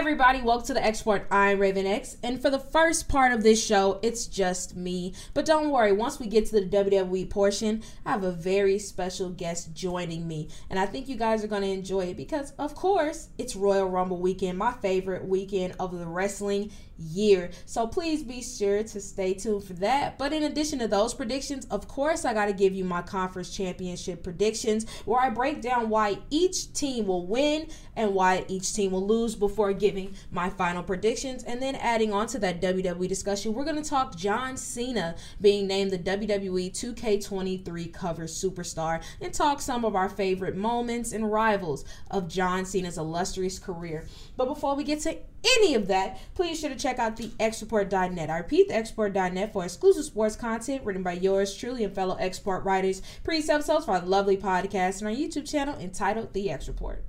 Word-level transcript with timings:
Everybody, 0.00 0.40
welcome 0.40 0.66
to 0.68 0.72
the 0.72 0.82
X 0.82 1.00
Report. 1.00 1.26
I'm 1.30 1.58
Raven 1.58 1.86
X, 1.86 2.16
and 2.22 2.40
for 2.40 2.48
the 2.48 2.58
first 2.58 3.06
part 3.06 3.32
of 3.32 3.42
this 3.42 3.62
show, 3.62 4.00
it's 4.02 4.24
just 4.24 4.74
me. 4.74 5.12
But 5.34 5.44
don't 5.44 5.68
worry, 5.68 5.92
once 5.92 6.18
we 6.18 6.26
get 6.26 6.46
to 6.46 6.58
the 6.58 6.66
WWE 6.66 7.28
portion, 7.28 7.82
I 8.06 8.12
have 8.12 8.24
a 8.24 8.32
very 8.32 8.78
special 8.78 9.28
guest 9.28 9.74
joining 9.74 10.26
me, 10.26 10.48
and 10.70 10.78
I 10.78 10.86
think 10.86 11.06
you 11.06 11.16
guys 11.16 11.44
are 11.44 11.48
going 11.48 11.60
to 11.60 11.68
enjoy 11.68 12.06
it 12.06 12.16
because, 12.16 12.52
of 12.52 12.74
course, 12.74 13.28
it's 13.36 13.54
Royal 13.54 13.90
Rumble 13.90 14.16
weekend, 14.16 14.56
my 14.56 14.72
favorite 14.72 15.28
weekend 15.28 15.74
of 15.78 15.96
the 15.96 16.06
wrestling 16.06 16.72
year. 17.00 17.50
So 17.66 17.86
please 17.86 18.22
be 18.22 18.42
sure 18.42 18.82
to 18.82 19.00
stay 19.00 19.34
tuned 19.34 19.64
for 19.64 19.72
that. 19.74 20.18
But 20.18 20.32
in 20.32 20.42
addition 20.42 20.78
to 20.80 20.88
those 20.88 21.14
predictions, 21.14 21.66
of 21.66 21.88
course, 21.88 22.24
I 22.24 22.34
got 22.34 22.46
to 22.46 22.52
give 22.52 22.74
you 22.74 22.84
my 22.84 23.02
conference 23.02 23.54
championship 23.54 24.22
predictions 24.22 24.86
where 25.04 25.20
I 25.20 25.30
break 25.30 25.62
down 25.62 25.88
why 25.88 26.18
each 26.30 26.72
team 26.72 27.06
will 27.06 27.26
win 27.26 27.68
and 27.96 28.14
why 28.14 28.44
each 28.48 28.74
team 28.74 28.92
will 28.92 29.06
lose 29.06 29.34
before 29.34 29.72
giving 29.72 30.14
my 30.30 30.50
final 30.50 30.82
predictions. 30.82 31.42
And 31.44 31.62
then 31.62 31.74
adding 31.76 32.12
on 32.12 32.26
to 32.28 32.38
that 32.40 32.60
WWE 32.60 33.08
discussion, 33.08 33.54
we're 33.54 33.64
going 33.64 33.82
to 33.82 33.88
talk 33.88 34.16
John 34.16 34.56
Cena 34.56 35.16
being 35.40 35.66
named 35.66 35.90
the 35.90 35.98
WWE 35.98 36.70
2K23 36.70 37.92
cover 37.92 38.24
superstar 38.24 39.02
and 39.20 39.32
talk 39.32 39.60
some 39.60 39.84
of 39.84 39.94
our 39.94 40.08
favorite 40.08 40.56
moments 40.56 41.12
and 41.12 41.30
rivals 41.30 41.84
of 42.10 42.28
John 42.28 42.64
Cena's 42.64 42.98
illustrious 42.98 43.58
career. 43.58 44.06
But 44.36 44.46
before 44.46 44.74
we 44.74 44.84
get 44.84 45.00
to 45.00 45.18
any 45.44 45.74
of 45.74 45.88
that, 45.88 46.20
please 46.34 46.50
be 46.50 46.56
sure 46.56 46.70
to 46.70 46.76
check 46.76 46.98
out 46.98 47.16
the 47.16 47.28
xreport.net. 47.38 48.30
I 48.30 48.38
repeat, 48.38 48.68
the 48.68 48.74
xreport.net 48.74 49.52
for 49.52 49.64
exclusive 49.64 50.04
sports 50.04 50.36
content 50.36 50.84
written 50.84 51.02
by 51.02 51.12
yours 51.12 51.54
truly 51.54 51.84
and 51.84 51.94
fellow 51.94 52.16
X 52.16 52.38
Report 52.38 52.64
writers, 52.64 53.02
previous 53.24 53.48
episodes 53.48 53.84
for 53.84 53.92
our 53.92 54.00
lovely 54.00 54.36
podcast, 54.36 55.00
and 55.00 55.08
our 55.08 55.14
YouTube 55.14 55.50
channel 55.50 55.78
entitled 55.78 56.32
The 56.32 56.50
X 56.50 56.68
Report. 56.68 57.04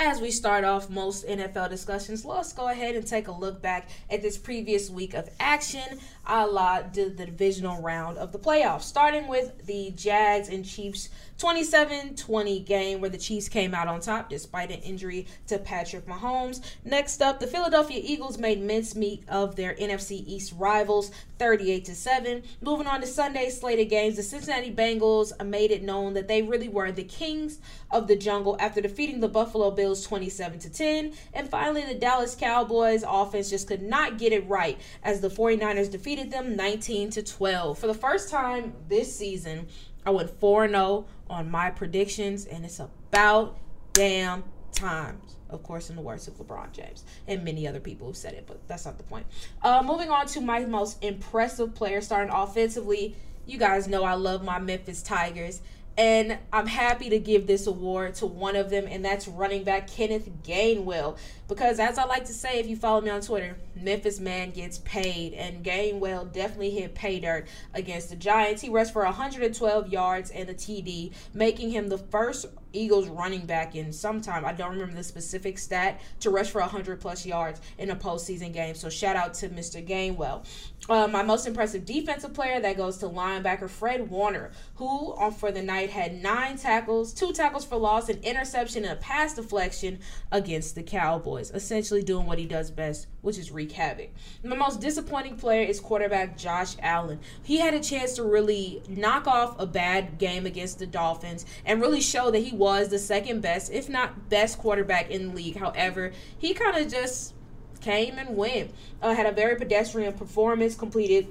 As 0.00 0.20
we 0.20 0.30
start 0.30 0.62
off 0.64 0.88
most 0.88 1.26
NFL 1.26 1.70
discussions, 1.70 2.24
let's 2.24 2.52
go 2.52 2.68
ahead 2.68 2.94
and 2.94 3.04
take 3.04 3.26
a 3.26 3.32
look 3.32 3.60
back 3.60 3.88
at 4.08 4.22
this 4.22 4.38
previous 4.38 4.88
week 4.88 5.12
of 5.12 5.28
action, 5.40 5.98
a 6.24 6.46
la 6.46 6.82
the 6.82 7.10
divisional 7.10 7.82
round 7.82 8.16
of 8.16 8.30
the 8.30 8.38
playoffs, 8.38 8.82
starting 8.82 9.26
with 9.26 9.66
the 9.66 9.90
Jags 9.96 10.48
and 10.48 10.64
Chiefs 10.64 11.08
27 11.38 12.16
20 12.16 12.60
game 12.60 13.00
where 13.00 13.10
the 13.10 13.16
Chiefs 13.16 13.48
came 13.48 13.72
out 13.72 13.86
on 13.86 14.00
top 14.00 14.28
despite 14.28 14.72
an 14.72 14.80
injury 14.80 15.26
to 15.46 15.56
Patrick 15.58 16.04
Mahomes. 16.04 16.60
Next 16.84 17.22
up, 17.22 17.38
the 17.38 17.46
Philadelphia 17.46 18.00
Eagles 18.02 18.38
made 18.38 18.60
mincemeat 18.60 19.22
of 19.28 19.54
their 19.54 19.74
NFC 19.74 20.24
East 20.26 20.52
rivals 20.58 21.12
38 21.38 21.84
to 21.84 21.94
7. 21.94 22.42
Moving 22.60 22.88
on 22.88 23.00
to 23.00 23.06
Sunday 23.06 23.50
slated 23.50 23.88
games, 23.88 24.16
the 24.16 24.22
Cincinnati 24.24 24.74
Bengals 24.74 25.32
made 25.44 25.70
it 25.70 25.84
known 25.84 26.14
that 26.14 26.26
they 26.26 26.42
really 26.42 26.68
were 26.68 26.90
the 26.90 27.04
kings 27.04 27.60
of 27.92 28.08
the 28.08 28.16
jungle 28.16 28.56
after 28.58 28.80
defeating 28.80 29.20
the 29.20 29.28
Buffalo 29.28 29.70
Bills 29.70 30.04
27 30.04 30.58
to 30.58 30.70
10. 30.70 31.12
And 31.34 31.48
finally, 31.48 31.84
the 31.84 31.94
Dallas 31.94 32.34
Cowboys 32.34 33.04
offense 33.06 33.48
just 33.48 33.68
could 33.68 33.82
not 33.82 34.18
get 34.18 34.32
it 34.32 34.46
right 34.48 34.78
as 35.04 35.20
the 35.20 35.28
49ers 35.28 35.90
defeated 35.90 36.32
them 36.32 36.56
19 36.56 37.10
to 37.10 37.22
12. 37.22 37.78
For 37.78 37.86
the 37.86 37.94
first 37.94 38.28
time 38.28 38.72
this 38.88 39.14
season, 39.14 39.68
I 40.04 40.10
went 40.10 40.30
4 40.40 40.68
0 40.68 41.06
on 41.28 41.50
my 41.50 41.70
predictions, 41.70 42.46
and 42.46 42.64
it's 42.64 42.80
about 42.80 43.56
damn 43.92 44.44
times. 44.72 45.36
Of 45.50 45.62
course, 45.62 45.88
in 45.88 45.96
the 45.96 46.02
words 46.02 46.28
of 46.28 46.34
LeBron 46.34 46.72
James 46.72 47.04
and 47.26 47.42
many 47.42 47.66
other 47.66 47.80
people 47.80 48.06
who 48.06 48.12
said 48.12 48.34
it, 48.34 48.44
but 48.46 48.66
that's 48.68 48.84
not 48.84 48.98
the 48.98 49.04
point. 49.04 49.26
Uh, 49.62 49.82
moving 49.84 50.10
on 50.10 50.26
to 50.28 50.40
my 50.40 50.64
most 50.64 51.02
impressive 51.02 51.74
player 51.74 52.00
starting 52.00 52.32
offensively. 52.32 53.16
You 53.46 53.58
guys 53.58 53.88
know 53.88 54.04
I 54.04 54.12
love 54.12 54.44
my 54.44 54.58
Memphis 54.58 55.02
Tigers. 55.02 55.62
And 55.98 56.38
I'm 56.52 56.68
happy 56.68 57.10
to 57.10 57.18
give 57.18 57.48
this 57.48 57.66
award 57.66 58.14
to 58.16 58.26
one 58.26 58.54
of 58.54 58.70
them, 58.70 58.86
and 58.88 59.04
that's 59.04 59.26
running 59.26 59.64
back 59.64 59.88
Kenneth 59.88 60.30
Gainwell. 60.44 61.18
Because 61.48 61.80
as 61.80 61.98
I 61.98 62.04
like 62.04 62.24
to 62.26 62.32
say, 62.32 62.60
if 62.60 62.68
you 62.68 62.76
follow 62.76 63.00
me 63.00 63.10
on 63.10 63.20
Twitter, 63.20 63.56
Memphis 63.74 64.20
man 64.20 64.52
gets 64.52 64.78
paid, 64.78 65.34
and 65.34 65.64
Gainwell 65.64 66.32
definitely 66.32 66.70
hit 66.70 66.94
pay 66.94 67.18
dirt 67.18 67.48
against 67.74 68.10
the 68.10 68.16
Giants. 68.16 68.62
He 68.62 68.68
rushed 68.68 68.92
for 68.92 69.04
112 69.04 69.88
yards 69.88 70.30
and 70.30 70.48
a 70.48 70.54
TD, 70.54 71.12
making 71.34 71.70
him 71.72 71.88
the 71.88 71.98
first 71.98 72.46
Eagles 72.72 73.08
running 73.08 73.46
back 73.46 73.74
in 73.74 73.92
some 73.92 74.20
time. 74.20 74.44
I 74.44 74.52
don't 74.52 74.72
remember 74.72 74.94
the 74.94 75.04
specific 75.04 75.58
stat 75.58 76.00
to 76.20 76.30
rush 76.30 76.50
for 76.50 76.60
100 76.60 77.00
plus 77.00 77.24
yards 77.26 77.60
in 77.78 77.90
a 77.90 77.96
postseason 77.96 78.52
game. 78.52 78.74
So 78.74 78.88
shout 78.88 79.16
out 79.16 79.34
to 79.34 79.48
Mr. 79.48 79.86
Gainwell. 79.86 80.44
Uh, 80.88 81.06
my 81.06 81.22
most 81.22 81.46
impressive 81.46 81.84
defensive 81.84 82.32
player 82.32 82.60
that 82.60 82.76
goes 82.76 82.96
to 82.98 83.06
linebacker 83.06 83.68
Fred 83.68 84.08
Warner, 84.08 84.52
who 84.76 85.14
on 85.14 85.32
for 85.32 85.52
the 85.52 85.60
night 85.60 85.90
had 85.90 86.22
nine 86.22 86.56
tackles, 86.56 87.12
two 87.12 87.32
tackles 87.32 87.64
for 87.64 87.76
loss, 87.76 88.08
an 88.08 88.18
interception, 88.22 88.84
and 88.84 88.94
a 88.94 88.96
pass 88.96 89.34
deflection 89.34 89.98
against 90.32 90.74
the 90.74 90.82
Cowboys, 90.82 91.50
essentially 91.50 92.02
doing 92.02 92.26
what 92.26 92.38
he 92.38 92.46
does 92.46 92.70
best, 92.70 93.06
which 93.20 93.36
is 93.36 93.50
wreak 93.50 93.72
havoc. 93.72 94.10
My 94.42 94.56
most 94.56 94.80
disappointing 94.80 95.36
player 95.36 95.66
is 95.66 95.78
quarterback 95.78 96.38
Josh 96.38 96.76
Allen. 96.80 97.20
He 97.42 97.58
had 97.58 97.74
a 97.74 97.80
chance 97.80 98.14
to 98.14 98.22
really 98.22 98.82
knock 98.88 99.26
off 99.26 99.56
a 99.58 99.66
bad 99.66 100.18
game 100.18 100.46
against 100.46 100.78
the 100.78 100.86
Dolphins 100.86 101.44
and 101.66 101.82
really 101.82 102.00
show 102.00 102.30
that 102.30 102.38
he 102.38 102.56
was 102.56 102.67
the 102.88 102.98
second 102.98 103.40
best, 103.40 103.72
if 103.72 103.88
not 103.88 104.28
best 104.28 104.58
quarterback 104.58 105.10
in 105.10 105.28
the 105.28 105.34
league. 105.34 105.56
However, 105.56 106.12
he 106.38 106.54
kind 106.54 106.76
of 106.76 106.90
just 106.90 107.34
came 107.80 108.18
and 108.18 108.36
went. 108.36 108.70
Uh, 109.00 109.14
had 109.14 109.26
a 109.26 109.32
very 109.32 109.56
pedestrian 109.56 110.12
performance, 110.12 110.74
completed 110.74 111.28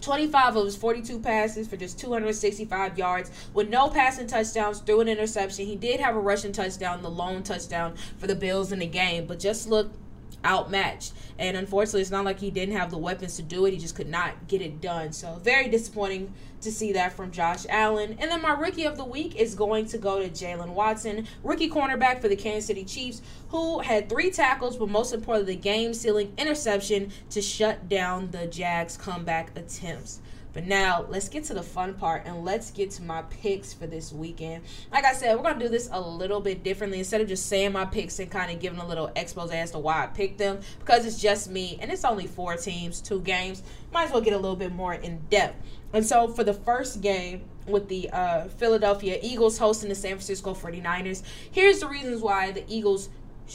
25 0.00 0.56
of 0.56 0.64
his 0.64 0.76
42 0.76 1.20
passes 1.20 1.68
for 1.68 1.76
just 1.76 1.98
265 1.98 2.98
yards 2.98 3.30
with 3.54 3.68
no 3.68 3.88
passing 3.88 4.26
touchdowns 4.26 4.80
through 4.80 5.00
an 5.00 5.08
interception. 5.08 5.66
He 5.66 5.76
did 5.76 6.00
have 6.00 6.16
a 6.16 6.20
rushing 6.20 6.52
touchdown, 6.52 7.02
the 7.02 7.10
lone 7.10 7.42
touchdown 7.42 7.94
for 8.18 8.26
the 8.26 8.34
Bills 8.34 8.72
in 8.72 8.80
the 8.80 8.86
game, 8.86 9.26
but 9.26 9.38
just 9.38 9.68
looked 9.68 9.96
outmatched. 10.44 11.12
And 11.38 11.56
unfortunately, 11.56 12.02
it's 12.02 12.10
not 12.10 12.24
like 12.24 12.40
he 12.40 12.50
didn't 12.50 12.76
have 12.76 12.90
the 12.90 12.98
weapons 12.98 13.36
to 13.36 13.42
do 13.42 13.66
it. 13.66 13.72
He 13.72 13.78
just 13.78 13.94
could 13.94 14.08
not 14.08 14.48
get 14.48 14.62
it 14.62 14.80
done. 14.80 15.12
So, 15.12 15.40
very 15.42 15.68
disappointing 15.68 16.32
to 16.62 16.70
see 16.70 16.92
that 16.92 17.12
from 17.12 17.30
Josh 17.30 17.66
Allen. 17.68 18.16
And 18.20 18.30
then 18.30 18.40
my 18.40 18.52
rookie 18.52 18.84
of 18.84 18.96
the 18.96 19.04
week 19.04 19.36
is 19.36 19.54
going 19.54 19.86
to 19.86 19.98
go 19.98 20.20
to 20.20 20.28
Jaylen 20.28 20.70
Watson, 20.70 21.26
rookie 21.42 21.68
cornerback 21.68 22.20
for 22.20 22.28
the 22.28 22.36
Kansas 22.36 22.66
City 22.66 22.84
Chiefs, 22.84 23.20
who 23.48 23.80
had 23.80 24.08
three 24.08 24.30
tackles, 24.30 24.76
but 24.76 24.88
most 24.88 25.12
importantly, 25.12 25.54
the 25.54 25.60
game 25.60 25.92
sealing 25.92 26.32
interception 26.38 27.10
to 27.30 27.42
shut 27.42 27.88
down 27.88 28.30
the 28.30 28.46
Jags' 28.46 28.96
comeback 28.96 29.56
attempts. 29.56 30.20
But 30.52 30.66
now 30.66 31.06
let's 31.08 31.28
get 31.28 31.44
to 31.44 31.54
the 31.54 31.62
fun 31.62 31.94
part 31.94 32.22
and 32.26 32.44
let's 32.44 32.70
get 32.70 32.90
to 32.92 33.02
my 33.02 33.22
picks 33.22 33.72
for 33.72 33.86
this 33.86 34.12
weekend. 34.12 34.64
Like 34.92 35.04
I 35.04 35.14
said, 35.14 35.36
we're 35.36 35.42
gonna 35.42 35.58
do 35.58 35.68
this 35.68 35.88
a 35.90 36.00
little 36.00 36.40
bit 36.40 36.62
differently 36.62 36.98
instead 36.98 37.20
of 37.20 37.28
just 37.28 37.46
saying 37.46 37.72
my 37.72 37.84
picks 37.84 38.18
and 38.18 38.30
kind 38.30 38.52
of 38.52 38.60
giving 38.60 38.78
a 38.78 38.86
little 38.86 39.10
expose 39.16 39.50
as 39.50 39.70
to 39.70 39.78
why 39.78 40.04
I 40.04 40.06
picked 40.06 40.38
them 40.38 40.60
because 40.78 41.06
it's 41.06 41.20
just 41.20 41.50
me 41.50 41.78
and 41.80 41.90
it's 41.90 42.04
only 42.04 42.26
four 42.26 42.56
teams, 42.56 43.00
two 43.00 43.20
games. 43.20 43.62
Might 43.92 44.04
as 44.04 44.12
well 44.12 44.20
get 44.20 44.34
a 44.34 44.38
little 44.38 44.56
bit 44.56 44.72
more 44.72 44.94
in 44.94 45.20
depth. 45.30 45.56
And 45.92 46.04
so 46.04 46.28
for 46.28 46.44
the 46.44 46.54
first 46.54 47.00
game 47.00 47.42
with 47.66 47.88
the 47.88 48.10
uh, 48.10 48.48
Philadelphia 48.48 49.18
Eagles 49.22 49.58
hosting 49.58 49.88
the 49.88 49.94
San 49.94 50.12
Francisco 50.12 50.54
49ers, 50.54 51.22
here's 51.50 51.80
the 51.80 51.88
reasons 51.88 52.22
why 52.22 52.50
the 52.50 52.64
Eagles 52.68 53.08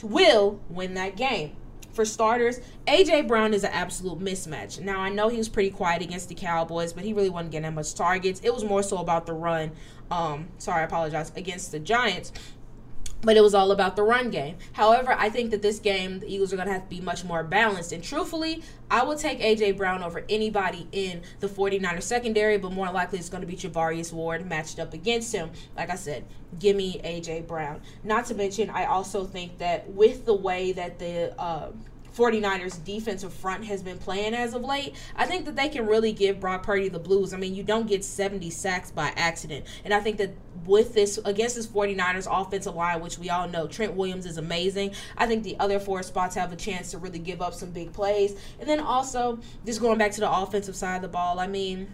will 0.03 0.59
win 0.69 0.93
that 0.95 1.15
game 1.15 1.55
for 1.97 2.05
starters, 2.05 2.61
AJ 2.87 3.27
Brown 3.27 3.55
is 3.55 3.63
an 3.63 3.71
absolute 3.73 4.19
mismatch. 4.19 4.79
Now 4.79 4.99
I 4.99 5.09
know 5.09 5.29
he 5.29 5.37
was 5.37 5.49
pretty 5.49 5.71
quiet 5.71 6.03
against 6.03 6.29
the 6.29 6.35
Cowboys, 6.35 6.93
but 6.93 7.03
he 7.03 7.11
really 7.11 7.31
wasn't 7.31 7.51
getting 7.51 7.63
that 7.63 7.73
much 7.73 7.95
targets. 7.95 8.39
It 8.43 8.53
was 8.53 8.63
more 8.63 8.83
so 8.83 8.99
about 8.99 9.25
the 9.25 9.33
run. 9.33 9.71
Um, 10.11 10.47
sorry, 10.59 10.81
I 10.81 10.83
apologize 10.85 11.31
against 11.35 11.71
the 11.71 11.79
Giants. 11.79 12.31
But 13.21 13.35
it 13.35 13.41
was 13.41 13.55
all 13.55 13.71
about 13.71 13.95
the 13.95 14.03
run 14.03 14.29
game. 14.29 14.57
However, 14.73 15.13
I 15.17 15.29
think 15.29 15.51
that 15.51 15.61
this 15.61 15.79
game, 15.79 16.19
the 16.19 16.31
Eagles 16.31 16.53
are 16.53 16.55
going 16.55 16.67
to 16.67 16.73
have 16.73 16.83
to 16.83 16.89
be 16.89 17.01
much 17.01 17.23
more 17.23 17.43
balanced. 17.43 17.91
And 17.91 18.03
truthfully, 18.03 18.63
I 18.91 19.03
will 19.03 19.17
take 19.17 19.39
A.J. 19.39 19.71
Brown 19.73 20.03
over 20.03 20.23
anybody 20.29 20.87
in 20.91 21.21
the 21.39 21.47
49ers 21.47 22.03
secondary, 22.03 22.57
but 22.57 22.71
more 22.71 22.91
likely 22.91 23.17
it's 23.17 23.29
going 23.29 23.41
to 23.41 23.47
be 23.47 23.55
Charvarius 23.55 24.13
Ward 24.13 24.45
matched 24.45 24.79
up 24.79 24.93
against 24.93 25.33
him. 25.33 25.49
Like 25.75 25.89
I 25.89 25.95
said, 25.95 26.25
give 26.59 26.75
me 26.75 27.01
A.J. 27.03 27.41
Brown. 27.41 27.81
Not 28.03 28.25
to 28.27 28.35
mention, 28.35 28.69
I 28.69 28.85
also 28.85 29.25
think 29.25 29.57
that 29.57 29.89
with 29.89 30.25
the 30.25 30.35
way 30.35 30.71
that 30.73 30.99
the. 30.99 31.33
Uh, 31.39 31.71
49ers 32.17 32.83
defensive 32.83 33.31
front 33.31 33.63
has 33.65 33.83
been 33.83 33.97
playing 33.97 34.33
as 34.33 34.53
of 34.53 34.63
late, 34.63 34.95
I 35.15 35.25
think 35.25 35.45
that 35.45 35.55
they 35.55 35.69
can 35.69 35.85
really 35.85 36.11
give 36.11 36.39
Brock 36.39 36.63
Purdy 36.63 36.89
the 36.89 36.99
blues. 36.99 37.33
I 37.33 37.37
mean, 37.37 37.53
you 37.53 37.63
don't 37.63 37.87
get 37.87 38.03
70 38.03 38.49
sacks 38.49 38.89
by 38.89 39.13
accident. 39.15 39.65
And 39.85 39.93
I 39.93 39.99
think 39.99 40.17
that 40.17 40.31
with 40.65 40.93
this, 40.93 41.19
against 41.25 41.55
this 41.55 41.67
49ers 41.67 42.27
offensive 42.29 42.75
line, 42.75 43.01
which 43.01 43.19
we 43.19 43.29
all 43.29 43.47
know 43.47 43.67
Trent 43.67 43.93
Williams 43.93 44.25
is 44.25 44.37
amazing, 44.37 44.93
I 45.17 45.27
think 45.27 45.43
the 45.43 45.57
other 45.59 45.79
four 45.79 46.01
spots 46.01 46.35
have 46.35 46.51
a 46.51 46.55
chance 46.55 46.91
to 46.91 46.97
really 46.97 47.19
give 47.19 47.41
up 47.41 47.53
some 47.53 47.69
big 47.69 47.93
plays. 47.93 48.35
And 48.59 48.67
then 48.67 48.79
also, 48.79 49.39
just 49.65 49.79
going 49.79 49.97
back 49.97 50.11
to 50.13 50.19
the 50.19 50.31
offensive 50.31 50.75
side 50.75 50.95
of 50.95 51.01
the 51.03 51.07
ball, 51.07 51.39
I 51.39 51.47
mean, 51.47 51.87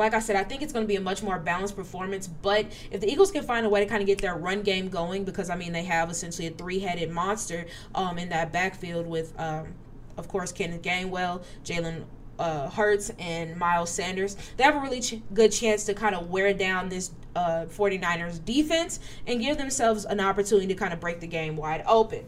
like 0.00 0.14
I 0.14 0.20
said, 0.20 0.36
I 0.36 0.44
think 0.44 0.62
it's 0.62 0.72
going 0.72 0.84
to 0.84 0.88
be 0.88 0.96
a 0.96 1.00
much 1.00 1.22
more 1.22 1.38
balanced 1.38 1.76
performance. 1.76 2.26
But 2.26 2.66
if 2.90 3.00
the 3.00 3.10
Eagles 3.10 3.30
can 3.30 3.44
find 3.44 3.64
a 3.66 3.68
way 3.68 3.80
to 3.80 3.86
kind 3.86 4.02
of 4.02 4.06
get 4.06 4.18
their 4.18 4.36
run 4.36 4.62
game 4.62 4.88
going, 4.88 5.24
because 5.24 5.50
I 5.50 5.56
mean 5.56 5.72
they 5.72 5.84
have 5.84 6.10
essentially 6.10 6.48
a 6.48 6.50
three-headed 6.50 7.10
monster 7.10 7.66
um, 7.94 8.18
in 8.18 8.28
that 8.30 8.52
backfield 8.52 9.06
with, 9.06 9.38
um, 9.38 9.74
of 10.16 10.28
course, 10.28 10.52
Kenneth 10.52 10.82
Gainwell, 10.82 11.42
Jalen 11.64 12.04
uh, 12.38 12.68
Hurts, 12.70 13.10
and 13.18 13.56
Miles 13.56 13.90
Sanders. 13.90 14.36
They 14.56 14.64
have 14.64 14.76
a 14.76 14.80
really 14.80 15.00
ch- 15.00 15.20
good 15.32 15.52
chance 15.52 15.84
to 15.84 15.94
kind 15.94 16.14
of 16.14 16.30
wear 16.30 16.52
down 16.52 16.88
this 16.88 17.10
uh, 17.34 17.66
49ers 17.66 18.44
defense 18.44 19.00
and 19.26 19.40
give 19.40 19.58
themselves 19.58 20.04
an 20.04 20.20
opportunity 20.20 20.66
to 20.68 20.74
kind 20.74 20.92
of 20.92 21.00
break 21.00 21.20
the 21.20 21.26
game 21.26 21.56
wide 21.56 21.84
open. 21.86 22.24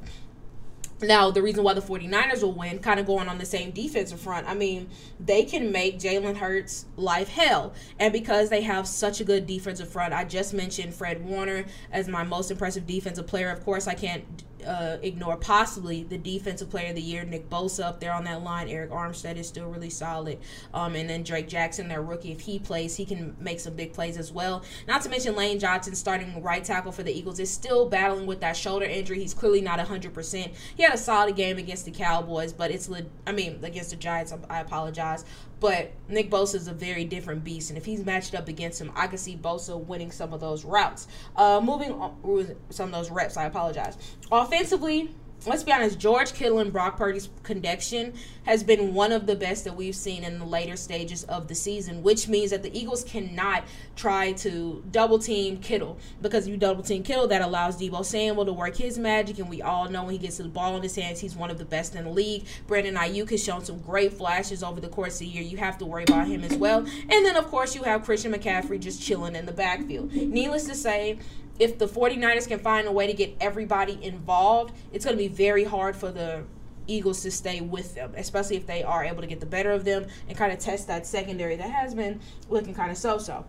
Now, 1.00 1.30
the 1.30 1.42
reason 1.42 1.62
why 1.62 1.74
the 1.74 1.80
49ers 1.80 2.42
will 2.42 2.52
win, 2.52 2.80
kind 2.80 2.98
of 2.98 3.06
going 3.06 3.28
on 3.28 3.38
the 3.38 3.46
same 3.46 3.70
defensive 3.70 4.20
front, 4.20 4.48
I 4.48 4.54
mean, 4.54 4.88
they 5.20 5.44
can 5.44 5.70
make 5.70 5.98
Jalen 5.98 6.36
Hurts 6.38 6.86
life 6.96 7.28
hell. 7.28 7.72
And 8.00 8.12
because 8.12 8.50
they 8.50 8.62
have 8.62 8.88
such 8.88 9.20
a 9.20 9.24
good 9.24 9.46
defensive 9.46 9.88
front, 9.88 10.12
I 10.12 10.24
just 10.24 10.52
mentioned 10.52 10.94
Fred 10.94 11.24
Warner 11.24 11.66
as 11.92 12.08
my 12.08 12.24
most 12.24 12.50
impressive 12.50 12.86
defensive 12.86 13.26
player. 13.28 13.50
Of 13.50 13.64
course, 13.64 13.86
I 13.86 13.94
can't 13.94 14.24
uh, 14.68 14.98
ignore 15.02 15.36
possibly 15.36 16.02
the 16.02 16.18
defensive 16.18 16.68
player 16.68 16.90
of 16.90 16.94
the 16.94 17.02
year, 17.02 17.24
Nick 17.24 17.48
Bosa, 17.48 17.84
up 17.84 18.00
there 18.00 18.12
on 18.12 18.24
that 18.24 18.42
line. 18.42 18.68
Arik 18.68 18.90
Armstead 18.90 19.36
is 19.36 19.48
still 19.48 19.66
really 19.66 19.90
solid. 19.90 20.38
Um, 20.74 20.94
and 20.94 21.08
then 21.08 21.22
Drake 21.22 21.48
Jackson, 21.48 21.88
their 21.88 22.02
rookie, 22.02 22.32
if 22.32 22.40
he 22.40 22.58
plays, 22.58 22.96
he 22.96 23.04
can 23.04 23.34
make 23.40 23.60
some 23.60 23.74
big 23.74 23.92
plays 23.92 24.18
as 24.18 24.30
well. 24.30 24.62
Not 24.86 25.02
to 25.02 25.08
mention 25.08 25.34
Lane 25.34 25.58
Johnson, 25.58 25.94
starting 25.94 26.42
right 26.42 26.62
tackle 26.62 26.92
for 26.92 27.02
the 27.02 27.12
Eagles, 27.12 27.40
is 27.40 27.50
still 27.50 27.88
battling 27.88 28.26
with 28.26 28.40
that 28.40 28.56
shoulder 28.56 28.84
injury. 28.84 29.20
He's 29.20 29.34
clearly 29.34 29.62
not 29.62 29.78
100%. 29.78 30.52
He 30.76 30.82
had 30.82 30.92
a 30.92 30.98
solid 30.98 31.34
game 31.34 31.58
against 31.58 31.86
the 31.86 31.90
Cowboys, 31.90 32.52
but 32.52 32.70
it's, 32.70 32.90
I 33.26 33.32
mean, 33.32 33.60
against 33.62 33.90
the 33.90 33.96
Giants, 33.96 34.34
I 34.50 34.60
apologize. 34.60 35.24
But 35.60 35.92
Nick 36.08 36.30
Bosa 36.30 36.54
is 36.54 36.68
a 36.68 36.72
very 36.72 37.04
different 37.04 37.42
beast, 37.42 37.70
and 37.70 37.76
if 37.76 37.84
he's 37.84 38.04
matched 38.04 38.34
up 38.34 38.48
against 38.48 38.80
him, 38.80 38.92
I 38.94 39.08
can 39.08 39.18
see 39.18 39.36
Bosa 39.36 39.78
winning 39.78 40.12
some 40.12 40.32
of 40.32 40.40
those 40.40 40.64
routes. 40.64 41.08
Uh, 41.34 41.60
moving 41.62 41.92
on, 41.92 42.56
some 42.70 42.86
of 42.86 42.92
those 42.92 43.10
reps, 43.10 43.36
I 43.36 43.46
apologize. 43.46 43.96
Offensively, 44.30 45.14
let's 45.46 45.62
be 45.62 45.72
honest, 45.72 45.98
George 45.98 46.32
Kittle 46.32 46.58
and 46.58 46.72
Brock 46.72 46.96
Purdy's 46.96 47.28
connection 47.42 48.14
has 48.44 48.62
been 48.62 48.94
one 48.94 49.12
of 49.12 49.26
the 49.26 49.36
best 49.36 49.64
that 49.64 49.76
we've 49.76 49.94
seen 49.94 50.24
in 50.24 50.38
the 50.38 50.44
later 50.44 50.76
stages 50.76 51.24
of 51.24 51.48
the 51.48 51.54
season, 51.54 52.02
which 52.02 52.28
means 52.28 52.50
that 52.50 52.62
the 52.62 52.76
Eagles 52.78 53.04
cannot 53.04 53.64
try 53.94 54.32
to 54.32 54.82
double 54.90 55.18
team 55.18 55.58
Kittle 55.58 55.98
because 56.22 56.46
if 56.46 56.50
you 56.50 56.56
double 56.56 56.82
team 56.82 57.02
Kittle, 57.02 57.28
that 57.28 57.42
allows 57.42 57.78
Deebo 57.80 58.04
Samuel 58.04 58.46
to 58.46 58.52
work 58.52 58.76
his 58.76 58.98
magic, 58.98 59.38
and 59.38 59.48
we 59.48 59.62
all 59.62 59.88
know 59.88 60.04
when 60.04 60.12
he 60.12 60.18
gets 60.18 60.38
the 60.38 60.48
ball 60.48 60.76
in 60.76 60.82
his 60.82 60.96
hands, 60.96 61.20
he's 61.20 61.36
one 61.36 61.50
of 61.50 61.58
the 61.58 61.64
best 61.64 61.94
in 61.94 62.04
the 62.04 62.10
league. 62.10 62.44
Brandon 62.66 62.94
Aiyuk 62.94 63.30
has 63.30 63.42
shown 63.42 63.64
some 63.64 63.78
great 63.80 64.12
flashes 64.14 64.62
over 64.62 64.80
the 64.80 64.88
course 64.88 65.14
of 65.14 65.20
the 65.20 65.26
year. 65.26 65.42
You 65.42 65.58
have 65.58 65.78
to 65.78 65.86
worry 65.86 66.04
about 66.04 66.26
him 66.26 66.42
as 66.44 66.54
well. 66.56 66.78
And 66.78 67.26
then, 67.26 67.36
of 67.36 67.46
course, 67.48 67.74
you 67.74 67.82
have 67.82 68.04
Christian 68.04 68.32
McCaffrey 68.32 68.80
just 68.80 69.02
chilling 69.02 69.36
in 69.36 69.46
the 69.46 69.52
backfield. 69.52 70.12
Needless 70.12 70.64
to 70.64 70.74
say, 70.74 71.18
if 71.58 71.78
the 71.78 71.86
49ers 71.86 72.46
can 72.46 72.58
find 72.58 72.86
a 72.86 72.92
way 72.92 73.06
to 73.06 73.12
get 73.12 73.36
everybody 73.40 73.98
involved, 74.02 74.74
it's 74.92 75.04
going 75.04 75.16
to 75.16 75.22
be 75.22 75.28
very 75.28 75.64
hard 75.64 75.96
for 75.96 76.10
the 76.10 76.44
Eagles 76.86 77.22
to 77.22 77.30
stay 77.30 77.60
with 77.60 77.94
them, 77.94 78.12
especially 78.16 78.56
if 78.56 78.66
they 78.66 78.82
are 78.82 79.04
able 79.04 79.20
to 79.20 79.26
get 79.26 79.40
the 79.40 79.46
better 79.46 79.72
of 79.72 79.84
them 79.84 80.06
and 80.28 80.36
kind 80.36 80.52
of 80.52 80.58
test 80.58 80.86
that 80.86 81.06
secondary 81.06 81.56
that 81.56 81.70
has 81.70 81.94
been 81.94 82.20
looking 82.48 82.74
kind 82.74 82.90
of 82.90 82.96
so 82.96 83.18
so. 83.18 83.44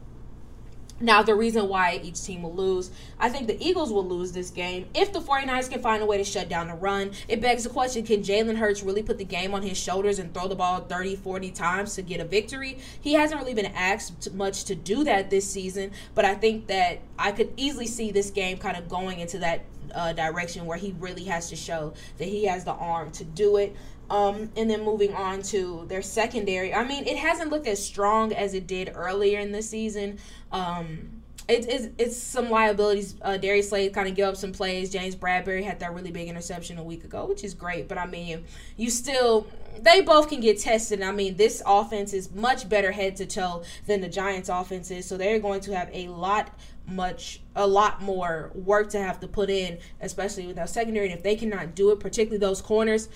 Now, 1.01 1.21
the 1.23 1.35
reason 1.35 1.69
why 1.69 2.01
each 2.03 2.21
team 2.23 2.41
will 2.41 2.53
lose, 2.53 2.91
I 3.19 3.29
think 3.29 3.47
the 3.47 3.61
Eagles 3.65 3.91
will 3.91 4.05
lose 4.05 4.33
this 4.33 4.49
game. 4.49 4.87
If 4.93 5.13
the 5.13 5.21
49ers 5.21 5.69
can 5.69 5.81
find 5.81 6.03
a 6.03 6.05
way 6.05 6.17
to 6.17 6.25
shut 6.25 6.49
down 6.49 6.67
the 6.67 6.73
run, 6.73 7.11
it 7.27 7.39
begs 7.39 7.63
the 7.63 7.69
question 7.69 8.05
can 8.05 8.21
Jalen 8.21 8.57
Hurts 8.57 8.83
really 8.83 9.01
put 9.01 9.17
the 9.17 9.23
game 9.23 9.53
on 9.53 9.61
his 9.61 9.77
shoulders 9.77 10.19
and 10.19 10.33
throw 10.33 10.47
the 10.47 10.55
ball 10.55 10.81
30, 10.81 11.15
40 11.15 11.51
times 11.51 11.95
to 11.95 12.01
get 12.01 12.19
a 12.19 12.25
victory? 12.25 12.79
He 12.99 13.13
hasn't 13.13 13.39
really 13.39 13.53
been 13.53 13.67
asked 13.67 14.33
much 14.33 14.65
to 14.65 14.75
do 14.75 15.05
that 15.05 15.29
this 15.29 15.49
season, 15.49 15.91
but 16.15 16.25
I 16.25 16.35
think 16.35 16.67
that 16.67 16.99
I 17.17 17.31
could 17.31 17.53
easily 17.55 17.87
see 17.87 18.11
this 18.11 18.29
game 18.29 18.57
kind 18.57 18.75
of 18.75 18.89
going 18.89 19.19
into 19.19 19.39
that 19.39 19.63
uh, 19.93 20.13
direction 20.13 20.65
where 20.65 20.77
he 20.77 20.95
really 20.99 21.25
has 21.25 21.49
to 21.49 21.55
show 21.55 21.93
that 22.17 22.27
he 22.27 22.45
has 22.45 22.65
the 22.65 22.73
arm 22.73 23.11
to 23.11 23.23
do 23.23 23.57
it. 23.57 23.75
Um, 24.09 24.49
and 24.57 24.69
then 24.69 24.83
moving 24.83 25.13
on 25.13 25.43
to 25.43 25.85
their 25.87 26.01
secondary. 26.01 26.73
I 26.73 26.83
mean, 26.83 27.05
it 27.05 27.17
hasn't 27.17 27.51
looked 27.51 27.67
as 27.67 27.83
strong 27.83 28.33
as 28.33 28.55
it 28.55 28.65
did 28.65 28.91
earlier 28.95 29.39
in 29.39 29.51
the 29.51 29.61
season. 29.61 30.17
Um, 30.51 31.19
it, 31.49 31.67
it's, 31.67 31.87
it's 31.97 32.15
some 32.17 32.49
liabilities. 32.51 33.15
Uh, 33.23 33.35
Darius 33.37 33.69
Slay 33.69 33.89
kind 33.89 34.07
of 34.07 34.15
gave 34.15 34.25
up 34.25 34.37
some 34.37 34.51
plays. 34.51 34.91
James 34.91 35.15
Bradberry 35.15 35.63
had 35.63 35.79
that 35.79 35.93
really 35.93 36.11
big 36.11 36.27
interception 36.27 36.77
a 36.77 36.83
week 36.83 37.03
ago, 37.03 37.25
which 37.25 37.43
is 37.43 37.55
great. 37.55 37.87
But 37.87 37.97
I 37.97 38.05
mean, 38.05 38.45
you 38.77 38.91
still, 38.91 39.47
they 39.81 40.01
both 40.01 40.29
can 40.29 40.41
get 40.41 40.59
tested. 40.59 41.01
I 41.01 41.11
mean, 41.11 41.37
this 41.37 41.63
offense 41.65 42.13
is 42.13 42.31
much 42.31 42.69
better 42.69 42.91
head 42.91 43.15
to 43.15 43.25
toe 43.25 43.63
than 43.87 44.01
the 44.01 44.07
Giants' 44.07 44.47
offense 44.47 44.91
is. 44.91 45.07
So 45.07 45.17
they're 45.17 45.39
going 45.39 45.61
to 45.61 45.75
have 45.75 45.89
a 45.91 46.07
lot 46.09 46.51
much 46.85 47.41
a 47.55 47.67
lot 47.67 48.01
more 48.01 48.51
work 48.55 48.89
to 48.89 48.99
have 48.99 49.19
to 49.19 49.27
put 49.27 49.47
in 49.47 49.77
especially 50.01 50.47
with 50.47 50.57
our 50.57 50.65
secondary 50.65 51.05
and 51.07 51.15
if 51.15 51.21
they 51.21 51.35
cannot 51.35 51.75
do 51.75 51.91
it 51.91 51.99
particularly 51.99 52.39
those 52.39 52.63
corners 52.63 53.09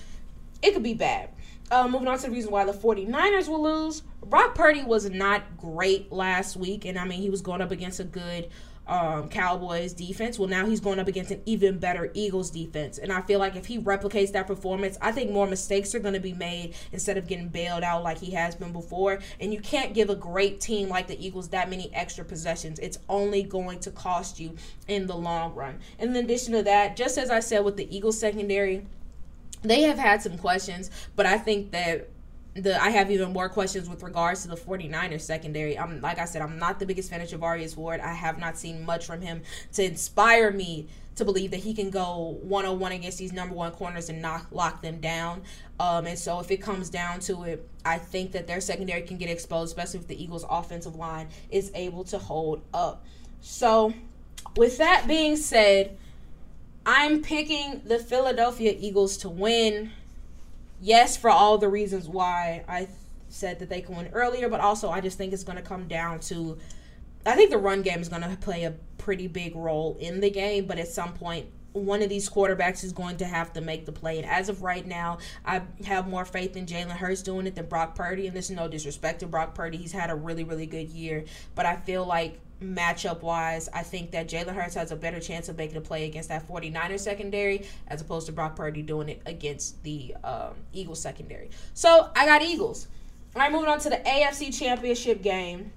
it 0.63 0.73
could 0.73 0.83
be 0.83 0.93
bad. 0.93 1.29
Uh, 1.71 1.87
moving 1.87 2.07
on 2.07 2.17
to 2.17 2.27
the 2.27 2.31
reason 2.31 2.51
why 2.51 2.65
the 2.65 2.73
49ers 2.73 3.47
will 3.47 3.63
lose. 3.63 4.03
Brock 4.25 4.55
Purdy 4.55 4.83
was 4.83 5.09
not 5.09 5.57
great 5.57 6.11
last 6.11 6.55
week, 6.55 6.85
and 6.85 6.97
I 6.97 7.05
mean, 7.05 7.21
he 7.21 7.29
was 7.29 7.41
going 7.41 7.61
up 7.61 7.71
against 7.71 7.99
a 7.99 8.03
good 8.03 8.49
um, 8.87 9.29
Cowboys 9.29 9.93
defense. 9.93 10.37
Well, 10.37 10.49
now 10.49 10.65
he's 10.65 10.79
going 10.79 10.99
up 10.99 11.07
against 11.07 11.31
an 11.31 11.41
even 11.45 11.79
better 11.79 12.11
Eagles 12.13 12.51
defense. 12.51 12.97
And 12.97 13.11
I 13.11 13.21
feel 13.21 13.39
like 13.39 13.55
if 13.55 13.65
he 13.65 13.79
replicates 13.79 14.33
that 14.33 14.45
performance, 14.45 14.97
I 15.01 15.11
think 15.11 15.31
more 15.31 15.47
mistakes 15.47 15.95
are 15.95 15.99
going 15.99 16.13
to 16.13 16.19
be 16.19 16.33
made 16.33 16.75
instead 16.91 17.17
of 17.17 17.27
getting 17.27 17.47
bailed 17.47 17.83
out 17.83 18.03
like 18.03 18.17
he 18.17 18.31
has 18.31 18.55
been 18.55 18.73
before. 18.73 19.19
And 19.39 19.53
you 19.53 19.61
can't 19.61 19.93
give 19.93 20.09
a 20.09 20.15
great 20.15 20.59
team 20.59 20.89
like 20.89 21.07
the 21.07 21.25
Eagles 21.25 21.49
that 21.49 21.69
many 21.69 21.93
extra 21.93 22.25
possessions. 22.25 22.79
It's 22.79 22.99
only 23.07 23.43
going 23.43 23.79
to 23.79 23.91
cost 23.91 24.39
you 24.39 24.55
in 24.87 25.07
the 25.07 25.15
long 25.15 25.55
run. 25.55 25.79
And 25.97 26.15
in 26.15 26.25
addition 26.25 26.53
to 26.53 26.63
that, 26.63 26.97
just 26.97 27.17
as 27.17 27.29
I 27.29 27.39
said 27.39 27.63
with 27.63 27.77
the 27.77 27.95
Eagles 27.95 28.19
secondary, 28.19 28.85
they 29.63 29.81
have 29.83 29.97
had 29.97 30.21
some 30.21 30.37
questions, 30.37 30.91
but 31.15 31.25
I 31.25 31.37
think 31.37 31.71
that 31.71 32.09
the 32.55 32.81
I 32.81 32.91
have 32.91 33.09
even 33.09 33.33
more 33.33 33.49
questions 33.49 33.89
with 33.89 34.03
regards 34.03 34.43
to 34.43 34.47
the 34.49 34.55
49ers 34.55 35.21
secondary. 35.21 35.77
I'm 35.77 36.01
like 36.01 36.19
I 36.19 36.25
said, 36.25 36.41
I'm 36.41 36.59
not 36.59 36.79
the 36.79 36.85
biggest 36.85 37.09
fan 37.09 37.21
of 37.21 37.27
Charvarius 37.27 37.75
Ward. 37.75 37.99
I 37.99 38.13
have 38.13 38.37
not 38.37 38.57
seen 38.57 38.85
much 38.85 39.05
from 39.05 39.21
him 39.21 39.41
to 39.73 39.83
inspire 39.83 40.51
me 40.51 40.87
to 41.15 41.25
believe 41.25 41.51
that 41.51 41.59
he 41.59 41.73
can 41.73 41.89
go 41.89 42.37
one 42.41 42.65
on 42.65 42.79
one 42.79 42.91
against 42.91 43.17
these 43.19 43.31
number 43.31 43.55
one 43.55 43.71
corners 43.71 44.09
and 44.09 44.21
knock 44.21 44.47
lock 44.51 44.81
them 44.81 44.99
down. 44.99 45.41
Um, 45.79 46.05
and 46.05 46.17
so 46.17 46.39
if 46.39 46.51
it 46.51 46.57
comes 46.57 46.89
down 46.89 47.19
to 47.21 47.43
it, 47.43 47.67
I 47.85 47.97
think 47.97 48.31
that 48.33 48.47
their 48.47 48.61
secondary 48.61 49.01
can 49.01 49.17
get 49.17 49.29
exposed, 49.29 49.75
especially 49.75 50.01
if 50.01 50.07
the 50.07 50.21
Eagles 50.21 50.45
offensive 50.49 50.95
line 50.95 51.29
is 51.49 51.71
able 51.73 52.03
to 52.05 52.19
hold 52.19 52.61
up. 52.73 53.03
So 53.41 53.93
with 54.55 54.77
that 54.77 55.07
being 55.07 55.37
said, 55.37 55.97
I'm 56.85 57.21
picking 57.21 57.81
the 57.85 57.97
Philadelphia 57.97 58.75
Eagles 58.77 59.17
to 59.17 59.29
win. 59.29 59.91
Yes, 60.81 61.15
for 61.15 61.29
all 61.29 61.57
the 61.57 61.69
reasons 61.69 62.09
why 62.09 62.65
I 62.67 62.89
said 63.29 63.59
that 63.59 63.69
they 63.69 63.81
can 63.81 63.95
win 63.95 64.09
earlier, 64.13 64.49
but 64.49 64.59
also 64.59 64.89
I 64.89 65.01
just 65.01 65.17
think 65.17 65.33
it's 65.33 65.43
going 65.43 65.57
to 65.57 65.63
come 65.63 65.87
down 65.87 66.19
to. 66.21 66.57
I 67.25 67.35
think 67.35 67.51
the 67.51 67.57
run 67.57 67.83
game 67.83 67.99
is 67.99 68.09
going 68.09 68.21
to 68.21 68.35
play 68.37 68.65
a 68.65 68.73
pretty 68.97 69.27
big 69.27 69.55
role 69.55 69.97
in 69.99 70.19
the 70.19 70.29
game, 70.29 70.65
but 70.65 70.77
at 70.77 70.89
some 70.89 71.13
point, 71.13 71.47
one 71.71 72.01
of 72.01 72.09
these 72.09 72.29
quarterbacks 72.29 72.83
is 72.83 72.93
going 72.93 73.17
to 73.17 73.25
have 73.25 73.53
to 73.53 73.61
make 73.61 73.85
the 73.85 73.91
play. 73.91 74.17
And 74.17 74.27
as 74.27 74.49
of 74.49 74.61
right 74.61 74.85
now, 74.85 75.17
I 75.45 75.61
have 75.85 76.07
more 76.07 76.25
faith 76.25 76.55
in 76.55 76.65
Jalen 76.65 76.91
Hurts 76.91 77.23
doing 77.23 77.47
it 77.47 77.55
than 77.55 77.65
Brock 77.65 77.95
Purdy. 77.95 78.27
And 78.27 78.35
this 78.35 78.49
is 78.49 78.55
no 78.55 78.67
disrespect 78.67 79.21
to 79.21 79.27
Brock 79.27 79.55
Purdy. 79.55 79.77
He's 79.77 79.91
had 79.91 80.09
a 80.09 80.15
really, 80.15 80.43
really 80.43 80.67
good 80.67 80.89
year. 80.89 81.25
But 81.55 81.65
I 81.65 81.77
feel 81.77 82.05
like 82.05 82.39
matchup 82.63 83.21
wise, 83.21 83.69
I 83.73 83.83
think 83.83 84.11
that 84.11 84.27
Jalen 84.27 84.55
Hurts 84.55 84.75
has 84.75 84.91
a 84.91 84.95
better 84.95 85.19
chance 85.19 85.49
of 85.49 85.57
making 85.57 85.77
a 85.77 85.81
play 85.81 86.05
against 86.05 86.29
that 86.29 86.47
49ers 86.47 87.01
secondary 87.01 87.67
as 87.87 88.01
opposed 88.01 88.25
to 88.27 88.31
Brock 88.31 88.55
Purdy 88.55 88.81
doing 88.81 89.09
it 89.09 89.21
against 89.25 89.81
the 89.83 90.15
um, 90.23 90.53
Eagles 90.71 91.01
secondary. 91.01 91.49
So 91.73 92.09
I 92.15 92.25
got 92.25 92.41
Eagles. 92.41 92.87
All 93.35 93.41
right, 93.41 93.51
moving 93.51 93.69
on 93.69 93.79
to 93.79 93.89
the 93.89 93.97
AFC 93.97 94.57
Championship 94.57 95.21
game. 95.21 95.71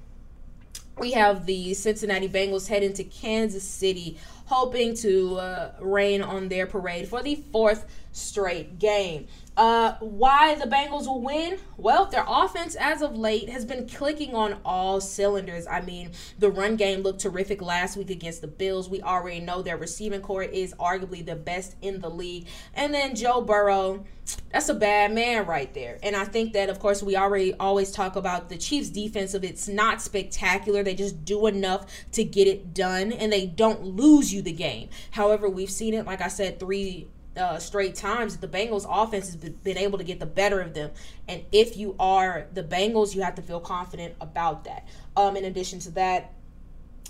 We 0.99 1.13
have 1.13 1.45
the 1.45 1.75
Cincinnati 1.75 2.29
Bengals 2.29 2.69
heading 2.69 2.95
to 2.95 3.05
Kansas 3.05 3.65
City, 3.65 4.19
hoping 4.47 4.95
to 4.97 5.37
uh, 5.37 5.73
rain 5.81 6.23
on 6.23 6.49
their 6.49 6.67
parade 6.67 7.09
for 7.09 7.23
the 7.23 7.37
fourth 7.53 7.87
straight 8.13 8.79
game. 8.79 9.27
Uh, 9.57 9.95
why 10.01 10.55
the 10.55 10.67
Bengals 10.67 11.07
will 11.07 11.23
win? 11.23 11.59
Well, 11.79 12.07
their 12.07 12.25
offense 12.29 12.75
as 12.75 13.01
of 13.01 13.17
late 13.17 13.49
has 13.49 13.65
been 13.65 13.89
clicking 13.89 14.35
on 14.35 14.59
all 14.65 15.01
cylinders. 15.01 15.67
I 15.67 15.81
mean, 15.81 16.11
the 16.39 16.51
run 16.51 16.77
game 16.77 17.01
looked 17.01 17.21
terrific 17.21 17.63
last 17.63 17.97
week 17.97 18.11
against 18.11 18.43
the 18.43 18.49
Bills. 18.49 18.91
We 18.91 19.01
already 19.01 19.41
know 19.41 19.63
their 19.63 19.79
receiving 19.79 20.21
corps 20.21 20.43
is 20.43 20.75
arguably 20.75 21.25
the 21.25 21.37
best 21.37 21.77
in 21.81 22.01
the 22.01 22.11
league. 22.11 22.49
And 22.75 22.93
then 22.93 23.15
Joe 23.15 23.41
Burrow, 23.41 24.05
that's 24.53 24.69
a 24.69 24.75
bad 24.75 25.13
man 25.13 25.47
right 25.47 25.73
there. 25.73 25.99
And 26.03 26.17
I 26.17 26.25
think 26.25 26.53
that, 26.53 26.69
of 26.69 26.79
course, 26.79 27.03
we 27.03 27.17
already 27.17 27.55
always 27.55 27.91
talk 27.91 28.17
about 28.17 28.51
the 28.51 28.59
Chiefs' 28.59 28.91
defensive. 28.91 29.43
It's 29.43 29.69
not 29.69 30.03
spectacular. 30.03 30.83
They 30.83 30.95
just 30.95 31.25
do 31.25 31.47
enough 31.47 31.87
to 32.13 32.25
get 32.25 32.47
it 32.47 32.75
done, 32.75 33.11
and 33.11 33.33
they 33.33 33.47
don't 33.47 33.83
lose 33.85 34.35
you 34.35 34.43
the 34.43 34.53
game. 34.53 34.91
However, 35.13 35.49
we've 35.49 35.71
seen 35.71 35.95
it, 35.95 36.05
like 36.05 36.21
I 36.21 36.29
said, 36.29 36.61
three 36.61 37.09
uh, 37.37 37.59
straight 37.59 37.95
times 37.95 38.37
the 38.37 38.49
Bengals 38.49 38.87
offense 38.89 39.27
has 39.27 39.37
been 39.37 39.79
able 39.79 39.99
to 39.99 40.05
get 40.05 40.21
the 40.21 40.27
better 40.27 40.61
of 40.61 40.75
them. 40.75 40.91
And 41.29 41.43
if 41.53 41.77
you 41.77 41.95
are 41.99 42.47
the 42.53 42.63
Bengals, 42.63 43.15
you 43.15 43.23
have 43.23 43.35
to 43.37 43.43
feel 43.43 43.61
confident 43.61 44.15
about 44.21 44.65
that. 44.65 44.87
Um, 45.17 45.37
in 45.37 45.45
addition 45.45 45.79
to 45.81 45.91
that, 45.93 46.33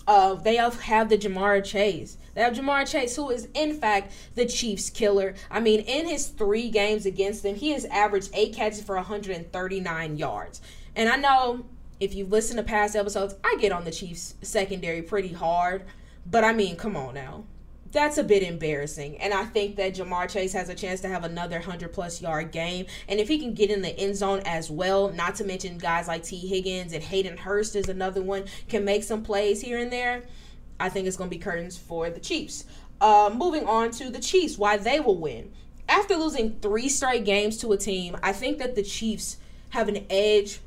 uh, 0.06 0.35
they 0.35 0.56
have, 0.56 0.80
have 0.83 1.09
the 1.09 1.18
Ja'Marr 1.18 1.64
Chase. 1.64 2.16
They 2.35 2.42
have 2.42 2.54
Ja'Marr 2.54 2.88
Chase, 2.90 3.16
who 3.16 3.30
is 3.30 3.49
in 3.54 3.75
fact 3.75 4.12
the 4.35 4.47
Chiefs' 4.47 4.90
killer. 4.90 5.35
I 5.50 5.61
mean, 5.61 5.80
in 5.80 6.06
his 6.06 6.28
three 6.28 6.71
games 6.71 7.06
against 7.06 7.42
them, 7.42 7.56
he 7.56 7.71
has 7.71 7.85
averaged 7.87 8.30
eight 8.33 8.54
catches 8.54 8.83
for 8.83 8.95
139 8.97 10.16
yards. 10.16 10.61
And 10.95 11.09
I 11.09 11.16
know 11.16 11.66
if 11.99 12.14
you've 12.14 12.30
listened 12.30 12.59
to 12.59 12.62
past 12.62 12.95
episodes, 12.95 13.35
I 13.42 13.56
get 13.61 13.73
on 13.73 13.85
the 13.85 13.90
Chiefs 13.90 14.35
secondary 14.42 15.02
pretty 15.02 15.33
hard. 15.33 15.85
But 16.25 16.45
I 16.45 16.52
mean, 16.52 16.76
come 16.76 16.97
on 16.97 17.14
now. 17.14 17.45
That's 17.93 18.19
a 18.19 18.25
bit 18.25 18.43
embarrassing. 18.43 19.19
And 19.19 19.33
I 19.33 19.45
think 19.45 19.76
that 19.76 19.95
Ja'Marr 19.95 20.28
Chase 20.31 20.52
has 20.52 20.69
a 20.69 20.75
chance 20.75 21.00
to 21.02 21.09
have 21.09 21.25
another 21.25 21.57
100 21.57 21.93
plus 21.93 22.21
yard 22.21 22.50
game. 22.50 22.87
And 23.09 23.21
if 23.21 23.28
he 23.28 23.38
can 23.38 23.55
get 23.55 23.71
in 23.71 23.83
the 23.83 23.97
end 23.99 24.16
zone 24.16 24.43
as 24.45 24.71
well, 24.71 25.11
not 25.12 25.35
to 25.37 25.45
mention 25.45 25.78
guys 25.78 26.09
like 26.09 26.23
Tee 26.25 26.47
Higgins 26.47 26.93
and 26.93 27.02
Hayden 27.02 27.37
Hurst 27.37 27.76
is 27.76 27.88
another 27.88 28.23
one, 28.23 28.45
can 28.69 28.85
make 28.85 29.05
some 29.05 29.23
plays 29.23 29.61
here 29.61 29.78
and 29.78 29.93
there, 29.93 30.25
I 30.81 30.88
think 30.88 31.07
it's 31.07 31.16
going 31.16 31.31
to 31.31 31.37
be 31.37 31.43
curtains 31.43 31.76
for 31.76 32.11
the 32.11 32.21
Chiefs. 32.21 32.64
Uh, 33.00 33.31
moving 33.35 33.66
on 33.66 33.90
to 33.93 34.11
the 34.11 34.21
Chiefs, 34.21 34.59
why 34.59 34.76
they 34.76 35.00
will 35.00 35.19
win. 35.19 35.52
After 35.88 36.16
losing 36.16 36.59
three 36.61 36.88
straight 36.88 37.25
games 37.25 37.57
to 37.59 37.73
a 37.73 37.76
team, 37.76 38.16
I 38.23 38.33
think 38.33 38.59
that 38.59 38.75
the 38.75 38.83
Chiefs 38.83 39.37
have 39.71 39.88
an 39.88 40.05
edge 40.11 40.61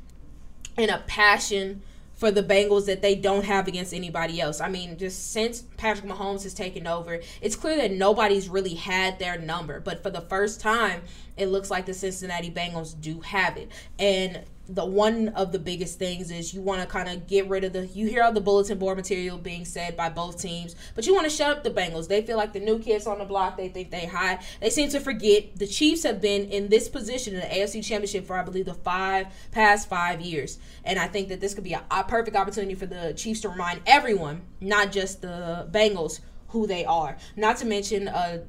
and 0.76 0.90
a 0.90 0.98
passion 1.06 1.82
for 2.20 2.30
the 2.30 2.42
Bengals 2.42 2.84
that 2.84 3.00
they 3.00 3.14
don't 3.14 3.46
have 3.46 3.66
against 3.66 3.94
anybody 3.94 4.42
else. 4.42 4.60
I 4.60 4.68
mean, 4.68 4.98
just 4.98 5.32
since 5.32 5.62
Patrick 5.78 6.06
Mahomes 6.06 6.42
has 6.42 6.52
taken 6.52 6.86
over, 6.86 7.20
it's 7.40 7.56
clear 7.56 7.78
that 7.78 7.92
nobody's 7.92 8.46
really 8.46 8.74
had 8.74 9.18
their 9.18 9.38
number. 9.38 9.80
But 9.80 10.02
for 10.02 10.10
the 10.10 10.20
first 10.20 10.60
time, 10.60 11.00
it 11.38 11.46
looks 11.46 11.70
like 11.70 11.86
the 11.86 11.94
Cincinnati 11.94 12.50
Bengals 12.50 13.00
do 13.00 13.20
have 13.22 13.56
it. 13.56 13.72
And 13.98 14.44
the 14.68 14.84
one 14.84 15.28
of 15.30 15.50
the 15.52 15.58
biggest 15.58 15.98
things 15.98 16.30
is 16.30 16.54
you 16.54 16.60
want 16.60 16.80
to 16.80 16.86
kind 16.86 17.08
of 17.08 17.26
get 17.26 17.48
rid 17.48 17.64
of 17.64 17.72
the 17.72 17.86
you 17.88 18.06
hear 18.06 18.22
all 18.22 18.32
the 18.32 18.40
bulletin 18.40 18.78
board 18.78 18.96
material 18.96 19.36
being 19.36 19.64
said 19.64 19.96
by 19.96 20.08
both 20.08 20.40
teams 20.40 20.76
but 20.94 21.06
you 21.06 21.14
want 21.14 21.28
to 21.28 21.34
shut 21.34 21.50
up 21.50 21.64
the 21.64 21.70
bengals. 21.70 22.08
They 22.08 22.22
feel 22.22 22.36
like 22.36 22.52
the 22.52 22.60
new 22.60 22.78
kids 22.78 23.06
on 23.06 23.18
the 23.18 23.24
block 23.24 23.56
they 23.56 23.68
think 23.68 23.90
they 23.90 24.06
high. 24.06 24.38
They 24.60 24.70
seem 24.70 24.88
to 24.90 25.00
forget 25.00 25.56
the 25.56 25.66
chiefs 25.66 26.04
have 26.04 26.20
been 26.20 26.46
in 26.50 26.68
this 26.68 26.88
position 26.88 27.34
in 27.34 27.40
the 27.40 27.46
afc 27.46 27.84
championship 27.84 28.26
for 28.26 28.36
i 28.36 28.42
believe 28.42 28.66
the 28.66 28.74
five 28.74 29.26
past 29.50 29.88
five 29.88 30.20
years. 30.20 30.58
And 30.84 30.98
i 30.98 31.06
think 31.06 31.28
that 31.28 31.40
this 31.40 31.54
could 31.54 31.64
be 31.64 31.72
a, 31.72 31.82
a 31.90 32.04
perfect 32.04 32.36
opportunity 32.36 32.74
for 32.74 32.86
the 32.86 33.12
chiefs 33.16 33.40
to 33.40 33.48
remind 33.48 33.80
everyone 33.86 34.42
not 34.60 34.92
just 34.92 35.22
the 35.22 35.68
bengals 35.70 36.20
who 36.48 36.66
they 36.66 36.84
are. 36.84 37.16
Not 37.36 37.56
to 37.58 37.66
mention 37.66 38.08
uh 38.08 38.44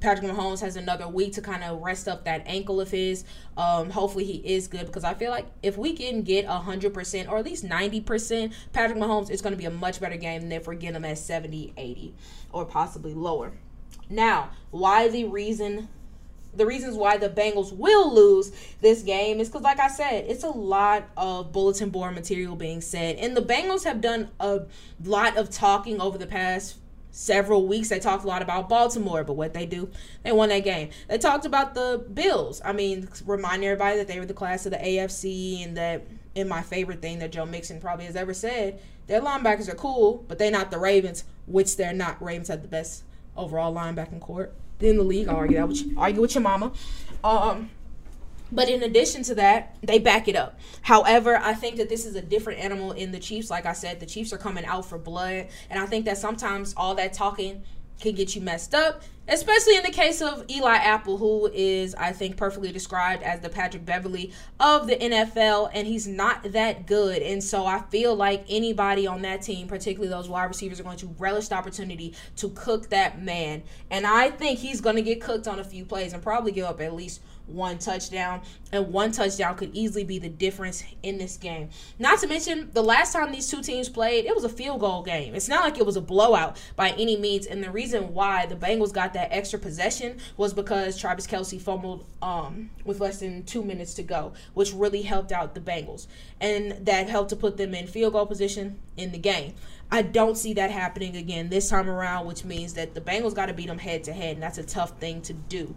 Patrick 0.00 0.30
Mahomes 0.30 0.60
has 0.60 0.76
another 0.76 1.08
week 1.08 1.32
to 1.34 1.42
kind 1.42 1.64
of 1.64 1.80
rest 1.80 2.08
up 2.08 2.24
that 2.24 2.42
ankle 2.46 2.80
of 2.80 2.90
his. 2.90 3.24
Um, 3.56 3.90
hopefully 3.90 4.24
he 4.24 4.36
is 4.44 4.68
good 4.68 4.86
because 4.86 5.04
I 5.04 5.14
feel 5.14 5.30
like 5.30 5.46
if 5.62 5.76
we 5.76 5.92
can 5.92 6.22
get 6.22 6.46
100% 6.46 7.28
or 7.28 7.38
at 7.38 7.44
least 7.44 7.64
90%, 7.64 8.52
Patrick 8.72 8.98
Mahomes 8.98 9.30
is 9.30 9.42
going 9.42 9.52
to 9.52 9.58
be 9.58 9.66
a 9.66 9.70
much 9.70 10.00
better 10.00 10.16
game 10.16 10.42
than 10.42 10.52
if 10.52 10.66
we're 10.66 10.74
getting 10.74 10.96
him 10.96 11.04
at 11.04 11.18
70, 11.18 11.72
80 11.76 12.14
or 12.52 12.64
possibly 12.64 13.14
lower. 13.14 13.52
Now, 14.08 14.50
why 14.70 15.08
the 15.08 15.24
reason 15.24 15.88
the 16.54 16.66
reasons 16.66 16.96
why 16.96 17.16
the 17.16 17.28
Bengals 17.28 17.72
will 17.72 18.12
lose 18.12 18.52
this 18.80 19.02
game 19.02 19.38
is 19.38 19.48
because, 19.48 19.62
like 19.62 19.78
I 19.78 19.88
said, 19.88 20.24
it's 20.28 20.44
a 20.44 20.48
lot 20.48 21.08
of 21.16 21.52
bulletin 21.52 21.90
board 21.90 22.14
material 22.14 22.56
being 22.56 22.80
said. 22.80 23.16
And 23.16 23.36
the 23.36 23.42
Bengals 23.42 23.84
have 23.84 24.00
done 24.00 24.30
a 24.40 24.62
lot 25.04 25.36
of 25.36 25.50
talking 25.50 26.00
over 26.00 26.18
the 26.18 26.26
past 26.26 26.76
several 27.10 27.66
weeks 27.66 27.88
they 27.88 27.98
talked 27.98 28.24
a 28.24 28.26
lot 28.26 28.42
about 28.42 28.68
Baltimore, 28.68 29.24
but 29.24 29.34
what 29.34 29.54
they 29.54 29.66
do, 29.66 29.90
they 30.22 30.32
won 30.32 30.48
that 30.50 30.64
game. 30.64 30.90
They 31.08 31.18
talked 31.18 31.44
about 31.44 31.74
the 31.74 32.04
Bills. 32.12 32.60
I 32.64 32.72
mean, 32.72 33.08
remind 33.26 33.64
everybody 33.64 33.96
that 33.96 34.08
they 34.08 34.18
were 34.18 34.26
the 34.26 34.34
class 34.34 34.66
of 34.66 34.72
the 34.72 34.78
AFC 34.78 35.64
and 35.64 35.76
that 35.76 36.04
in 36.34 36.48
my 36.48 36.62
favorite 36.62 37.02
thing 37.02 37.18
that 37.18 37.32
Joe 37.32 37.46
Mixon 37.46 37.80
probably 37.80 38.06
has 38.06 38.16
ever 38.16 38.34
said, 38.34 38.80
their 39.06 39.20
linebackers 39.20 39.68
are 39.68 39.74
cool, 39.74 40.24
but 40.28 40.38
they're 40.38 40.50
not 40.50 40.70
the 40.70 40.78
Ravens, 40.78 41.24
which 41.46 41.76
they're 41.76 41.92
not. 41.92 42.22
Ravens 42.22 42.48
had 42.48 42.62
the 42.62 42.68
best 42.68 43.04
overall 43.36 43.74
linebacking 43.74 44.20
court 44.20 44.54
in 44.80 44.96
the 44.96 45.02
league. 45.02 45.28
I'll 45.28 45.36
argue 45.36 45.56
that 45.56 45.68
with 45.68 45.82
you, 45.82 45.94
argue 45.96 46.20
with 46.20 46.34
your 46.34 46.42
mama. 46.42 46.72
Um, 47.24 47.70
but 48.50 48.68
in 48.68 48.82
addition 48.82 49.22
to 49.24 49.34
that, 49.36 49.76
they 49.82 49.98
back 49.98 50.28
it 50.28 50.36
up. 50.36 50.58
However, 50.82 51.36
I 51.36 51.54
think 51.54 51.76
that 51.76 51.88
this 51.88 52.06
is 52.06 52.14
a 52.14 52.22
different 52.22 52.60
animal 52.60 52.92
in 52.92 53.12
the 53.12 53.18
Chiefs. 53.18 53.50
Like 53.50 53.66
I 53.66 53.72
said, 53.72 54.00
the 54.00 54.06
Chiefs 54.06 54.32
are 54.32 54.38
coming 54.38 54.64
out 54.64 54.86
for 54.86 54.98
blood. 54.98 55.48
And 55.70 55.78
I 55.78 55.86
think 55.86 56.04
that 56.06 56.18
sometimes 56.18 56.74
all 56.76 56.94
that 56.94 57.12
talking 57.12 57.62
can 58.00 58.14
get 58.14 58.34
you 58.34 58.40
messed 58.40 58.74
up, 58.74 59.02
especially 59.26 59.76
in 59.76 59.82
the 59.82 59.90
case 59.90 60.22
of 60.22 60.44
Eli 60.48 60.76
Apple, 60.76 61.18
who 61.18 61.50
is, 61.52 61.94
I 61.96 62.12
think, 62.12 62.36
perfectly 62.36 62.70
described 62.70 63.22
as 63.22 63.40
the 63.40 63.48
Patrick 63.48 63.84
Beverley 63.84 64.32
of 64.60 64.86
the 64.86 64.96
NFL, 64.96 65.70
and 65.74 65.86
he's 65.86 66.06
not 66.06 66.52
that 66.52 66.86
good. 66.86 67.22
And 67.22 67.42
so 67.42 67.66
I 67.66 67.80
feel 67.90 68.14
like 68.14 68.44
anybody 68.48 69.06
on 69.06 69.22
that 69.22 69.42
team, 69.42 69.66
particularly 69.66 70.08
those 70.08 70.28
wide 70.28 70.44
receivers, 70.44 70.78
are 70.78 70.84
going 70.84 70.98
to 70.98 71.08
relish 71.18 71.48
the 71.48 71.56
opportunity 71.56 72.14
to 72.36 72.50
cook 72.50 72.90
that 72.90 73.20
man. 73.20 73.62
And 73.90 74.06
I 74.06 74.30
think 74.30 74.60
he's 74.60 74.80
going 74.80 74.96
to 74.96 75.02
get 75.02 75.20
cooked 75.20 75.48
on 75.48 75.58
a 75.58 75.64
few 75.64 75.84
plays 75.84 76.12
and 76.12 76.22
probably 76.22 76.52
give 76.52 76.66
up 76.66 76.80
at 76.80 76.94
least 76.94 77.20
one 77.48 77.78
touchdown, 77.78 78.42
and 78.72 78.92
one 78.92 79.12
touchdown 79.12 79.56
could 79.56 79.70
easily 79.74 80.04
be 80.04 80.18
the 80.18 80.28
difference 80.28 80.84
in 81.02 81.18
this 81.18 81.36
game. 81.36 81.70
Not 81.98 82.18
to 82.20 82.26
mention, 82.26 82.70
the 82.72 82.82
last 82.82 83.12
time 83.12 83.32
these 83.32 83.50
two 83.50 83.62
teams 83.62 83.88
played, 83.88 84.26
it 84.26 84.34
was 84.34 84.44
a 84.44 84.48
field 84.48 84.80
goal 84.80 85.02
game. 85.02 85.34
It's 85.34 85.48
not 85.48 85.64
like 85.64 85.78
it 85.78 85.86
was 85.86 85.96
a 85.96 86.00
blowout 86.00 86.60
by 86.76 86.90
any 86.90 87.16
means, 87.16 87.46
and 87.46 87.62
the 87.62 87.70
reason 87.70 88.14
why 88.14 88.46
the 88.46 88.56
Bengals 88.56 88.92
got 88.92 89.14
that 89.14 89.32
extra 89.32 89.58
possession 89.58 90.18
was 90.36 90.52
because 90.52 90.98
Travis 90.98 91.26
Kelce 91.26 91.60
fumbled 91.60 92.04
um, 92.22 92.70
with 92.84 93.00
less 93.00 93.20
than 93.20 93.44
two 93.44 93.62
minutes 93.62 93.94
to 93.94 94.02
go, 94.02 94.32
which 94.54 94.72
really 94.72 95.02
helped 95.02 95.32
out 95.32 95.54
the 95.54 95.60
Bengals, 95.60 96.06
and 96.40 96.72
that 96.86 97.08
helped 97.08 97.30
to 97.30 97.36
put 97.36 97.56
them 97.56 97.74
in 97.74 97.86
field 97.86 98.12
goal 98.12 98.26
position 98.26 98.78
in 98.96 99.12
the 99.12 99.18
game. 99.18 99.54
I 99.90 100.02
don't 100.02 100.36
see 100.36 100.52
that 100.54 100.70
happening 100.70 101.16
again 101.16 101.48
this 101.48 101.70
time 101.70 101.88
around, 101.88 102.26
which 102.26 102.44
means 102.44 102.74
that 102.74 102.94
the 102.94 103.00
Bengals 103.00 103.34
got 103.34 103.46
to 103.46 103.54
beat 103.54 103.68
them 103.68 103.78
head 103.78 104.04
to 104.04 104.12
head, 104.12 104.34
and 104.34 104.42
that's 104.42 104.58
a 104.58 104.62
tough 104.62 104.98
thing 104.98 105.22
to 105.22 105.32
do 105.32 105.74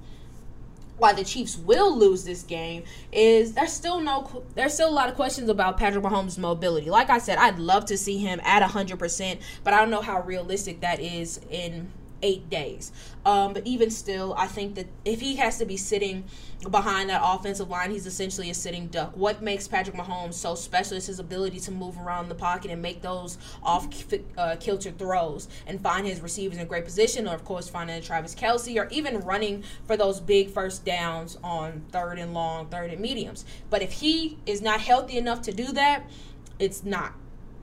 why 1.01 1.13
the 1.13 1.23
Chiefs 1.23 1.57
will 1.57 1.97
lose 1.97 2.23
this 2.23 2.43
game 2.43 2.83
is 3.11 3.53
there's 3.53 3.73
still 3.73 3.99
no 3.99 4.43
there's 4.53 4.75
still 4.75 4.89
a 4.89 4.93
lot 4.93 5.09
of 5.09 5.15
questions 5.15 5.49
about 5.49 5.77
Patrick 5.77 6.03
Mahomes' 6.03 6.37
mobility. 6.37 6.91
Like 6.91 7.09
I 7.09 7.17
said, 7.17 7.39
I'd 7.39 7.57
love 7.57 7.85
to 7.85 7.97
see 7.97 8.19
him 8.19 8.39
at 8.43 8.61
100%, 8.61 9.39
but 9.63 9.73
I 9.73 9.79
don't 9.79 9.89
know 9.89 10.01
how 10.01 10.21
realistic 10.21 10.81
that 10.81 10.99
is 10.99 11.41
in 11.49 11.91
eight 12.21 12.49
days. 12.49 12.91
Um, 13.25 13.53
but 13.53 13.65
even 13.65 13.91
still, 13.91 14.33
I 14.37 14.47
think 14.47 14.75
that 14.75 14.87
if 15.05 15.21
he 15.21 15.35
has 15.35 15.57
to 15.59 15.65
be 15.65 15.77
sitting 15.77 16.23
behind 16.69 17.09
that 17.09 17.21
offensive 17.23 17.69
line, 17.69 17.91
he's 17.91 18.05
essentially 18.05 18.49
a 18.49 18.53
sitting 18.53 18.87
duck. 18.87 19.11
What 19.15 19.41
makes 19.41 19.67
Patrick 19.67 19.95
Mahomes 19.95 20.35
so 20.35 20.55
special 20.55 20.97
is 20.97 21.07
his 21.07 21.19
ability 21.19 21.59
to 21.61 21.71
move 21.71 21.97
around 21.99 22.29
the 22.29 22.35
pocket 22.35 22.71
and 22.71 22.81
make 22.81 23.01
those 23.01 23.37
off 23.63 23.87
uh, 24.37 24.55
kilter 24.59 24.91
throws 24.91 25.47
and 25.67 25.81
find 25.81 26.07
his 26.07 26.21
receivers 26.21 26.57
in 26.57 26.67
great 26.67 26.85
position, 26.85 27.27
or 27.27 27.33
of 27.33 27.43
course 27.45 27.69
finding 27.69 28.01
Travis 28.01 28.35
Kelce, 28.35 28.79
or 28.79 28.87
even 28.91 29.19
running 29.21 29.63
for 29.85 29.97
those 29.97 30.19
big 30.19 30.49
first 30.49 30.85
downs 30.85 31.37
on 31.43 31.83
third 31.91 32.17
and 32.19 32.33
long, 32.33 32.67
third 32.67 32.91
and 32.91 33.01
mediums. 33.01 33.45
But 33.69 33.81
if 33.81 33.91
he 33.91 34.39
is 34.45 34.61
not 34.61 34.81
healthy 34.81 35.17
enough 35.17 35.41
to 35.43 35.51
do 35.51 35.71
that, 35.73 36.09
it's 36.59 36.83
not 36.83 37.13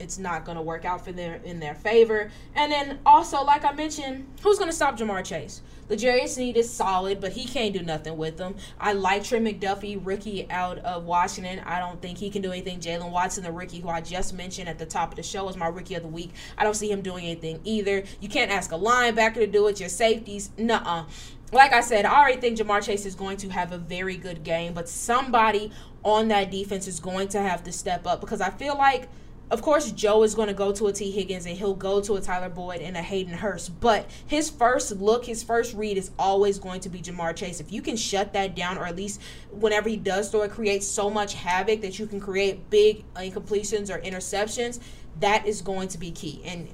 it's 0.00 0.18
not 0.18 0.44
going 0.44 0.56
to 0.56 0.62
work 0.62 0.84
out 0.84 1.04
for 1.04 1.12
them 1.12 1.40
in 1.44 1.60
their 1.60 1.74
favor. 1.74 2.30
And 2.54 2.70
then 2.72 2.98
also, 3.04 3.42
like 3.42 3.64
I 3.64 3.72
mentioned, 3.72 4.26
who's 4.42 4.58
going 4.58 4.70
to 4.70 4.76
stop 4.76 4.98
Ja'Marr 4.98 5.24
Chase? 5.24 5.62
L'Jarius 5.88 6.28
Sneed 6.28 6.56
is 6.56 6.70
solid, 6.70 7.20
but 7.20 7.32
he 7.32 7.46
can't 7.46 7.72
do 7.72 7.82
nothing 7.82 8.16
with 8.18 8.36
them. 8.36 8.54
I 8.78 8.92
like 8.92 9.24
Trey 9.24 9.40
McDuffie, 9.40 9.98
rookie 10.04 10.50
out 10.50 10.78
of 10.80 11.04
Washington. 11.04 11.60
I 11.60 11.78
don't 11.78 12.00
think 12.02 12.18
he 12.18 12.28
can 12.28 12.42
do 12.42 12.52
anything. 12.52 12.78
Jaylen 12.78 13.10
Watson, 13.10 13.42
the 13.42 13.52
rookie 13.52 13.80
who 13.80 13.88
I 13.88 14.02
just 14.02 14.34
mentioned 14.34 14.68
at 14.68 14.78
the 14.78 14.84
top 14.84 15.10
of 15.10 15.16
the 15.16 15.22
show, 15.22 15.48
is 15.48 15.56
my 15.56 15.68
rookie 15.68 15.94
of 15.94 16.02
the 16.02 16.08
week. 16.08 16.34
I 16.58 16.64
don't 16.64 16.74
see 16.74 16.90
him 16.90 17.00
doing 17.00 17.24
anything 17.24 17.60
either. 17.64 18.04
You 18.20 18.28
can't 18.28 18.50
ask 18.50 18.70
a 18.72 18.78
linebacker 18.78 19.36
to 19.36 19.46
do 19.46 19.66
it. 19.68 19.80
Your 19.80 19.88
safeties, 19.88 20.50
nuh-uh 20.58 21.04
like 21.50 21.72
I 21.72 21.80
said, 21.80 22.04
I 22.04 22.18
already 22.18 22.40
think 22.40 22.58
Ja'Marr 22.58 22.82
Chase 22.82 23.06
is 23.06 23.14
going 23.14 23.38
to 23.38 23.48
have 23.48 23.72
a 23.72 23.78
very 23.78 24.18
good 24.18 24.44
game, 24.44 24.74
but 24.74 24.86
somebody 24.86 25.72
on 26.04 26.28
that 26.28 26.50
defense 26.50 26.86
is 26.86 27.00
going 27.00 27.28
to 27.28 27.40
have 27.40 27.64
to 27.64 27.72
step 27.72 28.06
up 28.06 28.20
because 28.20 28.42
I 28.42 28.50
feel 28.50 28.76
like– 28.76 29.08
of 29.50 29.62
course, 29.62 29.90
Joe 29.92 30.22
is 30.24 30.34
going 30.34 30.48
to 30.48 30.54
go 30.54 30.72
to 30.72 30.88
a 30.88 30.92
Tee 30.92 31.10
Higgins 31.10 31.46
and 31.46 31.56
he'll 31.56 31.74
go 31.74 32.02
to 32.02 32.14
a 32.14 32.20
Tyler 32.20 32.50
Boyd 32.50 32.82
and 32.82 32.96
a 32.96 33.02
Hayden 33.02 33.34
Hurst. 33.34 33.80
But 33.80 34.10
his 34.26 34.50
first 34.50 34.92
look, 34.92 35.24
his 35.24 35.42
first 35.42 35.74
read 35.74 35.96
is 35.96 36.10
always 36.18 36.58
going 36.58 36.80
to 36.80 36.90
be 36.90 37.00
Ja'Marr 37.00 37.34
Chase. 37.34 37.58
If 37.58 37.72
you 37.72 37.80
can 37.80 37.96
shut 37.96 38.34
that 38.34 38.54
down, 38.54 38.76
or 38.76 38.86
at 38.86 38.96
least 38.96 39.22
whenever 39.50 39.88
he 39.88 39.96
does 39.96 40.30
throw 40.30 40.42
it, 40.42 40.50
create 40.50 40.82
so 40.82 41.08
much 41.08 41.34
havoc 41.34 41.80
that 41.80 41.98
you 41.98 42.06
can 42.06 42.20
create 42.20 42.68
big 42.68 43.04
incompletions 43.14 43.88
or 43.88 44.00
interceptions, 44.00 44.80
that 45.20 45.46
is 45.46 45.62
going 45.62 45.88
to 45.88 45.98
be 45.98 46.10
key. 46.10 46.42
And 46.44 46.68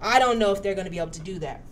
I 0.00 0.18
don't 0.18 0.38
know 0.38 0.52
if 0.52 0.62
they're 0.62 0.74
going 0.74 0.86
to 0.86 0.90
be 0.90 0.98
able 0.98 1.10
to 1.10 1.20
do 1.20 1.38
that. 1.40 1.62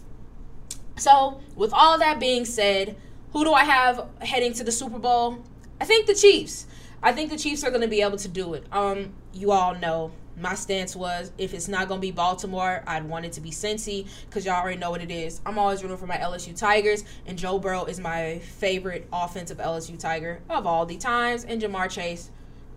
So, 0.97 1.41
with 1.55 1.73
all 1.73 1.99
that 1.99 2.21
being 2.21 2.45
said, 2.45 2.97
who 3.33 3.45
do 3.45 3.53
I 3.53 3.65
have 3.65 4.09
heading 4.21 4.53
to 4.55 4.65
the 4.65 4.73
Super 4.73 4.99
Bowl? 4.99 5.45
I 5.81 5.85
think 5.85 6.07
the 6.07 6.15
Chiefs. 6.15 6.67
I 7.03 7.13
think 7.13 7.31
the 7.31 7.39
Chiefs 7.39 7.63
are 7.65 7.71
going 7.71 7.83
to 7.83 7.89
be 7.89 8.03
able 8.03 8.19
to 8.19 8.29
do 8.29 8.55
it. 8.55 8.65
Um, 8.73 9.13
you 9.33 9.53
all 9.53 9.75
know 9.75 10.13
my 10.41 10.55
stance 10.55 10.95
was 10.95 11.33
if 11.39 11.55
it's 11.55 11.69
not 11.69 11.89
going 11.89 12.01
to 12.01 12.07
be 12.07 12.11
Baltimore, 12.11 12.83
I'd 12.87 13.09
want 13.09 13.25
it 13.25 13.33
to 13.33 13.41
be 13.41 13.51
Cincy 13.51 14.07
because 14.27 14.45
y'all 14.45 14.61
already 14.61 14.79
know 14.79 14.91
what 14.91 15.03
it 15.03 15.11
is. 15.11 15.41
I'm 15.45 15.59
always 15.59 15.83
rooting 15.83 15.97
for 15.97 16.07
my 16.07 16.17
LSU 16.17 16.57
Tigers, 16.57 17.05
and 17.27 17.39
Joe 17.39 17.59
Burrow 17.59 17.85
is 17.85 18.01
my 18.01 18.39
favorite 18.39 19.09
offensive 19.13 19.59
LSU 19.59 19.99
Tiger 19.99 20.41
of 20.49 20.67
all 20.67 20.87
the 20.87 20.97
times, 20.97 21.45
and 21.45 21.61
Ja'Marr 21.61 21.91
Chase. 21.91 22.31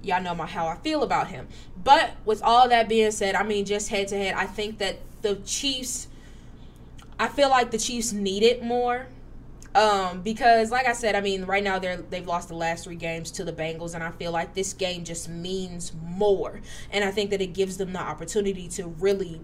Y'all 0.03 0.21
know 0.21 0.33
my 0.33 0.47
how 0.47 0.67
I 0.67 0.77
feel 0.77 1.03
about 1.03 1.27
him. 1.27 1.47
But 1.83 2.11
with 2.25 2.41
all 2.41 2.67
that 2.69 2.89
being 2.89 3.11
said, 3.11 3.35
I 3.35 3.43
mean, 3.43 3.65
just 3.65 3.89
head 3.89 4.07
to 4.07 4.17
head, 4.17 4.33
I 4.33 4.47
think 4.47 4.79
that 4.79 4.97
the 5.21 5.35
Chiefs, 5.35 6.07
I 7.19 7.27
feel 7.27 7.49
like 7.49 7.69
the 7.69 7.77
Chiefs 7.77 8.11
need 8.11 8.41
it 8.41 8.63
more 8.63 9.07
Um, 9.73 10.21
because 10.21 10.69
like 10.71 10.87
I 10.87 10.93
said, 10.93 11.15
I 11.15 11.21
mean, 11.21 11.45
right 11.45 11.63
now 11.63 11.79
they're 11.79 11.97
they've 11.97 12.27
lost 12.27 12.49
the 12.49 12.55
last 12.55 12.83
three 12.83 12.95
games 12.95 13.31
to 13.31 13.43
the 13.43 13.53
Bengals, 13.53 13.93
and 13.93 14.03
I 14.03 14.11
feel 14.11 14.31
like 14.31 14.53
this 14.53 14.73
game 14.73 15.03
just 15.03 15.29
means 15.29 15.93
more. 16.03 16.61
And 16.91 17.03
I 17.03 17.11
think 17.11 17.29
that 17.29 17.41
it 17.41 17.53
gives 17.53 17.77
them 17.77 17.93
the 17.93 18.01
opportunity 18.01 18.67
to 18.69 18.87
really 18.87 19.41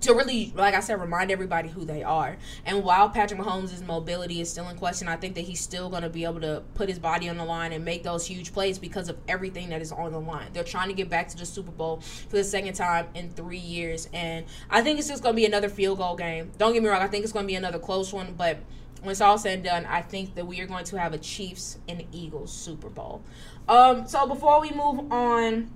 to 0.00 0.14
really, 0.14 0.52
like 0.54 0.74
I 0.74 0.80
said, 0.80 1.00
remind 1.00 1.30
everybody 1.30 1.68
who 1.68 1.84
they 1.84 2.02
are. 2.02 2.36
And 2.64 2.84
while 2.84 3.08
Patrick 3.08 3.40
Mahomes' 3.40 3.84
mobility 3.84 4.40
is 4.40 4.50
still 4.50 4.68
in 4.68 4.76
question, 4.76 5.08
I 5.08 5.16
think 5.16 5.34
that 5.34 5.40
he's 5.42 5.60
still 5.60 5.90
going 5.90 6.02
to 6.02 6.08
be 6.08 6.24
able 6.24 6.40
to 6.40 6.62
put 6.74 6.88
his 6.88 6.98
body 6.98 7.28
on 7.28 7.36
the 7.36 7.44
line 7.44 7.72
and 7.72 7.84
make 7.84 8.04
those 8.04 8.26
huge 8.26 8.52
plays 8.52 8.78
because 8.78 9.08
of 9.08 9.16
everything 9.26 9.70
that 9.70 9.82
is 9.82 9.90
on 9.90 10.12
the 10.12 10.20
line. 10.20 10.50
They're 10.52 10.64
trying 10.64 10.88
to 10.88 10.94
get 10.94 11.10
back 11.10 11.28
to 11.28 11.36
the 11.36 11.46
Super 11.46 11.72
Bowl 11.72 12.00
for 12.00 12.36
the 12.36 12.44
second 12.44 12.74
time 12.74 13.08
in 13.14 13.30
three 13.30 13.58
years. 13.58 14.08
And 14.12 14.46
I 14.70 14.82
think 14.82 14.98
it's 14.98 15.08
just 15.08 15.22
going 15.22 15.34
to 15.34 15.36
be 15.36 15.46
another 15.46 15.68
field 15.68 15.98
goal 15.98 16.16
game. 16.16 16.52
Don't 16.58 16.72
get 16.72 16.82
me 16.82 16.88
wrong, 16.88 17.02
I 17.02 17.08
think 17.08 17.24
it's 17.24 17.32
going 17.32 17.44
to 17.44 17.48
be 17.48 17.56
another 17.56 17.78
close 17.78 18.12
one, 18.12 18.34
but 18.36 18.58
when 19.00 19.12
it's 19.12 19.20
all 19.20 19.38
said 19.38 19.54
and 19.54 19.64
done, 19.64 19.86
I 19.86 20.02
think 20.02 20.34
that 20.34 20.46
we 20.46 20.60
are 20.60 20.66
going 20.66 20.84
to 20.84 20.98
have 20.98 21.12
a 21.12 21.18
Chiefs 21.18 21.78
and 21.88 22.04
Eagles 22.12 22.52
Super 22.52 22.88
Bowl. 22.88 23.22
Um, 23.68 24.06
so 24.06 24.26
before 24.26 24.60
we 24.60 24.70
move 24.70 25.12
on, 25.12 25.70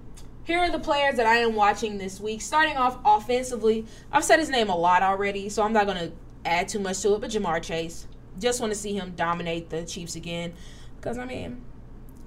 here 0.45 0.59
are 0.59 0.71
the 0.71 0.79
players 0.79 1.17
that 1.17 1.27
I 1.27 1.37
am 1.37 1.55
watching 1.55 1.99
this 1.99 2.21
week. 2.21 2.43
Starting 2.43 2.77
off 2.77 2.99
offensively, 3.05 3.87
I've 4.11 4.25
said 4.25 4.41
his 4.41 4.51
name 4.51 4.69
a 4.69 4.77
lot 4.77 5.03
already, 5.03 5.49
so 5.49 5.63
I'm 5.63 5.73
not 5.73 5.87
going 5.87 5.99
to 5.99 6.13
add 6.45 6.69
too 6.69 6.81
much 6.81 7.01
to 7.03 7.15
it. 7.15 7.21
But 7.21 7.31
Ja'Marr 7.31 7.63
Chase, 7.63 8.09
just 8.39 8.61
want 8.61 8.73
to 8.73 8.79
see 8.79 8.95
him 8.95 9.13
dominate 9.15 9.71
the 9.71 9.85
Chiefs 9.85 10.17
again, 10.17 10.55
because 10.97 11.19
I 11.19 11.25
mean, 11.27 11.63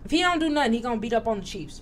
if 0.06 0.12
he 0.12 0.22
don't 0.22 0.40
do 0.40 0.50
nothing, 0.50 0.74
he 0.74 0.80
gonna 0.80 1.00
beat 1.00 1.14
up 1.14 1.28
on 1.28 1.40
the 1.40 1.46
Chiefs. 1.46 1.82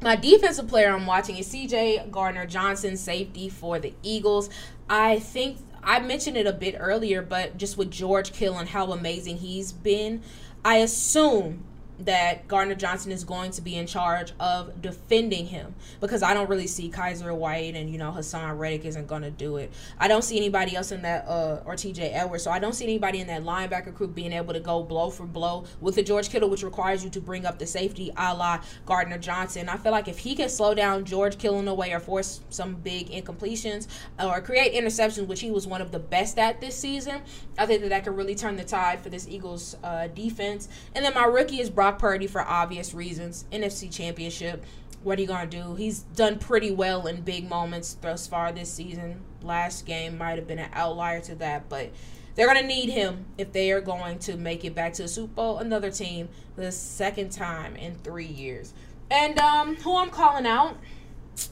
My 0.00 0.16
defensive 0.16 0.68
player 0.68 0.94
I'm 0.94 1.06
watching 1.06 1.36
is 1.38 1.46
C.J. 1.46 2.08
Gardner 2.10 2.46
Johnson, 2.46 2.96
safety 2.96 3.48
for 3.48 3.78
the 3.78 3.94
Eagles. 4.02 4.50
I 4.88 5.18
think 5.18 5.58
I 5.84 6.00
mentioned 6.00 6.36
it 6.36 6.46
a 6.46 6.52
bit 6.52 6.76
earlier, 6.78 7.22
but 7.22 7.56
just 7.58 7.76
with 7.76 7.90
George 7.90 8.32
Kittle 8.32 8.58
and 8.58 8.68
how 8.68 8.92
amazing 8.92 9.38
he's 9.38 9.72
been, 9.72 10.22
I 10.64 10.76
assume 10.76 11.64
that 12.00 12.48
Gardner 12.48 12.74
Johnson 12.74 13.12
is 13.12 13.24
going 13.24 13.52
to 13.52 13.62
be 13.62 13.76
in 13.76 13.86
charge 13.86 14.32
of 14.40 14.82
defending 14.82 15.46
him 15.46 15.74
because 16.00 16.22
I 16.22 16.34
don't 16.34 16.48
really 16.48 16.66
see 16.66 16.90
Kyzir 16.90 17.34
White 17.36 17.74
and 17.74 17.88
you 17.88 17.98
know 17.98 18.10
Haason 18.10 18.58
Reddick 18.58 18.84
isn't 18.84 19.06
going 19.06 19.22
to 19.22 19.30
do 19.30 19.56
it. 19.58 19.72
I 19.98 20.08
don't 20.08 20.22
see 20.22 20.36
anybody 20.36 20.74
else 20.74 20.90
in 20.92 21.02
that 21.02 21.26
uh, 21.28 21.62
or 21.64 21.74
TJ 21.74 22.10
Edwards, 22.12 22.42
so 22.42 22.50
I 22.50 22.58
don't 22.58 22.72
see 22.72 22.84
anybody 22.84 23.20
in 23.20 23.26
that 23.28 23.42
linebacker 23.42 23.94
group 23.94 24.14
being 24.14 24.32
able 24.32 24.52
to 24.54 24.60
go 24.60 24.82
blow 24.82 25.10
for 25.10 25.24
blow 25.26 25.64
with 25.80 25.94
the 25.94 26.02
George 26.02 26.30
Kittle, 26.30 26.50
which 26.50 26.62
requires 26.62 27.04
you 27.04 27.10
to 27.10 27.20
bring 27.20 27.46
up 27.46 27.58
the 27.58 27.66
safety 27.66 28.10
a 28.16 28.34
la 28.34 28.60
Gardner 28.86 29.18
Johnson. 29.18 29.68
I 29.68 29.76
feel 29.76 29.92
like 29.92 30.08
if 30.08 30.18
he 30.18 30.34
can 30.34 30.48
slow 30.48 30.74
down 30.74 31.04
George 31.04 31.38
Kittle 31.38 31.60
in 31.60 31.68
a 31.68 31.74
way 31.74 31.92
or 31.92 32.00
force 32.00 32.40
some 32.50 32.74
big 32.74 33.10
incompletions 33.10 33.86
or 34.22 34.40
create 34.40 34.74
interceptions, 34.74 35.26
which 35.26 35.40
he 35.40 35.50
was 35.50 35.66
one 35.66 35.80
of 35.80 35.92
the 35.92 35.98
best 35.98 36.38
at 36.38 36.60
this 36.60 36.76
season, 36.76 37.22
I 37.56 37.66
think 37.66 37.82
that 37.82 37.90
that 37.90 38.04
could 38.04 38.16
really 38.16 38.34
turn 38.34 38.56
the 38.56 38.64
tide 38.64 39.00
for 39.00 39.10
this 39.10 39.28
Eagles 39.28 39.76
uh, 39.84 40.08
defense. 40.08 40.68
And 40.94 41.04
then 41.04 41.14
my 41.14 41.24
rookie 41.24 41.60
is. 41.60 41.70
Brian 41.70 41.83
Brock 41.84 41.98
Purdy 41.98 42.26
for 42.26 42.40
obvious 42.40 42.94
reasons. 42.94 43.44
NFC 43.52 43.94
Championship. 43.94 44.64
What 45.02 45.18
are 45.18 45.20
you 45.20 45.28
gonna 45.28 45.46
do? 45.46 45.74
He's 45.74 45.98
done 45.98 46.38
pretty 46.38 46.70
well 46.70 47.06
in 47.06 47.20
big 47.20 47.46
moments 47.46 47.98
thus 48.00 48.26
far 48.26 48.52
this 48.52 48.72
season. 48.72 49.20
Last 49.42 49.84
game 49.84 50.16
might 50.16 50.38
have 50.38 50.46
been 50.46 50.58
an 50.58 50.70
outlier 50.72 51.20
to 51.20 51.34
that, 51.34 51.68
but 51.68 51.90
they're 52.34 52.46
gonna 52.46 52.62
need 52.62 52.88
him 52.88 53.26
if 53.36 53.52
they 53.52 53.70
are 53.70 53.82
going 53.82 54.18
to 54.20 54.38
make 54.38 54.64
it 54.64 54.74
back 54.74 54.94
to 54.94 55.02
the 55.02 55.08
Super 55.08 55.34
Bowl. 55.34 55.58
Another 55.58 55.90
team, 55.90 56.30
the 56.56 56.72
second 56.72 57.32
time 57.32 57.76
in 57.76 57.96
three 57.96 58.24
years. 58.24 58.72
And 59.10 59.38
um, 59.38 59.76
who 59.76 59.94
I'm 59.98 60.08
calling 60.08 60.46
out? 60.46 60.78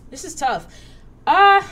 This 0.08 0.24
is 0.24 0.34
tough. 0.34 0.66
Uh, 1.26 1.62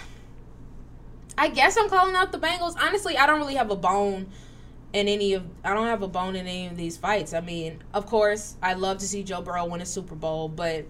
I 1.38 1.48
guess 1.48 1.78
I'm 1.78 1.88
calling 1.88 2.14
out 2.14 2.30
the 2.30 2.38
Bengals. 2.38 2.76
Honestly, 2.78 3.16
I 3.16 3.26
don't 3.26 3.38
really 3.38 3.54
have 3.54 3.70
a 3.70 3.76
bone 3.76 4.26
in 4.92 5.08
any 5.08 5.34
of 5.34 5.44
I 5.64 5.74
don't 5.74 5.86
have 5.86 6.02
a 6.02 6.08
bone 6.08 6.36
in 6.36 6.46
any 6.46 6.66
of 6.66 6.76
these 6.76 6.96
fights. 6.96 7.34
I 7.34 7.40
mean, 7.40 7.82
of 7.94 8.06
course, 8.06 8.56
I 8.62 8.74
love 8.74 8.98
to 8.98 9.06
see 9.06 9.22
Joe 9.22 9.42
Burrow 9.42 9.66
win 9.66 9.80
a 9.80 9.86
Super 9.86 10.14
Bowl, 10.14 10.48
but 10.48 10.86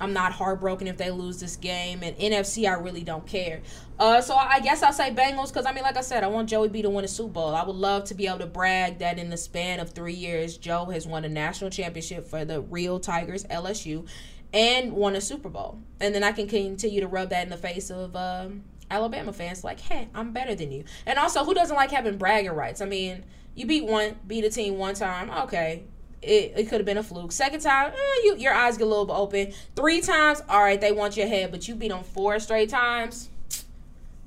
I'm 0.00 0.12
not 0.12 0.32
heartbroken 0.32 0.86
if 0.86 0.96
they 0.96 1.10
lose 1.10 1.40
this 1.40 1.56
game. 1.56 2.02
And 2.02 2.16
NFC, 2.16 2.68
I 2.68 2.74
really 2.74 3.02
don't 3.02 3.26
care. 3.26 3.62
Uh, 3.98 4.20
so 4.20 4.34
I 4.34 4.60
guess 4.60 4.82
I'll 4.82 4.92
say 4.92 5.10
Bengals 5.10 5.48
because 5.48 5.66
I 5.66 5.72
mean, 5.72 5.84
like 5.84 5.96
I 5.96 6.02
said, 6.02 6.24
I 6.24 6.28
want 6.28 6.48
Joey 6.48 6.68
B 6.68 6.82
to 6.82 6.90
win 6.90 7.04
a 7.04 7.08
Super 7.08 7.32
Bowl. 7.32 7.54
I 7.54 7.64
would 7.64 7.76
love 7.76 8.04
to 8.04 8.14
be 8.14 8.26
able 8.26 8.38
to 8.38 8.46
brag 8.46 8.98
that 8.98 9.18
in 9.18 9.30
the 9.30 9.36
span 9.36 9.80
of 9.80 9.90
three 9.90 10.14
years, 10.14 10.56
Joe 10.56 10.86
has 10.86 11.06
won 11.06 11.24
a 11.24 11.28
national 11.28 11.70
championship 11.70 12.26
for 12.26 12.44
the 12.44 12.60
real 12.60 12.98
Tigers, 12.98 13.44
LSU, 13.44 14.06
and 14.52 14.92
won 14.92 15.16
a 15.16 15.20
Super 15.20 15.48
Bowl. 15.48 15.80
And 16.00 16.14
then 16.14 16.22
I 16.22 16.32
can 16.32 16.48
continue 16.48 17.00
to 17.00 17.08
rub 17.08 17.30
that 17.30 17.44
in 17.44 17.50
the 17.50 17.56
face 17.56 17.90
of. 17.90 18.14
Um, 18.14 18.64
Alabama 18.90 19.32
fans 19.32 19.64
like, 19.64 19.80
hey, 19.80 20.08
I'm 20.14 20.32
better 20.32 20.54
than 20.54 20.72
you. 20.72 20.84
And 21.06 21.18
also, 21.18 21.44
who 21.44 21.54
doesn't 21.54 21.76
like 21.76 21.90
having 21.90 22.16
bragging 22.16 22.52
rights? 22.52 22.80
I 22.80 22.86
mean, 22.86 23.24
you 23.54 23.66
beat 23.66 23.84
one, 23.84 24.16
beat 24.26 24.44
a 24.44 24.50
team 24.50 24.78
one 24.78 24.94
time, 24.94 25.30
okay. 25.30 25.84
It, 26.22 26.52
it 26.56 26.68
could 26.68 26.78
have 26.78 26.86
been 26.86 26.96
a 26.96 27.02
fluke. 27.02 27.32
Second 27.32 27.60
time, 27.60 27.92
eh, 27.92 28.20
you, 28.24 28.36
your 28.36 28.54
eyes 28.54 28.78
get 28.78 28.84
a 28.84 28.88
little 28.88 29.04
bit 29.04 29.14
open. 29.14 29.52
Three 29.76 30.00
times, 30.00 30.42
all 30.48 30.62
right, 30.62 30.80
they 30.80 30.92
want 30.92 31.16
your 31.16 31.26
head, 31.26 31.50
but 31.50 31.68
you 31.68 31.74
beat 31.74 31.88
them 31.88 32.02
four 32.02 32.38
straight 32.38 32.70
times. 32.70 33.28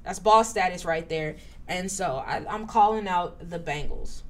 That's 0.04 0.20
ball 0.20 0.43
status 0.43 0.86
right 0.86 1.08
there. 1.10 1.38
And 1.67 1.91
so 1.91 2.24
I, 2.26 2.46
I'm 2.48 2.67
calling 2.67 3.08
out 3.08 3.50
the 3.50 3.60
Bengals. 3.60 4.22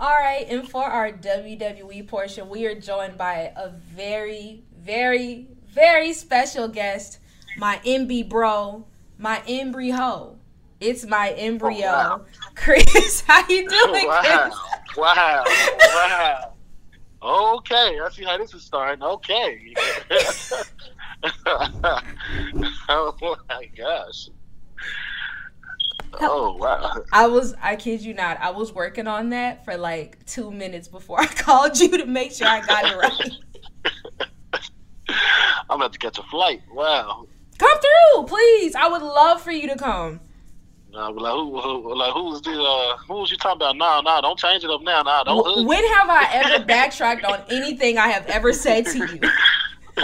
All 0.00 0.16
right, 0.16 0.46
and 0.48 0.66
for 0.66 0.82
our 0.82 1.12
WWE 1.12 2.08
portion, 2.08 2.48
we 2.48 2.64
are 2.64 2.74
joined 2.74 3.18
by 3.18 3.52
a 3.54 3.68
very, 3.68 4.62
very, 4.78 5.46
very 5.72 6.12
special 6.12 6.68
guest, 6.68 7.18
my 7.56 7.80
MB 7.84 8.28
bro, 8.28 8.84
my 9.18 9.42
embryo. 9.46 10.36
It's 10.80 11.04
my 11.04 11.30
embryo, 11.30 11.86
oh, 11.86 11.92
wow. 11.92 12.22
Chris. 12.54 13.20
How 13.26 13.46
you 13.48 13.68
doing, 13.68 14.06
wow. 14.06 14.20
Chris? 14.22 14.54
Wow, 14.96 15.44
wow. 15.94 16.52
Okay, 17.22 17.98
I 18.02 18.08
see 18.10 18.24
how 18.24 18.38
this 18.38 18.54
is 18.54 18.62
starting. 18.62 19.02
Okay. 19.02 19.74
oh 22.88 23.36
my 23.46 23.66
gosh. 23.76 24.30
Oh 26.18 26.56
wow. 26.56 27.04
I 27.12 27.26
was 27.26 27.54
I 27.60 27.76
kid 27.76 28.00
you 28.00 28.14
not, 28.14 28.40
I 28.40 28.50
was 28.50 28.72
working 28.72 29.06
on 29.06 29.28
that 29.30 29.66
for 29.66 29.76
like 29.76 30.24
two 30.24 30.50
minutes 30.50 30.88
before 30.88 31.20
I 31.20 31.26
called 31.26 31.78
you 31.78 31.98
to 31.98 32.06
make 32.06 32.32
sure 32.32 32.46
I 32.46 32.60
got 32.64 32.86
it 32.86 32.96
right. 32.96 33.32
I'm 35.68 35.80
about 35.80 35.92
to 35.92 35.98
catch 35.98 36.18
a 36.18 36.22
flight. 36.24 36.62
Wow. 36.72 37.26
Come 37.58 37.78
through, 37.78 38.24
please. 38.26 38.74
I 38.74 38.88
would 38.88 39.02
love 39.02 39.42
for 39.42 39.52
you 39.52 39.68
to 39.68 39.76
come. 39.76 40.20
Nah, 40.92 41.08
like 41.08 41.32
who, 41.32 41.60
who 41.60 41.94
like 41.94 42.12
who's 42.12 42.40
the 42.42 42.50
uh 42.50 42.96
who 43.06 43.14
was 43.14 43.30
you 43.30 43.36
talking 43.36 43.58
about? 43.58 43.76
Nah, 43.76 44.00
nah, 44.00 44.20
don't 44.20 44.38
change 44.38 44.64
it 44.64 44.70
up 44.70 44.82
now. 44.82 45.02
Nah, 45.02 45.22
don't. 45.22 45.36
W- 45.36 45.66
when 45.66 45.86
have 45.94 46.10
I 46.10 46.28
ever 46.32 46.64
backtracked 46.66 47.24
on 47.24 47.42
anything 47.48 47.96
I 47.96 48.08
have 48.08 48.26
ever 48.26 48.52
said 48.52 48.86
to 48.86 48.98
you? 48.98 49.20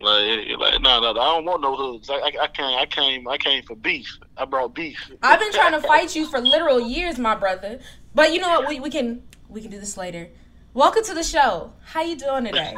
like, 0.00 0.58
like, 0.58 0.80
no, 0.82 1.00
no, 1.00 1.10
I 1.10 1.14
don't 1.14 1.44
want 1.44 1.62
no 1.62 1.74
hoods. 1.74 2.10
I, 2.10 2.14
I, 2.14 2.32
I 2.42 2.46
came, 2.48 2.78
I 2.78 2.86
came, 2.86 3.28
I 3.28 3.38
came 3.38 3.62
for 3.62 3.76
beef. 3.76 4.18
I 4.36 4.44
brought 4.44 4.74
beef. 4.74 5.10
I've 5.22 5.40
been 5.40 5.52
trying 5.52 5.72
to 5.72 5.80
fight 5.86 6.14
you 6.14 6.26
for 6.26 6.40
literal 6.40 6.80
years, 6.80 7.18
my 7.18 7.34
brother. 7.34 7.80
But 8.14 8.34
you 8.34 8.40
know 8.40 8.48
what? 8.48 8.68
We, 8.68 8.80
we 8.80 8.90
can, 8.90 9.22
we 9.48 9.62
can 9.62 9.70
do 9.70 9.78
this 9.78 9.96
later. 9.96 10.28
Welcome 10.74 11.04
to 11.04 11.14
the 11.14 11.22
show. 11.22 11.72
How 11.84 12.02
you 12.02 12.16
doing 12.16 12.44
today? 12.44 12.74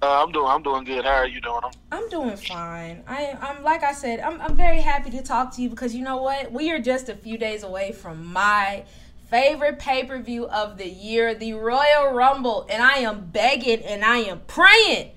Uh, 0.00 0.22
I'm 0.22 0.30
doing. 0.30 0.46
I'm 0.46 0.62
doing 0.62 0.84
good. 0.84 1.04
How 1.04 1.14
are 1.14 1.26
you 1.26 1.40
doing? 1.40 1.60
I'm 1.90 2.08
doing 2.08 2.36
fine. 2.36 3.02
I, 3.08 3.36
I'm 3.40 3.64
like 3.64 3.82
I 3.82 3.92
said. 3.92 4.20
I'm, 4.20 4.40
I'm 4.40 4.56
very 4.56 4.80
happy 4.80 5.10
to 5.10 5.22
talk 5.22 5.54
to 5.56 5.62
you 5.62 5.68
because 5.68 5.94
you 5.94 6.04
know 6.04 6.22
what? 6.22 6.52
We 6.52 6.70
are 6.70 6.78
just 6.78 7.08
a 7.08 7.14
few 7.14 7.36
days 7.36 7.64
away 7.64 7.90
from 7.90 8.24
my 8.32 8.84
favorite 9.28 9.80
pay 9.80 10.04
per 10.04 10.18
view 10.20 10.46
of 10.48 10.78
the 10.78 10.88
year, 10.88 11.34
the 11.34 11.54
Royal 11.54 12.12
Rumble, 12.12 12.66
and 12.70 12.80
I 12.80 12.98
am 12.98 13.26
begging 13.26 13.82
and 13.82 14.04
I 14.04 14.18
am 14.18 14.42
praying 14.46 15.12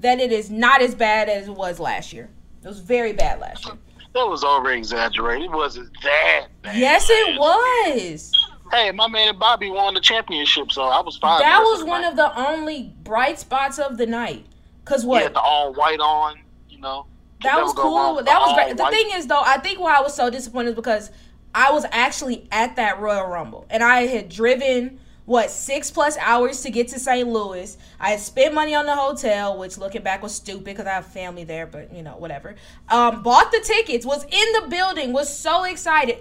that 0.00 0.18
it 0.18 0.32
is 0.32 0.50
not 0.50 0.80
as 0.80 0.94
bad 0.94 1.28
as 1.28 1.48
it 1.48 1.54
was 1.54 1.78
last 1.78 2.12
year. 2.14 2.30
It 2.64 2.68
was 2.68 2.80
very 2.80 3.12
bad 3.12 3.38
last 3.38 3.66
year. 3.66 3.76
That 4.14 4.26
was 4.26 4.44
already 4.44 4.78
exaggerated. 4.78 5.50
It 5.50 5.52
wasn't 5.52 5.90
that 6.02 6.46
bad. 6.62 6.76
Yes, 6.76 7.08
it 7.10 7.38
was 7.38 8.32
hey, 8.72 8.90
my 8.90 9.08
man 9.08 9.38
Bobby 9.38 9.70
won 9.70 9.94
the 9.94 10.00
championship, 10.00 10.72
so 10.72 10.82
I 10.82 11.00
was 11.00 11.16
fine. 11.16 11.40
That 11.40 11.60
was 11.60 11.84
one 11.84 12.02
night. 12.02 12.10
of 12.10 12.16
the 12.16 12.36
only 12.38 12.94
bright 13.02 13.38
spots 13.38 13.78
of 13.78 13.98
the 13.98 14.06
night. 14.06 14.46
Cause 14.84 15.04
what? 15.04 15.22
Had 15.22 15.34
the 15.34 15.40
all 15.40 15.72
white 15.74 16.00
on, 16.00 16.38
you 16.68 16.80
know. 16.80 17.06
That 17.42 17.60
was 17.60 17.72
cool. 17.72 18.22
That 18.22 18.40
was 18.40 18.54
great. 18.54 18.76
The 18.76 18.86
thing 18.86 19.10
is, 19.14 19.26
though, 19.26 19.42
I 19.42 19.58
think 19.58 19.80
why 19.80 19.96
I 19.96 20.00
was 20.00 20.14
so 20.14 20.30
disappointed 20.30 20.70
is 20.70 20.74
because 20.74 21.10
I 21.54 21.72
was 21.72 21.84
actually 21.90 22.48
at 22.50 22.76
that 22.76 23.00
Royal 23.00 23.26
Rumble, 23.26 23.66
and 23.68 23.82
I 23.82 24.06
had 24.06 24.28
driven 24.28 24.98
what 25.24 25.50
six 25.50 25.90
plus 25.90 26.16
hours 26.18 26.62
to 26.62 26.70
get 26.70 26.88
to 26.88 26.98
St. 26.98 27.28
Louis. 27.28 27.76
I 28.00 28.10
had 28.10 28.20
spent 28.20 28.54
money 28.54 28.74
on 28.74 28.86
the 28.86 28.94
hotel, 28.94 29.58
which 29.58 29.78
looking 29.78 30.02
back 30.02 30.22
was 30.22 30.34
stupid 30.34 30.64
because 30.64 30.86
I 30.86 30.90
have 30.90 31.06
family 31.06 31.44
there, 31.44 31.66
but 31.66 31.92
you 31.92 32.02
know 32.02 32.16
whatever. 32.16 32.54
Um, 32.88 33.22
bought 33.22 33.52
the 33.52 33.60
tickets, 33.60 34.06
was 34.06 34.24
in 34.24 34.52
the 34.62 34.66
building, 34.68 35.12
was 35.12 35.34
so 35.36 35.64
excited. 35.64 36.18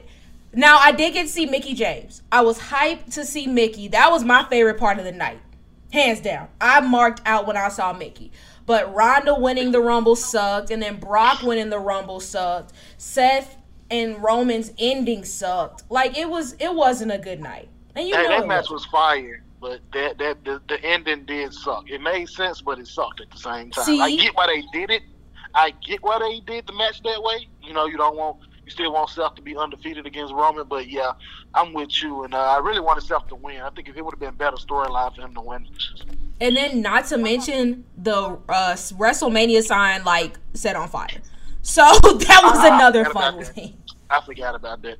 Now 0.53 0.77
I 0.79 0.91
did 0.91 1.13
get 1.13 1.23
to 1.23 1.29
see 1.29 1.45
Mickie 1.45 1.73
James. 1.73 2.21
I 2.31 2.41
was 2.41 2.59
hyped 2.59 3.13
to 3.13 3.25
see 3.25 3.47
Mickie. 3.47 3.87
That 3.89 4.11
was 4.11 4.23
my 4.23 4.43
favorite 4.49 4.77
part 4.77 4.99
of 4.99 5.05
the 5.05 5.11
night. 5.11 5.39
Hands 5.93 6.19
down. 6.19 6.49
I 6.59 6.81
marked 6.81 7.21
out 7.25 7.47
when 7.47 7.57
I 7.57 7.69
saw 7.69 7.93
Mickie. 7.93 8.31
But 8.65 8.93
Ronda 8.93 9.35
winning 9.35 9.71
the 9.71 9.81
Rumble 9.81 10.15
sucked, 10.15 10.69
and 10.71 10.81
then 10.81 10.99
Brock 10.99 11.41
winning 11.41 11.69
the 11.69 11.79
Rumble 11.79 12.19
sucked. 12.19 12.73
Seth 12.97 13.57
and 13.89 14.21
Roman's 14.23 14.71
ending 14.77 15.25
sucked. 15.25 15.83
Like 15.89 16.17
it 16.17 16.29
was, 16.29 16.53
it 16.53 16.73
wasn't 16.73 17.11
a 17.11 17.17
good 17.17 17.39
night. 17.41 17.69
And 17.95 18.07
you 18.07 18.15
Hey, 18.15 18.23
know 18.23 18.29
that 18.29 18.45
match 18.47 18.69
was. 18.69 18.69
was 18.69 18.85
fire, 18.85 19.43
but 19.59 19.81
that 19.93 20.17
that 20.19 20.43
the, 20.45 20.61
the 20.67 20.83
ending 20.83 21.25
did 21.25 21.53
suck. 21.53 21.89
It 21.89 22.01
made 22.01 22.29
sense, 22.29 22.61
but 22.61 22.79
it 22.79 22.87
sucked 22.87 23.21
at 23.21 23.31
the 23.31 23.37
same 23.37 23.71
time. 23.71 23.99
I 23.99 24.11
get 24.11 24.35
why 24.35 24.47
they 24.47 24.63
did 24.79 24.91
it. 24.91 25.03
I 25.53 25.71
get 25.71 26.01
why 26.03 26.19
they 26.19 26.39
did 26.41 26.67
the 26.67 26.73
match 26.73 27.01
that 27.03 27.21
way. 27.21 27.47
You 27.61 27.73
know, 27.73 27.85
you 27.85 27.97
don't 27.97 28.15
want 28.17 28.39
still 28.71 28.93
want 28.93 29.09
Seth 29.09 29.35
to 29.35 29.41
be 29.41 29.55
undefeated 29.55 30.05
against 30.05 30.33
Roman, 30.33 30.67
but 30.67 30.87
yeah, 30.89 31.11
I'm 31.53 31.73
with 31.73 32.01
you, 32.01 32.23
and 32.23 32.33
uh, 32.33 32.37
I 32.37 32.57
really 32.59 32.79
wanted 32.79 33.03
Seth 33.03 33.27
to 33.27 33.35
win. 33.35 33.61
I 33.61 33.69
think 33.69 33.89
if 33.89 33.97
it 33.97 34.03
would 34.03 34.13
have 34.13 34.19
been 34.19 34.35
better 34.35 34.57
storyline 34.57 35.15
for 35.15 35.21
him 35.21 35.33
to 35.35 35.41
win. 35.41 35.67
And 36.39 36.55
then 36.57 36.81
not 36.81 37.05
to 37.07 37.17
mention 37.17 37.85
the 37.97 38.15
uh, 38.49 38.73
WrestleMania 38.75 39.61
sign 39.63 40.03
like 40.03 40.39
set 40.53 40.75
on 40.75 40.87
fire. 40.87 41.21
So 41.61 41.81
that 42.03 42.41
was 42.43 42.57
Ah, 42.57 42.75
another 42.75 43.05
fun 43.05 43.43
thing. 43.43 43.77
I 44.09 44.21
forgot 44.21 44.55
about 44.55 44.81
that. 44.81 44.97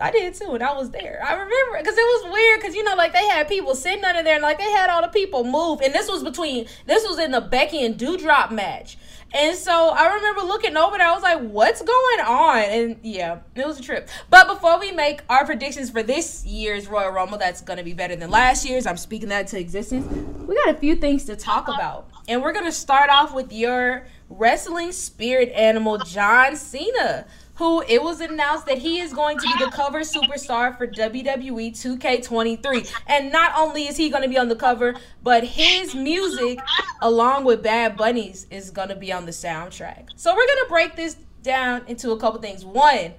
I 0.00 0.10
did 0.10 0.34
too, 0.34 0.52
and 0.52 0.62
I 0.62 0.74
was 0.74 0.90
there. 0.90 1.22
I 1.24 1.32
remember 1.32 1.78
because 1.78 1.96
it 1.96 2.00
was 2.00 2.32
weird 2.32 2.60
because 2.60 2.74
you 2.74 2.82
know, 2.82 2.94
like 2.94 3.12
they 3.12 3.26
had 3.26 3.46
people 3.48 3.74
sitting 3.74 4.04
under 4.04 4.22
there, 4.22 4.34
and 4.34 4.42
like 4.42 4.58
they 4.58 4.70
had 4.70 4.88
all 4.88 5.02
the 5.02 5.08
people 5.08 5.44
move, 5.44 5.80
and 5.82 5.92
this 5.92 6.08
was 6.08 6.22
between 6.22 6.66
this 6.86 7.06
was 7.06 7.18
in 7.18 7.30
the 7.30 7.40
Becky 7.40 7.84
and 7.84 7.98
Doudrop 7.98 8.50
match, 8.50 8.96
and 9.34 9.56
so 9.56 9.90
I 9.90 10.14
remember 10.14 10.42
looking 10.42 10.76
over 10.76 10.96
there. 10.96 11.06
I 11.06 11.12
was 11.12 11.22
like, 11.22 11.40
"What's 11.40 11.82
going 11.82 12.20
on?" 12.20 12.58
And 12.58 12.96
yeah, 13.02 13.40
it 13.54 13.66
was 13.66 13.78
a 13.78 13.82
trip. 13.82 14.08
But 14.30 14.46
before 14.46 14.80
we 14.80 14.92
make 14.92 15.20
our 15.28 15.44
predictions 15.44 15.90
for 15.90 16.02
this 16.02 16.44
year's 16.46 16.88
Royal 16.88 17.10
Rumble, 17.10 17.38
that's 17.38 17.60
going 17.60 17.78
to 17.78 17.84
be 17.84 17.92
better 17.92 18.16
than 18.16 18.30
last 18.30 18.66
year's. 18.66 18.86
I'm 18.86 18.96
speaking 18.96 19.28
that 19.28 19.48
to 19.48 19.60
existence. 19.60 20.06
We 20.46 20.54
got 20.54 20.74
a 20.74 20.78
few 20.78 20.96
things 20.96 21.24
to 21.26 21.36
talk 21.36 21.68
about, 21.68 22.08
and 22.28 22.42
we're 22.42 22.52
gonna 22.52 22.72
start 22.72 23.10
off 23.10 23.34
with 23.34 23.52
your 23.52 24.06
wrestling 24.30 24.92
spirit 24.92 25.50
animal, 25.50 25.98
John 25.98 26.56
Cena 26.56 27.26
who 27.62 27.80
it 27.86 28.02
was 28.02 28.20
announced 28.20 28.66
that 28.66 28.78
he 28.78 28.98
is 28.98 29.12
going 29.12 29.38
to 29.38 29.46
be 29.46 29.64
the 29.64 29.70
cover 29.70 30.00
superstar 30.00 30.76
for 30.76 30.84
WWE 30.84 31.70
2K23. 31.70 32.92
And 33.06 33.30
not 33.30 33.52
only 33.56 33.86
is 33.86 33.96
he 33.96 34.10
going 34.10 34.24
to 34.24 34.28
be 34.28 34.36
on 34.36 34.48
the 34.48 34.56
cover, 34.56 34.96
but 35.22 35.44
his 35.44 35.94
music, 35.94 36.58
along 37.00 37.44
with 37.44 37.62
Bad 37.62 37.96
Bunny's, 37.96 38.48
is 38.50 38.72
going 38.72 38.88
to 38.88 38.96
be 38.96 39.12
on 39.12 39.26
the 39.26 39.30
soundtrack. 39.30 40.08
So 40.16 40.34
we're 40.34 40.44
going 40.44 40.58
to 40.64 40.66
break 40.68 40.96
this 40.96 41.16
down 41.44 41.84
into 41.86 42.10
a 42.10 42.18
couple 42.18 42.40
things. 42.40 42.64
One, 42.64 43.12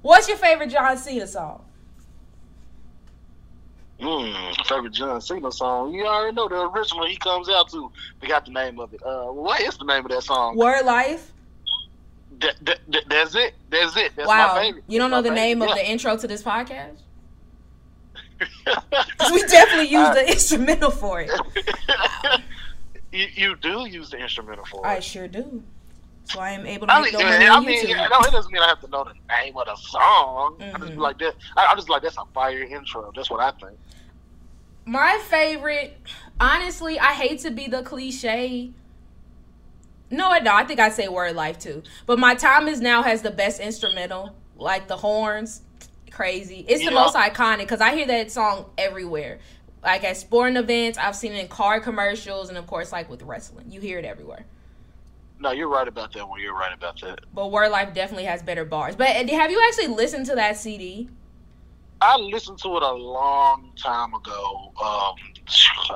what's 0.00 0.28
your 0.28 0.38
favorite 0.38 0.70
John 0.70 0.96
Cena 0.96 1.26
song? 1.26 1.62
Mm, 4.00 4.66
favorite 4.66 4.94
John 4.94 5.20
Cena 5.20 5.52
song. 5.52 5.92
You 5.92 6.06
already 6.06 6.34
know 6.34 6.48
the 6.48 6.70
original 6.70 7.06
he 7.06 7.16
comes 7.16 7.50
out 7.50 7.70
to. 7.72 7.92
Forgot 8.18 8.46
the 8.46 8.52
name 8.52 8.80
of 8.80 8.94
it. 8.94 9.02
Uh, 9.04 9.26
what 9.26 9.60
is 9.60 9.76
the 9.76 9.84
name 9.84 10.06
of 10.06 10.10
that 10.10 10.22
song? 10.22 10.56
Word 10.56 10.86
Life? 10.86 11.32
That, 12.40 12.54
that, 12.62 12.78
that- 12.88 13.04
that's 13.08 13.34
it. 13.34 13.54
That's 13.70 13.96
it. 13.96 14.12
That's 14.16 14.28
wow. 14.28 14.72
You 14.88 14.98
don't 14.98 15.10
know 15.10 15.22
the 15.22 15.30
name 15.30 15.60
favorite. 15.60 15.72
of 15.72 15.78
the 15.78 15.90
intro 15.90 16.16
to 16.16 16.26
this 16.26 16.42
podcast? 16.42 16.96
we 19.32 19.42
definitely 19.42 19.88
used 19.88 20.14
the 20.14 20.26
instrumental 20.32 20.90
for 20.90 21.20
it. 21.20 21.30
you, 23.12 23.26
you 23.34 23.56
do 23.56 23.86
use 23.86 24.10
the 24.10 24.16
instrumental 24.18 24.64
for 24.64 24.84
it. 24.86 24.88
I 24.88 25.00
sure 25.00 25.28
do. 25.28 25.62
So 26.24 26.40
I 26.40 26.50
am 26.52 26.64
able 26.64 26.86
to 26.86 26.92
I 26.92 27.02
mean, 27.02 27.12
money 27.12 27.46
I 27.46 27.48
on 27.56 27.66
mean, 27.66 27.84
YouTube. 27.86 27.96
no, 28.10 28.18
it 28.20 28.30
doesn't 28.32 28.52
mean 28.52 28.62
I 28.62 28.68
have 28.68 28.80
to 28.82 28.88
know 28.88 29.04
the 29.04 29.14
name 29.42 29.56
of 29.56 29.66
the 29.66 29.74
song. 29.76 30.56
I 30.60 30.70
just 30.78 30.82
Mhm. 30.82 30.88
be 30.90 30.96
like 30.96 31.18
that. 31.18 31.34
I, 31.56 31.66
I 31.66 31.74
just 31.74 31.88
like 31.90 32.02
that's 32.02 32.16
a 32.16 32.24
fire 32.32 32.62
intro. 32.62 33.10
That's 33.14 33.30
what 33.30 33.40
I 33.40 33.50
think. 33.58 33.78
My 34.86 35.20
favorite, 35.28 35.98
honestly, 36.40 36.98
I 36.98 37.12
hate 37.12 37.40
to 37.40 37.50
be 37.50 37.66
the 37.66 37.82
cliche. 37.82 38.70
No, 40.10 40.28
I 40.28 40.40
don't. 40.40 40.54
I 40.54 40.64
think 40.64 40.80
I'd 40.80 40.92
say 40.92 41.08
Word 41.08 41.36
Life 41.36 41.58
too. 41.58 41.82
But 42.06 42.18
my 42.18 42.34
time 42.34 42.68
is 42.68 42.80
now 42.80 43.02
has 43.02 43.22
the 43.22 43.30
best 43.30 43.60
instrumental, 43.60 44.34
like 44.56 44.88
the 44.88 44.96
horns. 44.96 45.62
Crazy. 46.10 46.64
It's 46.68 46.84
the 46.84 46.90
most 46.90 47.14
iconic 47.14 47.60
because 47.60 47.80
I 47.80 47.94
hear 47.94 48.06
that 48.06 48.30
song 48.32 48.66
everywhere. 48.76 49.38
Like 49.82 50.04
at 50.04 50.16
sporting 50.16 50.56
events, 50.56 50.98
I've 50.98 51.16
seen 51.16 51.32
it 51.32 51.40
in 51.40 51.48
car 51.48 51.80
commercials, 51.80 52.48
and 52.48 52.58
of 52.58 52.66
course, 52.66 52.92
like 52.92 53.08
with 53.08 53.22
wrestling, 53.22 53.70
you 53.70 53.80
hear 53.80 53.98
it 53.98 54.04
everywhere. 54.04 54.44
No, 55.38 55.52
you're 55.52 55.68
right 55.68 55.88
about 55.88 56.12
that 56.12 56.28
one. 56.28 56.40
You're 56.40 56.54
right 56.54 56.74
about 56.74 57.00
that. 57.00 57.20
But 57.32 57.50
Word 57.50 57.70
Life 57.70 57.94
definitely 57.94 58.24
has 58.26 58.42
better 58.42 58.64
bars. 58.66 58.94
But 58.94 59.08
have 59.08 59.50
you 59.50 59.64
actually 59.68 59.86
listened 59.86 60.26
to 60.26 60.34
that 60.34 60.58
CD? 60.58 61.08
I 62.02 62.16
listened 62.16 62.58
to 62.58 62.76
it 62.76 62.82
a 62.82 62.92
long 62.92 63.72
time 63.76 64.12
ago. 64.14 64.72
Um, 64.82 65.14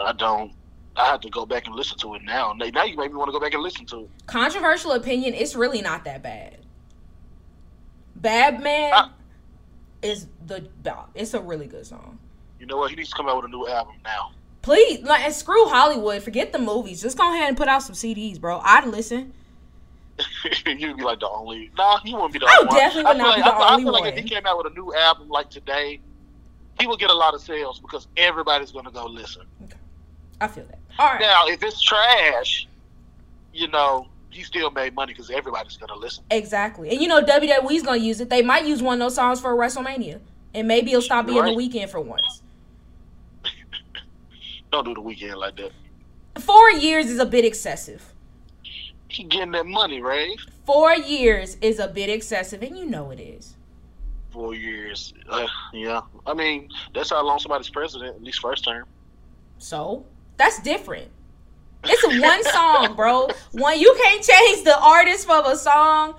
I 0.00 0.12
don't. 0.16 0.52
I 0.96 1.06
have 1.06 1.20
to 1.22 1.30
go 1.30 1.44
back 1.44 1.66
and 1.66 1.74
listen 1.74 1.98
to 1.98 2.14
it 2.14 2.22
now. 2.22 2.52
Now 2.52 2.66
you 2.84 2.96
make 2.96 3.10
me 3.10 3.16
want 3.16 3.28
to 3.28 3.32
go 3.32 3.40
back 3.40 3.54
and 3.54 3.62
listen 3.62 3.84
to 3.86 4.00
it. 4.00 4.10
Controversial 4.26 4.92
opinion, 4.92 5.34
it's 5.34 5.54
really 5.56 5.82
not 5.82 6.04
that 6.04 6.22
bad. 6.22 6.58
Bad 8.16 8.62
Man 8.62 8.92
Uh, 8.94 9.08
is 10.02 10.26
the 10.46 10.68
it's 11.14 11.34
a 11.34 11.40
really 11.40 11.66
good 11.66 11.86
song. 11.86 12.18
You 12.60 12.66
know 12.66 12.76
what? 12.78 12.90
He 12.90 12.96
needs 12.96 13.10
to 13.10 13.16
come 13.16 13.28
out 13.28 13.36
with 13.36 13.46
a 13.46 13.48
new 13.48 13.66
album 13.66 13.96
now. 14.04 14.30
Please, 14.62 15.02
like, 15.02 15.22
and 15.24 15.34
screw 15.34 15.66
Hollywood. 15.66 16.22
Forget 16.22 16.52
the 16.52 16.58
movies. 16.58 17.02
Just 17.02 17.18
go 17.18 17.30
ahead 17.30 17.48
and 17.48 17.56
put 17.56 17.68
out 17.68 17.82
some 17.82 17.94
CDs, 17.94 18.40
bro. 18.40 18.60
I'd 18.64 18.86
listen. 18.86 19.32
You'd 20.66 20.96
be 20.96 21.02
like 21.02 21.20
the 21.20 21.28
only. 21.28 21.70
Nah, 21.76 21.98
he 22.04 22.14
wouldn't 22.14 22.32
be 22.32 22.38
the 22.38 22.46
I 22.46 22.56
only 22.60 22.68
one. 22.68 22.76
definitely 22.76 23.10
would 23.10 23.18
not 23.18 23.26
like, 23.28 23.36
be 23.36 23.42
the 23.42 23.48
I 23.48 23.50
feel, 23.58 23.62
I 23.62 23.70
only 23.72 23.82
feel 23.84 23.92
like 23.92 24.00
one. 24.04 24.12
if 24.12 24.18
he 24.24 24.28
came 24.30 24.46
out 24.46 24.56
with 24.58 24.72
a 24.72 24.74
new 24.74 24.94
album 24.94 25.28
like 25.28 25.50
today, 25.50 26.00
he 26.80 26.86
would 26.86 26.98
get 27.00 27.10
a 27.10 27.14
lot 27.14 27.34
of 27.34 27.40
sales 27.42 27.80
because 27.80 28.06
everybody's 28.16 28.70
going 28.70 28.84
to 28.86 28.90
go 28.90 29.04
listen. 29.06 29.42
I 30.40 30.48
feel 30.48 30.64
that. 30.66 30.78
All 30.98 31.06
right. 31.06 31.20
Now, 31.20 31.46
if 31.46 31.62
it's 31.62 31.80
trash, 31.80 32.66
you 33.52 33.68
know, 33.68 34.08
he 34.30 34.42
still 34.42 34.70
made 34.70 34.94
money 34.94 35.12
because 35.12 35.30
everybody's 35.30 35.76
going 35.76 35.88
to 35.88 35.96
listen. 35.96 36.24
Exactly. 36.30 36.90
And 36.90 37.00
you 37.00 37.08
know 37.08 37.22
WWE's 37.22 37.82
gonna 37.82 37.98
use 37.98 38.20
it. 38.20 38.28
They 38.28 38.42
might 38.42 38.66
use 38.66 38.82
one 38.82 38.94
of 38.94 39.06
those 39.06 39.14
songs 39.14 39.40
for 39.40 39.54
WrestleMania. 39.54 40.20
And 40.54 40.68
maybe 40.68 40.90
it'll 40.90 41.02
stop 41.02 41.26
being 41.26 41.44
the 41.44 41.50
Weeknd 41.50 41.88
for 41.88 42.00
once. 42.00 42.42
Don't 44.72 44.84
do 44.84 44.94
the 44.94 45.00
Weeknd 45.00 45.36
like 45.36 45.56
that. 45.56 45.72
Four 46.40 46.70
years 46.72 47.06
is 47.06 47.18
a 47.18 47.26
bit 47.26 47.44
excessive. 47.44 48.12
He 49.08 49.24
getting 49.24 49.52
that 49.52 49.66
money, 49.66 50.00
right? 50.00 50.36
Four 50.64 50.94
years 50.94 51.56
is 51.60 51.78
a 51.78 51.86
bit 51.86 52.08
excessive, 52.08 52.62
and 52.62 52.76
you 52.76 52.86
know 52.86 53.10
it 53.10 53.20
is. 53.20 53.54
Four 54.30 54.54
years. 54.54 55.14
Uh, 55.28 55.46
yeah. 55.72 56.00
I 56.26 56.34
mean, 56.34 56.68
that's 56.92 57.10
how 57.10 57.24
long 57.24 57.38
somebody's 57.38 57.70
president, 57.70 58.16
at 58.16 58.22
least 58.22 58.40
first 58.40 58.64
term. 58.64 58.86
So 59.58 60.04
that's 60.36 60.60
different. 60.62 61.10
It's 61.84 62.20
one 62.20 62.44
song, 62.44 62.96
bro. 62.96 63.28
One 63.52 63.78
you 63.78 63.94
can't 64.02 64.22
change 64.22 64.64
the 64.64 64.78
artist 64.78 65.26
from 65.26 65.44
a 65.46 65.56
song. 65.56 66.14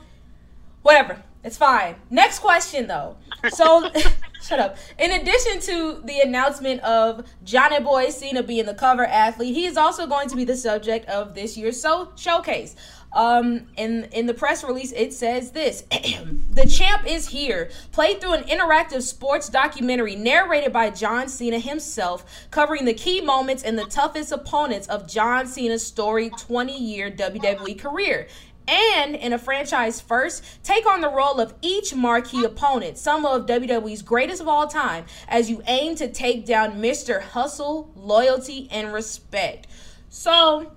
Whatever. 0.81 1.23
It's 1.43 1.57
fine. 1.57 1.95
Next 2.09 2.39
question 2.39 2.87
though. 2.87 3.17
So 3.49 3.89
shut 4.41 4.59
up. 4.59 4.77
In 4.97 5.11
addition 5.11 5.59
to 5.61 6.01
the 6.03 6.19
announcement 6.21 6.81
of 6.81 7.25
Johnny 7.43 7.79
Boy 7.79 8.09
Cena 8.09 8.41
being 8.41 8.65
the 8.65 8.73
cover 8.73 9.05
athlete, 9.05 9.55
he 9.55 9.65
is 9.65 9.77
also 9.77 10.07
going 10.07 10.27
to 10.29 10.35
be 10.35 10.43
the 10.43 10.57
subject 10.57 11.07
of 11.07 11.35
this 11.35 11.55
year's 11.55 11.79
so 11.79 12.11
showcase. 12.15 12.75
Um, 13.15 13.67
in 13.77 14.03
in 14.11 14.25
the 14.25 14.33
press 14.33 14.63
release, 14.63 14.91
it 14.91 15.13
says 15.13 15.51
this: 15.51 15.83
"The 16.51 16.67
champ 16.67 17.07
is 17.07 17.29
here." 17.29 17.69
Played 17.93 18.19
through 18.19 18.33
an 18.33 18.43
interactive 18.43 19.01
sports 19.03 19.47
documentary 19.47 20.17
narrated 20.17 20.73
by 20.73 20.89
John 20.89 21.29
Cena 21.29 21.59
himself, 21.59 22.25
covering 22.51 22.83
the 22.83 22.93
key 22.93 23.21
moments 23.21 23.63
and 23.63 23.79
the 23.79 23.85
toughest 23.85 24.33
opponents 24.33 24.87
of 24.87 25.07
John 25.07 25.47
Cena's 25.47 25.85
storied 25.85 26.33
20-year 26.33 27.09
WWE 27.11 27.79
career. 27.79 28.27
And 28.67 29.15
in 29.15 29.31
a 29.31 29.37
franchise 29.37 30.01
first, 30.01 30.43
take 30.63 30.85
on 30.87 31.01
the 31.01 31.09
role 31.09 31.39
of 31.39 31.53
each 31.61 31.93
marquee 31.93 32.43
opponent, 32.43 32.97
some 32.97 33.25
of 33.25 33.45
WWE's 33.45 34.01
greatest 34.01 34.41
of 34.41 34.47
all 34.47 34.67
time, 34.67 35.05
as 35.27 35.49
you 35.49 35.61
aim 35.67 35.95
to 35.97 36.11
take 36.11 36.45
down 36.45 36.81
Mr. 36.81 37.21
Hustle, 37.21 37.91
Loyalty, 37.95 38.67
and 38.71 38.91
Respect. 38.91 39.67
So, 40.09 40.71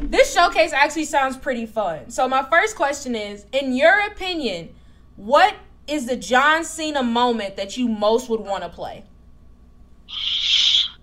this 0.00 0.32
showcase 0.32 0.72
actually 0.72 1.04
sounds 1.04 1.36
pretty 1.36 1.66
fun. 1.66 2.10
So 2.10 2.28
my 2.28 2.42
first 2.50 2.76
question 2.76 3.14
is, 3.14 3.46
in 3.52 3.74
your 3.74 4.06
opinion, 4.06 4.74
what 5.16 5.54
is 5.86 6.06
the 6.06 6.16
John 6.16 6.64
Cena 6.64 7.02
moment 7.02 7.56
that 7.56 7.76
you 7.76 7.88
most 7.88 8.28
would 8.28 8.40
want 8.40 8.62
to 8.62 8.68
play? 8.68 9.04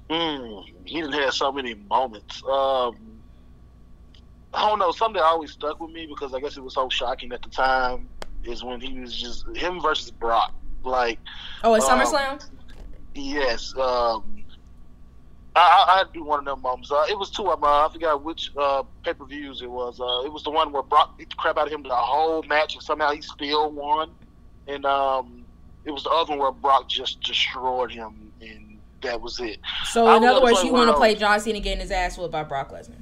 Mm, 0.10 0.64
he 0.86 1.02
didn't 1.02 1.14
have 1.14 1.34
so 1.34 1.52
many 1.52 1.74
moments. 1.74 2.42
Um, 2.44 2.96
I 4.54 4.68
don't 4.70 4.80
know. 4.80 4.92
Something 4.92 5.20
that 5.20 5.26
always 5.26 5.52
stuck 5.52 5.80
with 5.80 5.92
me 5.92 6.06
because 6.06 6.34
I 6.34 6.40
guess 6.40 6.58
it 6.58 6.64
was 6.64 6.74
so 6.76 6.90
shocking 6.90 7.32
at 7.32 7.42
the 7.42 7.50
time 7.50 8.08
is 8.44 8.64
when 8.64 8.80
he 8.80 9.00
was 9.00 9.16
just 9.16 9.46
him 9.56 9.82
versus 9.82 10.12
Brock. 10.12 10.54
Like, 10.84 11.20
Oh, 11.64 11.74
at 11.74 11.82
Um, 11.82 12.00
SummerSlam? 12.00 12.50
yes, 13.16 13.74
um, 13.78 14.35
I, 15.56 15.60
I, 15.60 16.02
I 16.02 16.04
do 16.14 16.24
one 16.24 16.40
of 16.40 16.46
them 16.46 16.62
moments. 16.62 16.92
Uh, 16.92 17.06
it 17.10 17.18
was 17.18 17.30
two 17.30 17.50
of 17.50 17.62
them. 17.62 17.70
Uh, 17.70 17.88
I 17.88 17.90
forgot 17.92 18.24
which 18.24 18.52
uh, 18.58 18.84
pay 19.04 19.14
per 19.14 19.26
views 19.26 19.62
it 19.62 19.70
was. 19.72 20.00
Uh, 20.00 20.26
it 20.26 20.32
was 20.32 20.44
the 20.44 20.52
one 20.52 20.72
where 20.72 20.84
Brock 20.84 21.18
beat 21.18 21.30
the 21.30 21.36
crap 21.36 21.58
out 21.58 21.68
of 21.68 21.74
him 21.74 21.84
the 21.84 21.90
whole 21.96 22.44
match, 22.44 22.74
and 22.76 22.84
somehow 22.84 23.12
he 23.12 23.22
still 23.22 23.72
won. 23.72 24.12
And 24.68 24.86
um, 24.86 25.46
it 25.86 25.92
was 25.92 26.04
the 26.04 26.10
other 26.10 26.32
one 26.32 26.40
where 26.40 26.52
Brock 26.52 26.90
just 26.90 27.22
destroyed 27.22 27.92
him, 27.92 28.32
and 28.42 28.80
that 29.02 29.22
was 29.22 29.40
it. 29.40 29.60
So 29.86 30.08
I 30.08 30.18
in 30.18 30.26
other 30.26 30.42
words, 30.42 30.64
you 30.64 30.74
want 30.74 30.90
to 30.90 30.98
play. 30.98 31.16
John 31.16 31.40
Cena 31.40 31.60
getting 31.60 31.80
his 31.80 31.92
ass 31.92 32.18
whooped 32.18 32.32
by 32.32 32.44
Brock 32.44 32.72
Lesnar. 32.72 32.96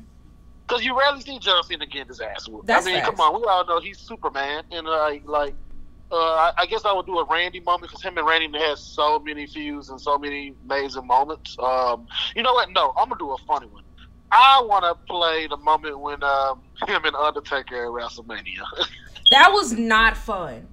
Because 0.68 0.86
you 0.86 0.98
rarely 0.98 1.22
see 1.22 1.40
John 1.40 1.64
Cena 1.64 1.86
get 1.86 2.08
his 2.08 2.22
ass 2.22 2.48
whooped. 2.48 2.68
That's 2.68 2.86
I 2.86 2.90
mean, 2.90 3.00
facts. 3.00 3.18
come 3.18 3.20
on, 3.22 3.42
we 3.42 3.48
all 3.48 3.66
know 3.66 3.80
he's 3.80 4.00
Superman, 4.00 4.64
and 4.72 4.88
uh, 4.88 5.12
like, 5.26 5.56
uh, 6.14 6.18
I, 6.18 6.54
I 6.60 6.66
guess 6.68 6.86
I 6.86 6.94
would 6.94 7.06
do 7.06 7.18
a 7.20 7.26
Randy 7.26 7.60
moment 7.60 7.90
because 7.90 8.04
him 8.04 8.18
and 8.18 8.28
Randy 8.28 8.58
has 8.60 8.82
so 8.82 9.20
many 9.20 9.48
feuds 9.48 9.90
and 9.90 10.00
so 10.00 10.18
many 10.18 10.54
amazing 10.66 11.08
moments. 11.08 11.58
Um, 11.60 12.08
you 12.36 12.44
know 12.44 12.54
what? 12.54 12.70
No, 12.72 12.94
I'm 12.98 13.10
gonna 13.10 13.20
do 13.20 13.32
a 13.32 13.38
funny 13.40 13.68
one. 13.68 13.84
I 14.32 14.64
want 14.68 14.84
to 14.84 14.96
play 15.06 15.48
the 15.48 15.58
moment 15.58 16.00
when 16.00 16.24
um, 16.24 16.62
him 16.88 17.06
and 17.06 17.16
Undertaker 17.16 17.76
at 17.76 17.92
WrestleMania. 17.92 18.64
That 19.32 19.52
was 19.52 19.74
not 19.74 20.16
fun. 20.16 20.68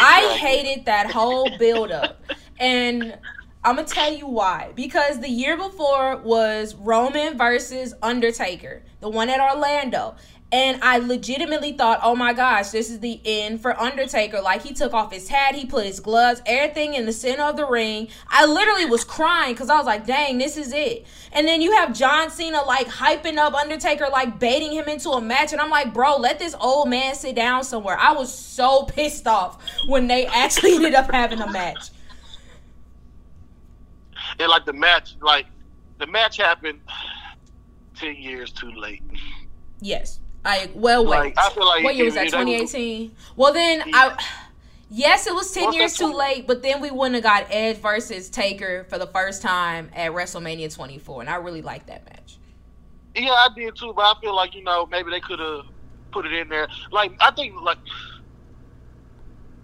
I 0.00 0.38
hated 0.40 0.86
that 0.86 1.10
whole 1.10 1.58
build 1.58 1.90
up. 1.90 2.22
And 2.58 3.18
I'm 3.62 3.76
going 3.76 3.86
to 3.86 3.92
tell 3.92 4.12
you 4.12 4.26
why. 4.26 4.72
Because 4.74 5.20
the 5.20 5.28
year 5.28 5.58
before 5.58 6.16
was 6.18 6.74
Roman 6.74 7.36
versus 7.36 7.92
Undertaker, 8.02 8.82
the 9.00 9.10
one 9.10 9.28
at 9.28 9.40
Orlando. 9.40 10.16
And 10.52 10.82
I 10.82 10.98
legitimately 10.98 11.74
thought, 11.74 12.00
oh 12.02 12.16
my 12.16 12.32
gosh, 12.32 12.70
this 12.70 12.90
is 12.90 12.98
the 12.98 13.20
end 13.24 13.60
for 13.60 13.78
Undertaker. 13.80 14.40
Like, 14.40 14.62
he 14.62 14.74
took 14.74 14.92
off 14.92 15.12
his 15.12 15.28
hat, 15.28 15.54
he 15.54 15.64
put 15.64 15.86
his 15.86 16.00
gloves, 16.00 16.42
everything 16.44 16.94
in 16.94 17.06
the 17.06 17.12
center 17.12 17.44
of 17.44 17.56
the 17.56 17.66
ring. 17.66 18.08
I 18.28 18.46
literally 18.46 18.86
was 18.86 19.04
crying 19.04 19.54
because 19.54 19.70
I 19.70 19.76
was 19.76 19.86
like, 19.86 20.06
dang, 20.06 20.38
this 20.38 20.56
is 20.56 20.72
it. 20.72 21.06
And 21.32 21.46
then 21.46 21.60
you 21.60 21.72
have 21.76 21.96
John 21.96 22.30
Cena, 22.30 22.62
like, 22.62 22.88
hyping 22.88 23.36
up 23.36 23.54
Undertaker, 23.54 24.08
like, 24.10 24.40
baiting 24.40 24.72
him 24.72 24.88
into 24.88 25.10
a 25.10 25.20
match. 25.20 25.52
And 25.52 25.60
I'm 25.60 25.70
like, 25.70 25.94
bro, 25.94 26.16
let 26.16 26.40
this 26.40 26.56
old 26.60 26.88
man 26.88 27.14
sit 27.14 27.36
down 27.36 27.62
somewhere. 27.62 27.96
I 27.96 28.12
was 28.12 28.32
so 28.32 28.82
pissed 28.88 29.28
off 29.28 29.62
when 29.86 30.08
they 30.08 30.26
actually 30.26 30.74
ended 30.74 30.94
up 30.94 31.12
having 31.12 31.40
a 31.40 31.50
match. 31.50 31.90
and 34.40 34.48
like 34.48 34.64
the 34.64 34.72
match, 34.72 35.14
like 35.20 35.46
the 35.98 36.06
match 36.08 36.38
happened 36.38 36.80
ten 37.94 38.16
years 38.16 38.50
too 38.50 38.72
late. 38.72 39.02
Yes. 39.80 40.18
I, 40.44 40.70
well, 40.74 41.04
wait. 41.04 41.18
Like 41.18 41.38
I 41.38 41.50
feel 41.50 41.66
like 41.66 41.84
what 41.84 41.96
year 41.96 42.06
was 42.06 42.14
that? 42.14 42.26
if 42.26 42.32
they 42.32 42.38
was- 42.38 42.70
2018. 42.72 43.16
Well, 43.36 43.52
then 43.52 43.82
I. 43.92 44.16
Yes, 44.92 45.28
it 45.28 45.34
was 45.34 45.52
ten 45.52 45.64
What's 45.64 45.76
that 45.76 45.80
years 45.80 45.96
too 45.96 46.12
late, 46.12 46.48
but 46.48 46.62
then 46.62 46.80
we 46.80 46.90
wouldn't 46.90 47.14
have 47.14 47.22
got 47.22 47.46
Edge 47.48 47.76
versus 47.76 48.28
Taker 48.28 48.84
for 48.88 48.98
the 48.98 49.06
first 49.06 49.40
time 49.40 49.88
at 49.94 50.10
WrestleMania 50.10 50.74
24, 50.74 51.20
and 51.20 51.30
I 51.30 51.36
really 51.36 51.62
liked 51.62 51.86
that 51.86 52.04
match. 52.06 52.38
Yeah, 53.14 53.30
I 53.30 53.48
did 53.54 53.76
too, 53.76 53.92
but 53.94 54.02
I 54.02 54.20
feel 54.20 54.34
like 54.34 54.52
you 54.54 54.64
know 54.64 54.86
maybe 54.86 55.10
they 55.12 55.20
could 55.20 55.38
have 55.38 55.66
put 56.10 56.26
it 56.26 56.32
in 56.32 56.48
there. 56.48 56.66
Like 56.90 57.12
I 57.20 57.30
think 57.30 57.60
like 57.60 57.78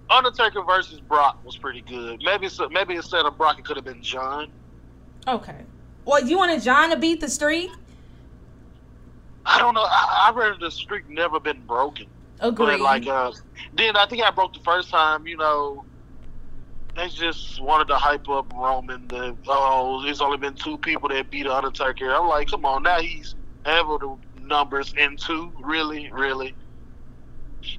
Undertaker 0.08 0.62
versus 0.62 1.00
Brock 1.00 1.44
was 1.44 1.56
pretty 1.56 1.80
good. 1.80 2.22
Maybe 2.24 2.46
it's, 2.46 2.60
maybe 2.70 2.94
instead 2.94 3.26
of 3.26 3.36
Brock, 3.36 3.58
it 3.58 3.64
could 3.64 3.76
have 3.76 3.84
been 3.84 4.02
John. 4.02 4.50
Okay. 5.26 5.62
Well, 6.04 6.24
you 6.24 6.36
wanted 6.38 6.62
John 6.62 6.90
to 6.90 6.96
beat 6.96 7.20
the 7.20 7.28
streak? 7.28 7.70
I 9.46 9.58
don't 9.58 9.74
know. 9.74 9.84
I, 9.84 10.30
I 10.30 10.36
read 10.36 10.60
the 10.60 10.70
streak 10.70 11.08
never 11.08 11.38
been 11.40 11.64
broken. 11.66 12.06
Agreed. 12.40 12.78
But 12.78 12.80
like, 12.80 13.06
uh, 13.06 13.32
then 13.74 13.96
I 13.96 14.06
think 14.06 14.22
I 14.22 14.30
broke 14.30 14.52
the 14.54 14.60
first 14.60 14.90
time. 14.90 15.26
You 15.26 15.36
know, 15.36 15.84
they 16.96 17.08
just 17.08 17.62
wanted 17.62 17.88
to 17.88 17.96
hype 17.96 18.28
up 18.28 18.52
Roman. 18.54 19.06
The 19.08 19.36
oh, 19.48 20.02
there's 20.02 20.20
only 20.20 20.36
been 20.38 20.54
two 20.54 20.78
people 20.78 21.08
that 21.10 21.30
beat 21.30 21.46
Undertaker. 21.46 22.12
I'm 22.12 22.28
like, 22.28 22.48
come 22.48 22.64
on, 22.66 22.82
now 22.82 23.00
he's 23.00 23.34
ever 23.64 23.98
the 23.98 24.16
numbers 24.42 24.94
in 24.98 25.16
two. 25.16 25.52
Really, 25.62 26.10
really. 26.12 26.54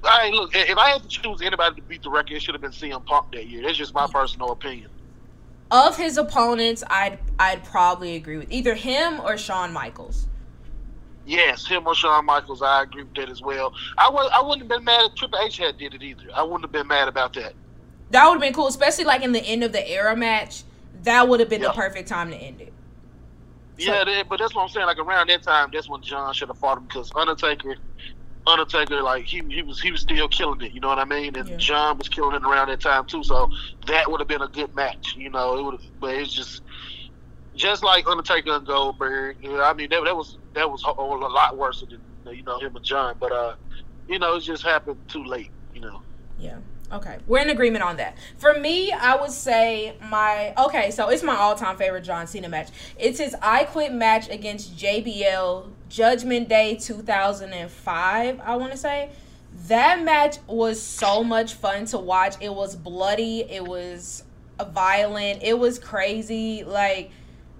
I 0.04 0.30
look. 0.30 0.52
If 0.54 0.78
I 0.78 0.90
had 0.90 1.02
to 1.02 1.08
choose 1.08 1.42
anybody 1.42 1.76
to 1.76 1.82
beat 1.86 2.02
the 2.02 2.10
record, 2.10 2.34
it 2.34 2.42
should 2.42 2.54
have 2.54 2.62
been 2.62 2.72
CM 2.72 3.04
Punk 3.06 3.32
that 3.32 3.46
year. 3.46 3.62
That's 3.62 3.78
just 3.78 3.94
my 3.94 4.06
personal 4.06 4.52
opinion. 4.52 4.90
of 5.70 5.96
his 5.96 6.16
opponents, 6.18 6.82
I'd 6.90 7.18
I'd 7.38 7.64
probably 7.64 8.16
agree 8.16 8.38
with 8.38 8.50
either 8.50 8.74
him 8.74 9.20
or 9.20 9.36
Shawn 9.38 9.72
Michaels. 9.72 10.27
Yes, 11.28 11.66
him 11.66 11.86
or 11.86 11.94
Shawn 11.94 12.24
Michaels, 12.24 12.62
I 12.62 12.84
agree 12.84 13.02
with 13.02 13.14
that 13.16 13.28
as 13.28 13.42
well. 13.42 13.74
I 13.98 14.08
was, 14.08 14.30
I 14.34 14.40
wouldn't 14.40 14.60
have 14.62 14.68
been 14.68 14.84
mad 14.84 15.10
if 15.10 15.14
Triple 15.14 15.38
H 15.44 15.58
had 15.58 15.76
did 15.76 15.92
it 15.92 16.02
either. 16.02 16.22
I 16.34 16.42
wouldn't 16.42 16.62
have 16.62 16.72
been 16.72 16.86
mad 16.86 17.06
about 17.06 17.34
that. 17.34 17.52
That 18.12 18.24
would 18.26 18.32
have 18.36 18.40
been 18.40 18.54
cool, 18.54 18.68
especially 18.68 19.04
like 19.04 19.22
in 19.22 19.32
the 19.32 19.42
end 19.44 19.62
of 19.62 19.72
the 19.72 19.86
era 19.86 20.16
match. 20.16 20.62
That 21.02 21.28
would 21.28 21.40
have 21.40 21.50
been 21.50 21.60
Yeah. 21.60 21.68
the 21.68 21.74
perfect 21.74 22.08
time 22.08 22.30
to 22.30 22.36
end 22.36 22.62
it. 22.62 22.72
So- 23.78 23.92
Yeah, 23.92 24.04
that, 24.04 24.26
but 24.30 24.38
that's 24.38 24.54
what 24.54 24.62
I'm 24.62 24.68
saying. 24.70 24.86
Like 24.86 24.98
around 24.98 25.28
that 25.28 25.42
time, 25.42 25.68
that's 25.70 25.86
when 25.86 26.00
John 26.00 26.32
should 26.32 26.48
have 26.48 26.56
fought 26.56 26.78
him 26.78 26.84
because 26.84 27.12
Undertaker, 27.14 27.76
Undertaker, 28.46 29.02
like 29.02 29.26
he 29.26 29.42
he 29.50 29.60
was 29.60 29.78
he 29.82 29.92
was 29.92 30.00
still 30.00 30.28
killing 30.28 30.62
it. 30.62 30.72
You 30.72 30.80
know 30.80 30.88
what 30.88 30.98
I 30.98 31.04
mean? 31.04 31.36
And 31.36 31.46
Yeah. 31.46 31.56
John 31.58 31.98
was 31.98 32.08
killing 32.08 32.34
it 32.34 32.42
around 32.42 32.68
that 32.68 32.80
time 32.80 33.04
too. 33.04 33.22
So 33.22 33.50
that 33.86 34.10
would 34.10 34.20
have 34.22 34.28
been 34.28 34.40
a 34.40 34.48
good 34.48 34.74
match. 34.74 35.14
You 35.14 35.28
know, 35.28 35.58
it 35.58 35.62
would. 35.62 35.80
But 36.00 36.14
it's 36.14 36.32
just 36.32 36.62
just 37.58 37.82
like 37.82 38.06
Undertaker 38.06 38.52
and 38.52 38.66
Goldberg. 38.66 39.36
You 39.42 39.50
know, 39.50 39.62
I 39.62 39.74
mean, 39.74 39.90
that, 39.90 40.04
that 40.04 40.16
was 40.16 40.38
that 40.54 40.70
was 40.70 40.82
a, 40.84 40.90
a 40.90 40.92
lot 40.92 41.58
worse 41.58 41.82
than 41.82 42.00
you 42.34 42.42
know 42.42 42.58
him 42.58 42.74
and 42.74 42.84
John. 42.84 43.16
But 43.20 43.32
uh, 43.32 43.54
you 44.08 44.18
know, 44.18 44.36
it 44.36 44.40
just 44.40 44.62
happened 44.62 44.98
too 45.08 45.24
late. 45.24 45.50
You 45.74 45.82
know. 45.82 46.02
Yeah. 46.38 46.58
Okay. 46.90 47.18
We're 47.26 47.40
in 47.40 47.50
agreement 47.50 47.84
on 47.84 47.96
that. 47.98 48.16
For 48.38 48.54
me, 48.54 48.92
I 48.92 49.16
would 49.16 49.30
say 49.30 49.94
my 50.08 50.54
okay, 50.56 50.90
so 50.90 51.10
it's 51.10 51.22
my 51.22 51.36
all-time 51.36 51.76
favorite 51.76 52.02
John 52.02 52.26
Cena 52.26 52.48
match. 52.48 52.68
It's 52.98 53.18
his 53.18 53.36
I 53.42 53.64
Quit 53.64 53.92
match 53.92 54.30
against 54.30 54.74
JBL 54.76 55.70
Judgment 55.90 56.48
Day 56.48 56.76
2005, 56.76 58.40
I 58.40 58.56
want 58.56 58.72
to 58.72 58.78
say. 58.78 59.10
That 59.66 60.02
match 60.02 60.38
was 60.46 60.80
so 60.80 61.22
much 61.22 61.54
fun 61.54 61.84
to 61.86 61.98
watch. 61.98 62.36
It 62.40 62.54
was 62.54 62.74
bloody, 62.74 63.40
it 63.40 63.64
was 63.64 64.24
violent, 64.70 65.42
it 65.42 65.58
was 65.58 65.78
crazy. 65.78 66.64
Like 66.64 67.10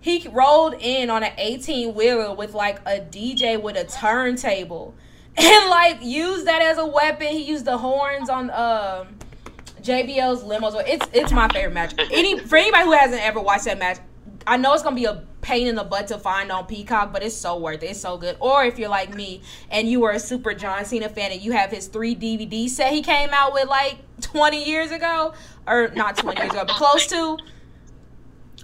he 0.00 0.26
rolled 0.28 0.74
in 0.74 1.10
on 1.10 1.22
an 1.24 1.32
18 1.36 1.94
wheeler 1.94 2.34
with 2.34 2.54
like 2.54 2.78
a 2.86 3.00
DJ 3.00 3.60
with 3.60 3.76
a 3.76 3.84
turntable 3.84 4.94
and 5.36 5.70
like 5.70 5.98
used 6.02 6.46
that 6.46 6.62
as 6.62 6.78
a 6.78 6.86
weapon. 6.86 7.28
He 7.28 7.44
used 7.44 7.64
the 7.64 7.78
horns 7.78 8.28
on 8.28 8.50
um 8.50 9.08
JBL's 9.82 10.42
limos. 10.42 10.80
It's 10.86 11.06
it's 11.12 11.32
my 11.32 11.48
favorite 11.48 11.74
match. 11.74 11.94
Any 11.98 12.38
for 12.46 12.56
anybody 12.56 12.84
who 12.84 12.92
hasn't 12.92 13.22
ever 13.22 13.40
watched 13.40 13.64
that 13.64 13.78
match, 13.78 13.98
I 14.46 14.56
know 14.56 14.74
it's 14.74 14.82
gonna 14.82 14.96
be 14.96 15.04
a 15.04 15.24
pain 15.40 15.66
in 15.66 15.76
the 15.76 15.84
butt 15.84 16.08
to 16.08 16.18
find 16.18 16.50
on 16.50 16.66
Peacock, 16.66 17.12
but 17.12 17.22
it's 17.22 17.34
so 17.34 17.56
worth 17.58 17.82
it. 17.82 17.90
It's 17.90 18.00
so 18.00 18.16
good. 18.18 18.36
Or 18.40 18.64
if 18.64 18.78
you're 18.78 18.88
like 18.88 19.14
me 19.14 19.42
and 19.70 19.88
you 19.88 20.00
were 20.00 20.10
a 20.10 20.18
super 20.18 20.52
John 20.52 20.84
Cena 20.84 21.08
fan 21.08 21.32
and 21.32 21.40
you 21.40 21.52
have 21.52 21.70
his 21.70 21.86
three 21.86 22.14
DVD 22.14 22.68
set 22.68 22.92
he 22.92 23.02
came 23.02 23.30
out 23.32 23.52
with 23.52 23.68
like 23.68 23.98
20 24.20 24.64
years 24.64 24.90
ago, 24.90 25.32
or 25.66 25.88
not 25.88 26.16
20 26.16 26.40
years 26.40 26.50
ago, 26.50 26.64
but 26.66 26.76
close 26.76 27.06
to. 27.08 27.38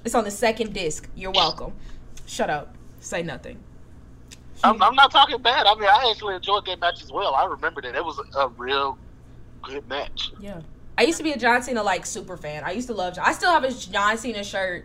It's 0.04 0.14
on 0.14 0.24
the 0.24 0.30
second 0.30 0.72
disc. 0.72 1.08
You're 1.14 1.30
welcome. 1.30 1.72
Shut 2.26 2.50
up. 2.50 2.74
Say 3.00 3.22
nothing. 3.22 3.58
I'm, 4.62 4.82
I'm 4.82 4.94
not 4.94 5.10
talking 5.10 5.40
bad. 5.42 5.66
I 5.66 5.74
mean, 5.74 5.88
I 5.88 6.10
actually 6.10 6.36
enjoyed 6.36 6.64
that 6.66 6.80
match 6.80 7.02
as 7.02 7.10
well. 7.12 7.34
I 7.34 7.44
remember 7.44 7.82
that. 7.82 7.94
It 7.94 8.04
was 8.04 8.20
a, 8.36 8.48
real 8.48 8.98
good 9.62 9.86
match. 9.88 10.32
Yeah. 10.40 10.60
I 10.96 11.02
used 11.02 11.18
to 11.18 11.24
be 11.24 11.32
a 11.32 11.38
John 11.38 11.62
Cena 11.62 11.82
like 11.82 12.06
super 12.06 12.36
fan. 12.36 12.62
I 12.64 12.72
used 12.72 12.86
to 12.88 12.94
love. 12.94 13.14
John. 13.14 13.24
I 13.26 13.32
still 13.32 13.50
have 13.50 13.64
a 13.64 13.72
John 13.72 14.16
Cena 14.16 14.44
shirt 14.44 14.84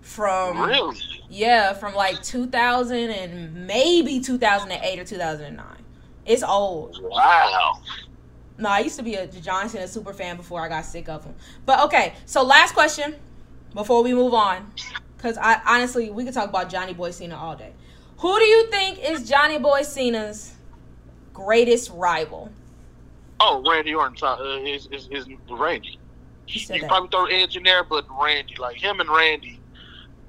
from 0.00 0.60
Really? 0.60 0.96
yeah 1.28 1.72
from 1.72 1.92
like 1.92 2.22
2000 2.22 2.96
and 3.10 3.66
maybe 3.66 4.20
2008 4.20 4.98
or 4.98 5.04
2009. 5.04 5.66
It's 6.24 6.42
old. 6.42 6.98
Wow. 7.02 7.80
No, 8.56 8.68
I 8.68 8.80
used 8.80 8.96
to 8.96 9.02
be 9.02 9.14
a 9.16 9.26
John 9.26 9.68
Cena 9.68 9.88
super 9.88 10.12
fan 10.12 10.36
before 10.36 10.64
I 10.64 10.68
got 10.68 10.84
sick 10.84 11.08
of 11.08 11.24
him. 11.24 11.34
But 11.66 11.80
okay, 11.86 12.14
so 12.26 12.42
last 12.42 12.74
question 12.74 13.16
before 13.74 14.02
we 14.02 14.14
move 14.14 14.34
on, 14.34 14.72
because 15.16 15.38
I 15.38 15.60
honestly 15.66 16.10
we 16.10 16.24
could 16.24 16.34
talk 16.34 16.48
about 16.48 16.68
Johnny 16.70 16.94
Boy 16.94 17.10
Cena 17.10 17.36
all 17.36 17.56
day. 17.56 17.72
Who 18.18 18.38
do 18.38 18.44
you 18.44 18.70
think 18.70 18.98
is 18.98 19.28
Johnny 19.28 19.58
Boy 19.58 19.82
Cena's 19.82 20.54
greatest 21.32 21.90
rival? 21.94 22.50
Oh, 23.40 23.62
Randy 23.68 23.94
Orton 23.94 24.16
uh, 24.22 24.36
is, 24.64 24.88
is 24.90 25.08
is 25.10 25.26
Randy. 25.48 25.98
You 26.48 26.80
that. 26.80 26.88
probably 26.88 27.08
throw 27.10 27.26
Edge 27.26 27.56
in 27.56 27.62
there, 27.62 27.84
but 27.84 28.06
Randy, 28.10 28.56
like 28.56 28.76
him 28.76 29.00
and 29.00 29.08
Randy. 29.08 29.60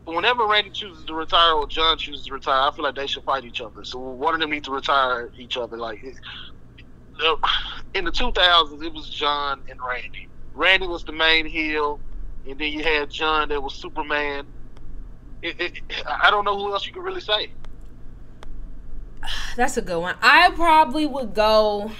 Whenever 0.06 0.46
Randy 0.48 0.72
chooses 0.72 1.06
to 1.06 1.14
retire 1.14 1.54
or 1.54 1.68
John 1.68 1.98
chooses 1.98 2.26
to 2.26 2.34
retire, 2.34 2.68
I 2.68 2.72
feel 2.76 2.84
like 2.84 2.96
they 2.96 3.08
should 3.08 3.24
fight 3.24 3.46
each 3.46 3.62
other. 3.62 3.84
So 3.84 4.00
one 4.00 4.34
of 4.34 4.40
them 4.40 4.50
need 4.50 4.64
to 4.66 4.72
retire 4.72 5.32
each 5.38 5.56
other. 5.56 5.78
Like 5.78 6.04
it- 6.04 6.18
in 7.94 8.06
the 8.06 8.12
2000s, 8.12 8.84
it 8.84 8.94
was 8.94 9.10
John 9.10 9.62
and 9.70 9.80
Randy. 9.82 10.28
Randy 10.54 10.88
was 10.88 11.04
the 11.04 11.12
main 11.12 11.46
heel, 11.46 12.00
and 12.48 12.60
then 12.60 12.72
you 12.72 12.84
had 12.84 13.10
John 13.10 13.50
that 13.50 13.62
was 13.62 13.74
Superman. 13.74 14.46
It, 15.42 15.60
it, 15.60 15.74
I 16.06 16.30
don't 16.32 16.44
know 16.46 16.58
who 16.58 16.72
else 16.74 16.86
you 16.86 16.94
could 16.94 17.04
really 17.04 17.22
say. 17.22 17.52
That's 19.56 19.78
a 19.78 19.82
good 19.82 20.00
one. 20.00 20.16
I 20.22 20.52
probably 20.52 21.06
would 21.06 21.34
go. 21.34 21.92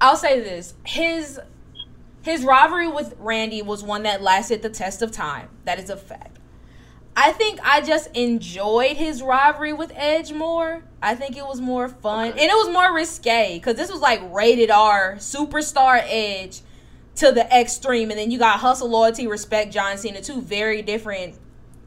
I'll 0.00 0.16
say 0.16 0.40
this: 0.40 0.74
his 0.84 1.40
his 2.22 2.44
rivalry 2.44 2.88
with 2.88 3.14
Randy 3.18 3.62
was 3.62 3.82
one 3.82 4.02
that 4.04 4.22
lasted 4.22 4.62
the 4.62 4.70
test 4.70 5.02
of 5.02 5.10
time. 5.10 5.48
That 5.64 5.78
is 5.78 5.90
a 5.90 5.96
fact. 5.96 6.36
I 7.16 7.32
think 7.32 7.58
I 7.64 7.80
just 7.80 8.14
enjoyed 8.16 8.96
his 8.96 9.22
rivalry 9.22 9.72
with 9.72 9.90
Edge 9.96 10.32
more. 10.32 10.84
I 11.02 11.16
think 11.16 11.36
it 11.36 11.44
was 11.44 11.60
more 11.60 11.88
fun 11.88 12.28
Okay. 12.28 12.40
and 12.42 12.50
it 12.50 12.54
was 12.54 12.68
more 12.68 12.94
risque 12.94 13.54
because 13.58 13.74
this 13.76 13.90
was 13.90 14.00
like 14.00 14.20
rated 14.32 14.70
R, 14.70 15.16
superstar 15.16 16.00
Edge 16.04 16.60
to 17.18 17.32
the 17.32 17.46
extreme, 17.54 18.10
and 18.10 18.18
then 18.18 18.30
you 18.30 18.38
got 18.38 18.60
hustle, 18.60 18.88
loyalty, 18.88 19.26
respect, 19.26 19.72
John 19.72 19.98
Cena, 19.98 20.20
two 20.20 20.40
very 20.40 20.82
different 20.82 21.36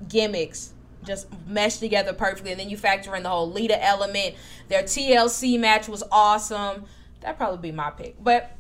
gimmicks 0.08 0.74
just 1.04 1.28
meshed 1.48 1.80
together 1.80 2.14
perfectly. 2.14 2.52
And 2.52 2.60
then 2.60 2.70
you 2.70 2.78
factor 2.78 3.16
in 3.16 3.24
the 3.24 3.30
whole 3.30 3.50
Lita 3.50 3.84
element. 3.84 4.36
Their 4.68 4.84
TLC 4.84 5.60
match 5.60 5.88
was 5.88 6.04
awesome. 6.12 6.86
That'd 7.22 7.38
probably 7.38 7.72
be 7.72 7.76
my 7.76 7.92
pick. 7.92 8.22
But 8.24 8.56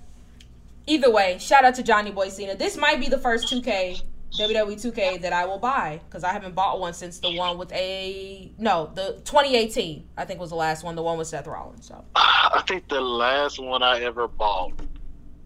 either 0.87 1.11
way, 1.11 1.37
shout 1.39 1.65
out 1.65 1.75
to 1.75 1.83
Johnny 1.83 2.11
Boy 2.11 2.29
Cena. 2.29 2.55
This 2.55 2.77
might 2.77 2.99
be 2.99 3.07
the 3.07 3.17
first 3.17 3.51
2K 3.51 4.01
WWE 4.37 4.75
2K 4.75 5.21
that 5.21 5.33
I 5.33 5.45
will 5.45 5.59
buy 5.59 5.99
because 6.07 6.23
I 6.23 6.31
haven't 6.31 6.55
bought 6.55 6.79
one 6.79 6.93
since 6.93 7.19
the 7.19 7.35
one 7.35 7.57
with 7.57 7.71
a 7.73 8.49
no 8.57 8.89
the 8.95 9.19
2018 9.25 10.07
I 10.15 10.23
think 10.23 10.39
was 10.39 10.51
the 10.51 10.55
last 10.55 10.85
one 10.85 10.95
the 10.95 11.01
one 11.01 11.17
with 11.17 11.27
Seth 11.27 11.47
Rollins. 11.47 11.87
So 11.87 12.05
I 12.15 12.63
think 12.65 12.87
the 12.87 13.01
last 13.01 13.61
one 13.61 13.83
I 13.83 13.99
ever 14.03 14.29
bought 14.29 14.71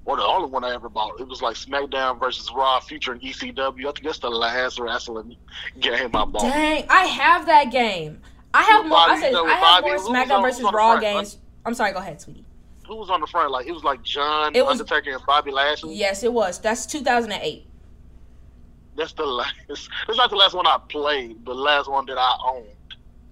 or 0.05 0.17
the 0.17 0.23
only 0.23 0.49
one 0.49 0.63
I 0.63 0.73
ever 0.73 0.87
bought. 0.87 1.19
It 1.19 1.27
was 1.27 1.41
like 1.41 1.55
SmackDown 1.55 2.19
versus 2.19 2.49
Raw 2.55 2.79
featuring 2.79 3.19
ECW. 3.19 3.79
I 3.79 3.91
think 3.91 4.03
that's 4.03 4.19
the 4.19 4.29
last 4.29 4.79
wrestling 4.79 5.35
game 5.79 6.15
I 6.15 6.25
bought. 6.25 6.41
Dang, 6.41 6.85
I 6.89 7.05
have 7.05 7.47
that 7.47 7.71
game. 7.71 8.21
I 8.53 8.61
have 8.63 8.85
more. 8.85 8.97
I 8.97 9.19
said 9.19 9.33
I 9.33 9.49
have 9.49 9.83
Bobby, 9.83 9.87
more 9.87 9.97
SmackDown 9.97 10.41
versus 10.41 10.65
Raw 10.71 10.99
games. 10.99 11.37
I'm 11.65 11.73
sorry. 11.73 11.91
Go 11.91 11.99
ahead, 11.99 12.21
sweetie. 12.21 12.45
Who 12.87 12.95
was 12.95 13.09
on 13.09 13.19
the 13.19 13.27
front? 13.27 13.51
Like 13.51 13.65
it 13.65 13.71
was 13.71 13.83
like 13.83 14.03
John, 14.03 14.55
it 14.55 14.63
was, 14.63 14.79
Undertaker, 14.79 15.11
and 15.11 15.25
Bobby 15.25 15.51
Lashley. 15.51 15.95
Yes, 15.95 16.23
it 16.23 16.31
was. 16.31 16.59
That's 16.59 16.85
2008. 16.85 17.67
That's 18.95 19.13
the 19.13 19.25
last. 19.25 19.55
It's 19.69 19.89
not 20.17 20.29
the 20.29 20.35
last 20.35 20.53
one 20.53 20.67
I 20.67 20.77
played. 20.87 21.43
But 21.43 21.55
the 21.55 21.59
last 21.61 21.89
one 21.89 22.05
that 22.05 22.17
I 22.17 22.37
owned. 22.45 22.67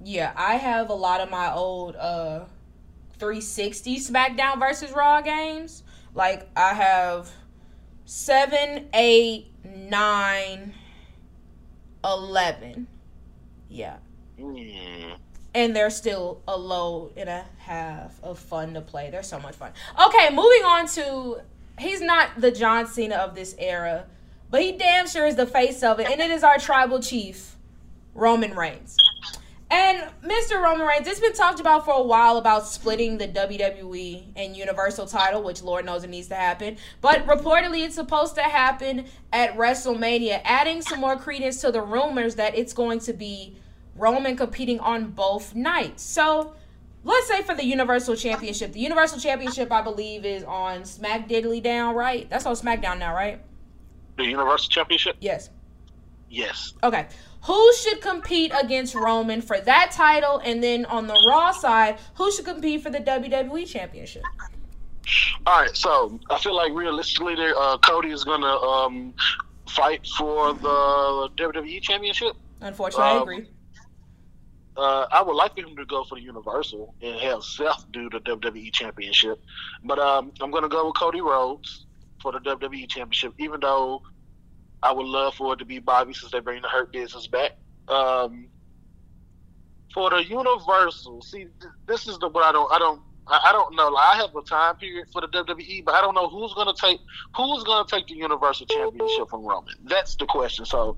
Yeah, 0.03 0.33
I 0.35 0.55
have 0.55 0.89
a 0.89 0.93
lot 0.93 1.21
of 1.21 1.29
my 1.29 1.53
old 1.53 1.95
uh 1.95 2.45
360 3.19 3.99
SmackDown 3.99 4.59
versus 4.59 4.91
Raw 4.91 5.21
games. 5.21 5.83
Like 6.13 6.47
I 6.55 6.73
have 6.73 7.31
seven, 8.05 8.89
eight, 8.93 9.51
nine, 9.63 10.73
eleven. 12.03 12.87
Yeah. 13.69 13.97
Mm. 14.39 15.15
And 15.55 15.75
they're 15.75 15.89
still 15.89 16.41
a 16.47 16.57
load 16.57 17.13
and 17.15 17.29
a 17.29 17.45
half 17.57 18.19
of 18.23 18.39
fun 18.39 18.73
to 18.73 18.81
play. 18.81 19.09
They're 19.11 19.23
so 19.23 19.39
much 19.39 19.55
fun. 19.55 19.71
Okay, 20.07 20.29
moving 20.29 20.63
on 20.63 20.87
to 20.89 21.41
he's 21.79 22.01
not 22.01 22.29
the 22.37 22.51
John 22.51 22.87
Cena 22.87 23.15
of 23.15 23.35
this 23.35 23.55
era, 23.57 24.05
but 24.49 24.61
he 24.61 24.71
damn 24.73 25.07
sure 25.07 25.25
is 25.25 25.35
the 25.35 25.45
face 25.45 25.83
of 25.83 25.99
it, 25.99 26.09
and 26.09 26.21
it 26.21 26.31
is 26.31 26.43
our 26.43 26.57
tribal 26.57 26.99
chief, 26.99 27.55
Roman 28.13 28.55
Reigns. 28.55 28.97
And 29.73 30.03
Mr. 30.23 30.61
Roman 30.61 30.85
Reigns, 30.85 31.07
it's 31.07 31.19
been 31.19 31.33
talked 31.33 31.59
about 31.59 31.83
for 31.83 31.95
a 31.95 32.03
while 32.03 32.37
about 32.37 32.67
splitting 32.67 33.17
the 33.17 33.27
WWE 33.27 34.23
and 34.35 34.55
Universal 34.55 35.07
title, 35.07 35.41
which 35.41 35.63
Lord 35.63 35.83
knows 35.83 36.03
it 36.03 36.11
needs 36.11 36.27
to 36.27 36.35
happen. 36.35 36.77
But 37.01 37.25
reportedly, 37.25 37.83
it's 37.83 37.95
supposed 37.95 38.35
to 38.35 38.43
happen 38.43 39.05
at 39.31 39.57
WrestleMania, 39.57 40.41
adding 40.43 40.83
some 40.83 40.99
more 40.99 41.17
credence 41.17 41.59
to 41.61 41.71
the 41.71 41.81
rumors 41.81 42.35
that 42.35 42.55
it's 42.55 42.71
going 42.71 42.99
to 42.99 43.13
be 43.13 43.57
Roman 43.95 44.37
competing 44.37 44.79
on 44.79 45.09
both 45.09 45.55
nights. 45.55 46.03
So 46.03 46.53
let's 47.03 47.27
say 47.27 47.41
for 47.41 47.55
the 47.55 47.65
Universal 47.65 48.17
Championship, 48.17 48.73
the 48.73 48.79
Universal 48.79 49.21
Championship, 49.21 49.71
I 49.71 49.81
believe, 49.81 50.23
is 50.23 50.43
on 50.43 50.85
Smack 50.85 51.27
Diddly 51.27 51.63
Down, 51.63 51.95
right? 51.95 52.29
That's 52.29 52.45
on 52.45 52.53
SmackDown 52.53 52.99
now, 52.99 53.15
right? 53.15 53.41
The 54.17 54.25
Universal 54.25 54.69
Championship? 54.69 55.17
Yes. 55.19 55.49
Yes. 56.29 56.75
Okay. 56.83 57.07
Who 57.45 57.73
should 57.73 57.99
compete 58.01 58.53
against 58.57 58.95
Roman 58.95 59.41
for 59.41 59.59
that 59.59 59.91
title? 59.91 60.39
And 60.45 60.63
then 60.63 60.85
on 60.85 61.07
the 61.07 61.25
Raw 61.27 61.51
side, 61.51 61.99
who 62.15 62.31
should 62.31 62.45
compete 62.45 62.81
for 62.81 62.89
the 62.89 62.99
WWE 62.99 63.67
Championship? 63.67 64.23
All 65.45 65.61
right, 65.61 65.75
so 65.75 66.17
I 66.29 66.39
feel 66.39 66.55
like 66.55 66.71
realistically, 66.71 67.35
uh, 67.37 67.77
Cody 67.79 68.11
is 68.11 68.23
gonna 68.23 68.47
um, 68.47 69.13
fight 69.67 70.07
for 70.17 70.53
the 70.53 71.29
WWE 71.37 71.81
Championship. 71.81 72.37
Unfortunately, 72.61 73.11
um, 73.11 73.17
I 73.17 73.21
agree. 73.21 73.47
Uh, 74.77 75.05
I 75.11 75.21
would 75.21 75.35
like 75.35 75.53
for 75.53 75.61
him 75.61 75.75
to 75.75 75.85
go 75.85 76.05
for 76.05 76.15
the 76.15 76.21
Universal 76.21 76.95
and 77.01 77.19
have 77.19 77.43
Seth 77.43 77.85
do 77.91 78.09
the 78.09 78.19
WWE 78.21 78.71
Championship, 78.71 79.41
but 79.83 79.99
um, 79.99 80.31
I'm 80.39 80.51
gonna 80.51 80.69
go 80.69 80.85
with 80.85 80.95
Cody 80.95 81.19
Rhodes 81.19 81.85
for 82.21 82.31
the 82.31 82.39
WWE 82.39 82.89
Championship, 82.89 83.33
even 83.37 83.59
though 83.59 84.01
I 84.83 84.91
would 84.91 85.05
love 85.05 85.35
for 85.35 85.53
it 85.53 85.57
to 85.57 85.65
be 85.65 85.79
Bobby 85.79 86.13
since 86.13 86.31
they 86.33 86.41
bring 86.41 86.61
the 86.61 86.67
Hurt 86.67 86.91
Business 86.91 87.25
back. 87.25 87.53
Um, 87.87 88.47
for 89.93 90.09
the 90.09 90.23
Universal, 90.25 91.21
see, 91.21 91.47
this 91.87 92.05
is 92.07 92.19
the 92.19 92.27
what 92.27 92.43
I 92.43 92.51
don't, 92.51 92.71
I 92.71 92.79
don't, 92.79 93.01
I 93.27 93.51
don't 93.53 93.75
know. 93.75 93.87
Like, 93.87 94.15
I 94.15 94.17
have 94.17 94.35
a 94.35 94.41
time 94.41 94.75
period 94.75 95.07
for 95.13 95.21
the 95.21 95.27
WWE, 95.29 95.85
but 95.85 95.95
I 95.95 96.01
don't 96.01 96.13
know 96.13 96.27
who's 96.27 96.53
gonna 96.53 96.73
take 96.73 96.99
who's 97.33 97.63
gonna 97.63 97.87
take 97.87 98.07
the 98.07 98.15
Universal 98.15 98.65
Championship 98.65 99.29
from 99.29 99.45
Roman. 99.45 99.75
That's 99.85 100.17
the 100.17 100.25
question. 100.25 100.65
So 100.65 100.97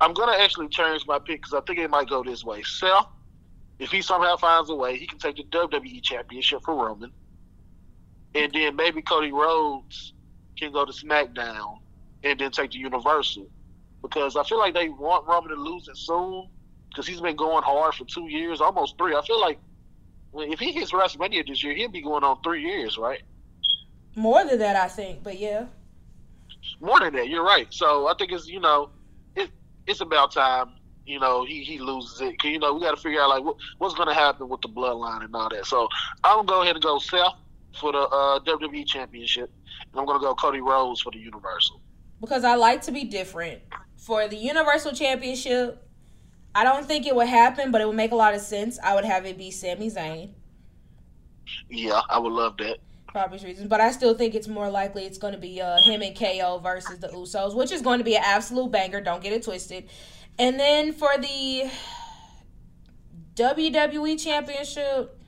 I'm 0.00 0.14
gonna 0.14 0.38
actually 0.38 0.68
change 0.68 1.06
my 1.06 1.18
pick 1.18 1.42
because 1.42 1.52
I 1.52 1.60
think 1.66 1.78
it 1.78 1.90
might 1.90 2.08
go 2.08 2.24
this 2.24 2.44
way. 2.44 2.62
Seth, 2.62 3.08
if 3.78 3.90
he 3.90 4.00
somehow 4.00 4.38
finds 4.38 4.70
a 4.70 4.74
way, 4.74 4.96
he 4.96 5.06
can 5.06 5.18
take 5.18 5.36
the 5.36 5.44
WWE 5.44 6.02
Championship 6.02 6.62
from 6.64 6.78
Roman, 6.78 7.12
and 8.34 8.50
then 8.54 8.74
maybe 8.74 9.02
Cody 9.02 9.32
Rhodes 9.32 10.14
can 10.58 10.72
go 10.72 10.86
to 10.86 10.92
SmackDown 10.92 11.80
and 12.30 12.40
then 12.40 12.50
take 12.50 12.72
the 12.72 12.78
Universal. 12.78 13.46
Because 14.02 14.36
I 14.36 14.44
feel 14.44 14.58
like 14.58 14.74
they 14.74 14.88
want 14.88 15.26
Roman 15.26 15.50
to 15.50 15.56
lose 15.56 15.88
it 15.88 15.96
soon 15.96 16.48
because 16.88 17.06
he's 17.06 17.20
been 17.20 17.36
going 17.36 17.62
hard 17.62 17.94
for 17.94 18.04
two 18.04 18.28
years, 18.28 18.60
almost 18.60 18.96
three. 18.98 19.14
I 19.14 19.22
feel 19.22 19.40
like 19.40 19.58
if 20.34 20.58
he 20.58 20.72
hits 20.72 20.92
WrestleMania 20.92 21.46
this 21.46 21.62
year, 21.62 21.74
he'll 21.74 21.88
be 21.88 22.02
going 22.02 22.24
on 22.24 22.40
three 22.42 22.62
years, 22.62 22.98
right? 22.98 23.22
More 24.14 24.44
than 24.44 24.58
that, 24.60 24.76
I 24.76 24.88
think, 24.88 25.22
but 25.22 25.38
yeah. 25.38 25.66
More 26.80 27.00
than 27.00 27.14
that, 27.14 27.28
you're 27.28 27.44
right. 27.44 27.66
So 27.70 28.08
I 28.08 28.14
think 28.18 28.32
it's 28.32 28.46
you 28.46 28.60
know, 28.60 28.90
it, 29.34 29.50
it's 29.86 30.00
about 30.00 30.32
time. 30.32 30.72
You 31.04 31.20
know, 31.20 31.44
he, 31.44 31.62
he 31.62 31.78
loses 31.78 32.20
it. 32.20 32.40
Cause, 32.40 32.50
you 32.50 32.58
know, 32.58 32.74
we 32.74 32.80
got 32.80 32.96
to 32.96 33.00
figure 33.00 33.20
out 33.20 33.28
like 33.28 33.44
what, 33.44 33.56
what's 33.78 33.94
going 33.94 34.08
to 34.08 34.14
happen 34.14 34.48
with 34.48 34.60
the 34.60 34.68
bloodline 34.68 35.24
and 35.24 35.34
all 35.36 35.48
that. 35.48 35.64
So 35.66 35.88
I'm 36.24 36.38
gonna 36.38 36.48
go 36.48 36.62
ahead 36.62 36.74
and 36.74 36.82
go 36.82 36.98
Seth 36.98 37.34
for 37.78 37.92
the 37.92 37.98
uh, 37.98 38.40
WWE 38.40 38.86
Championship, 38.86 39.52
and 39.92 40.00
I'm 40.00 40.06
gonna 40.06 40.18
go 40.18 40.34
Cody 40.34 40.60
Rhodes 40.60 41.00
for 41.00 41.12
the 41.12 41.18
Universal 41.18 41.80
because 42.20 42.44
I 42.44 42.54
like 42.54 42.82
to 42.82 42.92
be 42.92 43.04
different. 43.04 43.62
For 43.96 44.28
the 44.28 44.36
Universal 44.36 44.92
Championship, 44.92 45.82
I 46.54 46.64
don't 46.64 46.86
think 46.86 47.06
it 47.06 47.14
would 47.14 47.26
happen, 47.26 47.70
but 47.70 47.80
it 47.80 47.86
would 47.86 47.96
make 47.96 48.12
a 48.12 48.16
lot 48.16 48.34
of 48.34 48.40
sense. 48.40 48.78
I 48.82 48.94
would 48.94 49.04
have 49.04 49.26
it 49.26 49.36
be 49.36 49.50
Sami 49.50 49.90
Zayn. 49.90 50.30
Yeah, 51.68 52.00
I 52.08 52.18
would 52.18 52.32
love 52.32 52.56
that. 52.58 52.78
For 53.12 53.18
obvious 53.18 53.44
reasons, 53.44 53.68
but 53.68 53.80
I 53.80 53.90
still 53.90 54.14
think 54.14 54.34
it's 54.34 54.48
more 54.48 54.68
likely 54.68 55.04
it's 55.04 55.18
going 55.18 55.32
to 55.32 55.38
be 55.38 55.60
uh, 55.60 55.80
him 55.82 56.02
and 56.02 56.16
KO 56.16 56.60
versus 56.62 56.98
the 56.98 57.08
Usos, 57.08 57.54
which 57.54 57.72
is 57.72 57.82
going 57.82 57.98
to 57.98 58.04
be 58.04 58.16
an 58.16 58.22
absolute 58.24 58.70
banger. 58.70 59.00
Don't 59.00 59.22
get 59.22 59.32
it 59.32 59.42
twisted. 59.42 59.88
And 60.38 60.60
then 60.60 60.92
for 60.92 61.10
the 61.18 61.70
WWE 63.34 64.22
Championship, 64.22 65.18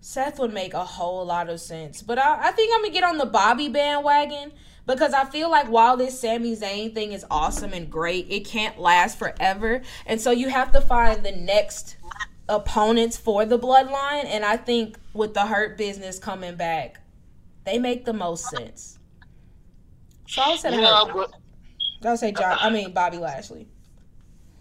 Seth 0.00 0.38
would 0.38 0.52
make 0.52 0.74
a 0.74 0.84
whole 0.84 1.24
lot 1.24 1.48
of 1.48 1.60
sense. 1.60 2.02
But 2.02 2.18
I, 2.18 2.48
I 2.48 2.52
think 2.52 2.74
I'm 2.74 2.82
gonna 2.82 2.92
get 2.92 3.04
on 3.04 3.18
the 3.18 3.26
Bobby 3.26 3.68
bandwagon 3.68 4.52
because 4.90 5.14
I 5.14 5.24
feel 5.24 5.50
like 5.50 5.68
while 5.68 5.96
this 5.96 6.20
Sami 6.20 6.56
Zayn 6.56 6.92
thing 6.92 7.12
is 7.12 7.24
awesome 7.30 7.72
and 7.72 7.88
great, 7.88 8.26
it 8.28 8.44
can't 8.44 8.78
last 8.78 9.18
forever. 9.18 9.82
And 10.04 10.20
so 10.20 10.32
you 10.32 10.48
have 10.48 10.72
to 10.72 10.80
find 10.80 11.22
the 11.22 11.32
next 11.32 11.96
opponents 12.48 13.16
for 13.16 13.46
the 13.46 13.58
bloodline. 13.58 14.24
And 14.24 14.44
I 14.44 14.56
think 14.56 14.98
with 15.14 15.34
the 15.34 15.46
Hurt 15.46 15.78
Business 15.78 16.18
coming 16.18 16.56
back, 16.56 17.00
they 17.64 17.78
make 17.78 18.04
the 18.04 18.12
most 18.12 18.48
sense. 18.50 18.98
So 20.26 20.42
I 20.42 20.50
would 20.50 20.60
say, 20.60 20.68
I 20.68 22.10
would 22.10 22.18
say 22.18 22.32
John. 22.32 22.58
I 22.60 22.70
mean 22.70 22.92
Bobby 22.92 23.18
Lashley. 23.18 23.68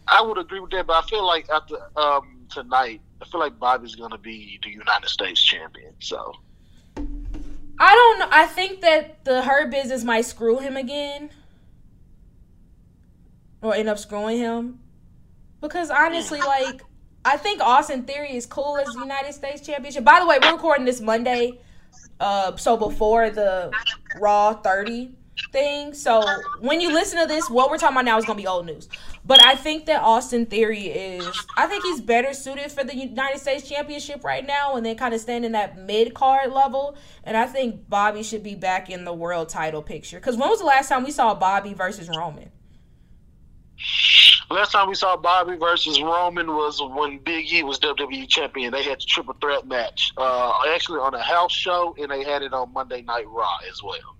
I 0.08 0.22
would 0.22 0.38
agree 0.38 0.60
with 0.60 0.72
that, 0.72 0.88
but 0.88 1.04
I 1.04 1.08
feel 1.08 1.26
like 1.26 1.50
after 1.50 1.76
um, 1.96 2.46
tonight, 2.50 3.02
I 3.22 3.26
feel 3.26 3.40
like 3.40 3.60
Bobby's 3.60 3.96
going 3.96 4.12
to 4.12 4.18
be 4.18 4.60
the 4.64 4.70
United 4.70 5.08
States 5.08 5.42
champion. 5.42 5.94
So 6.00 6.34
I 7.80 7.96
don't 7.96 8.20
know. 8.20 8.28
I 8.32 8.46
think 8.46 8.82
that 8.82 9.24
the 9.24 9.42
Hurt 9.42 9.72
Business 9.72 10.04
might 10.04 10.26
screw 10.26 10.60
him 10.60 10.76
again. 10.76 11.30
Or 13.62 13.74
end 13.74 13.90
up 13.90 14.00
screwing 14.00 14.38
him. 14.38 14.80
Because 15.62 15.90
honestly, 15.90 16.40
like, 16.40 16.82
I 17.24 17.38
think 17.38 17.62
Austin 17.62 18.04
Theory 18.04 18.36
is 18.36 18.46
cool 18.46 18.78
as 18.78 18.88
the 18.88 19.00
United 19.00 19.34
States 19.34 19.66
Championship. 19.66 20.04
By 20.04 20.20
the 20.20 20.28
way, 20.28 20.40
we're 20.42 20.54
recording 20.54 20.86
this 20.86 21.02
Monday. 21.02 21.60
Uh, 22.20 22.56
so 22.58 22.76
before 22.76 23.30
the 23.30 23.72
Raw 24.20 24.54
30 24.54 25.14
thing. 25.52 25.94
So 25.94 26.24
when 26.60 26.82
you 26.82 26.92
listen 26.92 27.20
to 27.20 27.26
this, 27.26 27.50
what 27.50 27.70
we're 27.70 27.78
talking 27.78 27.96
about 27.96 28.06
now 28.06 28.18
is 28.18 28.26
gonna 28.26 28.38
be 28.38 28.48
old 28.48 28.66
news. 28.66 28.88
But 29.26 29.44
I 29.44 29.56
think 29.56 29.86
that 29.88 30.02
Austin 30.02 30.46
Theory 30.46 30.88
is 30.88 31.28
I 31.58 31.68
think 31.68 31.84
he's 31.84 32.02
better 32.02 32.34
suited 32.34 32.72
for 32.72 32.84
the 32.84 32.96
United 32.96 33.40
States 33.40 33.68
Championship 33.68 34.24
right 34.24 34.46
now 34.46 34.76
and 34.76 34.86
then 34.86 34.96
kind 34.96 35.14
of 35.14 35.22
stand 35.22 35.46
in 35.46 35.52
that 35.54 35.78
mid 35.78 36.14
card 36.14 36.52
level. 36.52 36.98
And 37.24 37.38
I 37.38 37.46
think 37.46 37.90
Bobby 37.90 38.24
should 38.24 38.44
be 38.44 38.56
back 38.56 38.90
in 38.90 39.06
the 39.06 39.14
world 39.14 39.50
title 39.50 39.82
picture. 39.82 40.20
Because 40.20 40.38
when 40.38 40.50
was 40.50 40.60
the 40.60 40.66
last 40.66 40.90
time 40.90 41.04
we 41.04 41.12
saw 41.12 41.34
Bobby 41.36 41.74
versus 41.74 42.10
Roman? 42.10 42.52
Last 44.52 44.72
time 44.72 44.90
we 44.90 44.96
saw 44.96 45.16
Bobby 45.16 45.58
versus 45.58 46.02
Roman 46.02 46.48
was 46.48 46.82
when 46.82 47.20
Big 47.20 47.52
E 47.54 47.62
was 47.62 47.80
WWE 47.80 48.28
champion. 48.28 48.72
They 48.72 48.82
had 48.82 49.00
the 49.00 49.06
triple 49.06 49.36
threat 49.40 49.68
match, 49.68 50.12
uh, 50.18 50.52
actually 50.70 51.00
on 51.00 51.14
a 51.14 51.22
house 51.22 51.52
show, 51.52 51.96
and 52.00 52.10
they 52.10 52.24
had 52.24 52.42
it 52.42 52.52
on 52.52 52.74
Monday 52.74 53.04
Night 53.04 53.28
Raw 53.28 53.58
as 53.70 53.84
well. 53.84 54.18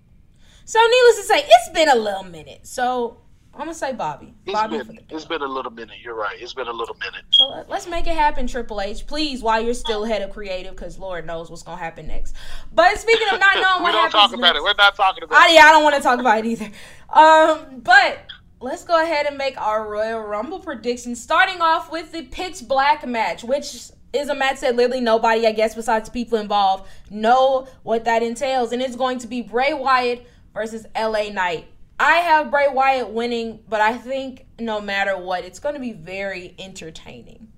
So, 0.70 0.80
needless 0.80 1.16
to 1.16 1.24
say, 1.24 1.48
it's 1.50 1.70
been 1.70 1.90
a 1.90 1.96
little 1.96 2.22
minute. 2.22 2.68
So, 2.68 3.18
I'm 3.56 3.62
gonna 3.62 3.74
say 3.74 3.92
Bobby. 3.92 4.36
It's 4.46 4.54
Bobby 4.54 4.78
been 4.78 5.00
it's 5.10 5.26
been 5.26 5.42
a 5.42 5.48
little 5.48 5.72
minute. 5.72 5.96
You're 6.04 6.14
right. 6.14 6.38
It's 6.40 6.54
been 6.54 6.68
a 6.68 6.72
little 6.72 6.96
minute. 6.98 7.24
So 7.32 7.66
let's 7.68 7.88
make 7.88 8.06
it 8.06 8.14
happen, 8.14 8.46
Triple 8.46 8.80
H. 8.80 9.08
Please, 9.08 9.42
while 9.42 9.60
you're 9.60 9.74
still 9.74 10.04
head 10.04 10.22
of 10.22 10.30
creative, 10.30 10.76
because 10.76 11.00
Lord 11.00 11.26
knows 11.26 11.50
what's 11.50 11.64
gonna 11.64 11.82
happen 11.82 12.06
next. 12.06 12.36
But 12.72 13.00
speaking 13.00 13.28
of 13.34 13.40
not 13.40 13.56
knowing 13.56 13.84
we 13.84 13.92
don't 13.92 14.12
talk 14.12 14.32
about 14.32 14.42
next, 14.42 14.60
it. 14.60 14.64
We're 14.64 14.74
not 14.78 14.96
talking 14.96 15.24
about 15.24 15.40
I, 15.40 15.50
it. 15.50 15.56
yeah, 15.56 15.66
I 15.66 15.72
don't 15.72 15.84
want 15.84 15.96
to 15.96 16.02
talk 16.04 16.20
about 16.20 16.38
it 16.38 16.46
either. 16.46 16.70
Um, 17.10 17.80
but 17.80 18.20
let's 18.60 18.84
go 18.84 19.02
ahead 19.02 19.26
and 19.26 19.40
make 19.40 19.60
our 19.60 19.90
Royal 19.90 20.22
Rumble 20.22 20.60
predictions. 20.60 21.20
Starting 21.20 21.62
off 21.62 21.92
with 21.92 22.12
the 22.12 22.22
pitch 22.22 22.68
black 22.68 23.08
match, 23.08 23.44
which 23.44 23.90
is 24.14 24.30
a 24.30 24.36
match 24.36 24.60
that 24.60 24.76
literally 24.76 25.02
nobody, 25.02 25.48
I 25.48 25.52
guess, 25.52 25.74
besides 25.74 26.10
people 26.10 26.38
involved, 26.38 26.88
know 27.10 27.68
what 27.82 28.06
that 28.06 28.22
entails, 28.22 28.72
and 28.72 28.84
it's 28.84 28.96
going 28.96 29.18
to 29.18 29.28
be 29.28 29.42
Bray 29.42 29.74
Wyatt 29.74 30.28
versus 30.54 30.86
LA 30.96 31.30
Knight. 31.30 31.68
I 32.00 32.18
have 32.18 32.50
Bray 32.50 32.68
Wyatt 32.70 33.10
winning, 33.10 33.60
but 33.68 33.82
I 33.82 33.98
think 33.98 34.46
no 34.58 34.80
matter 34.80 35.18
what, 35.18 35.44
it's 35.44 35.60
going 35.60 35.76
to 35.76 35.82
be 35.82 35.92
very 35.92 36.56
entertaining. 36.58 37.50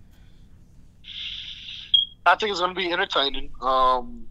I 2.25 2.35
think 2.35 2.51
it's 2.51 2.59
going 2.59 2.73
to 2.73 2.79
be 2.79 2.91
entertaining. 2.91 3.51
Um, 3.61 4.25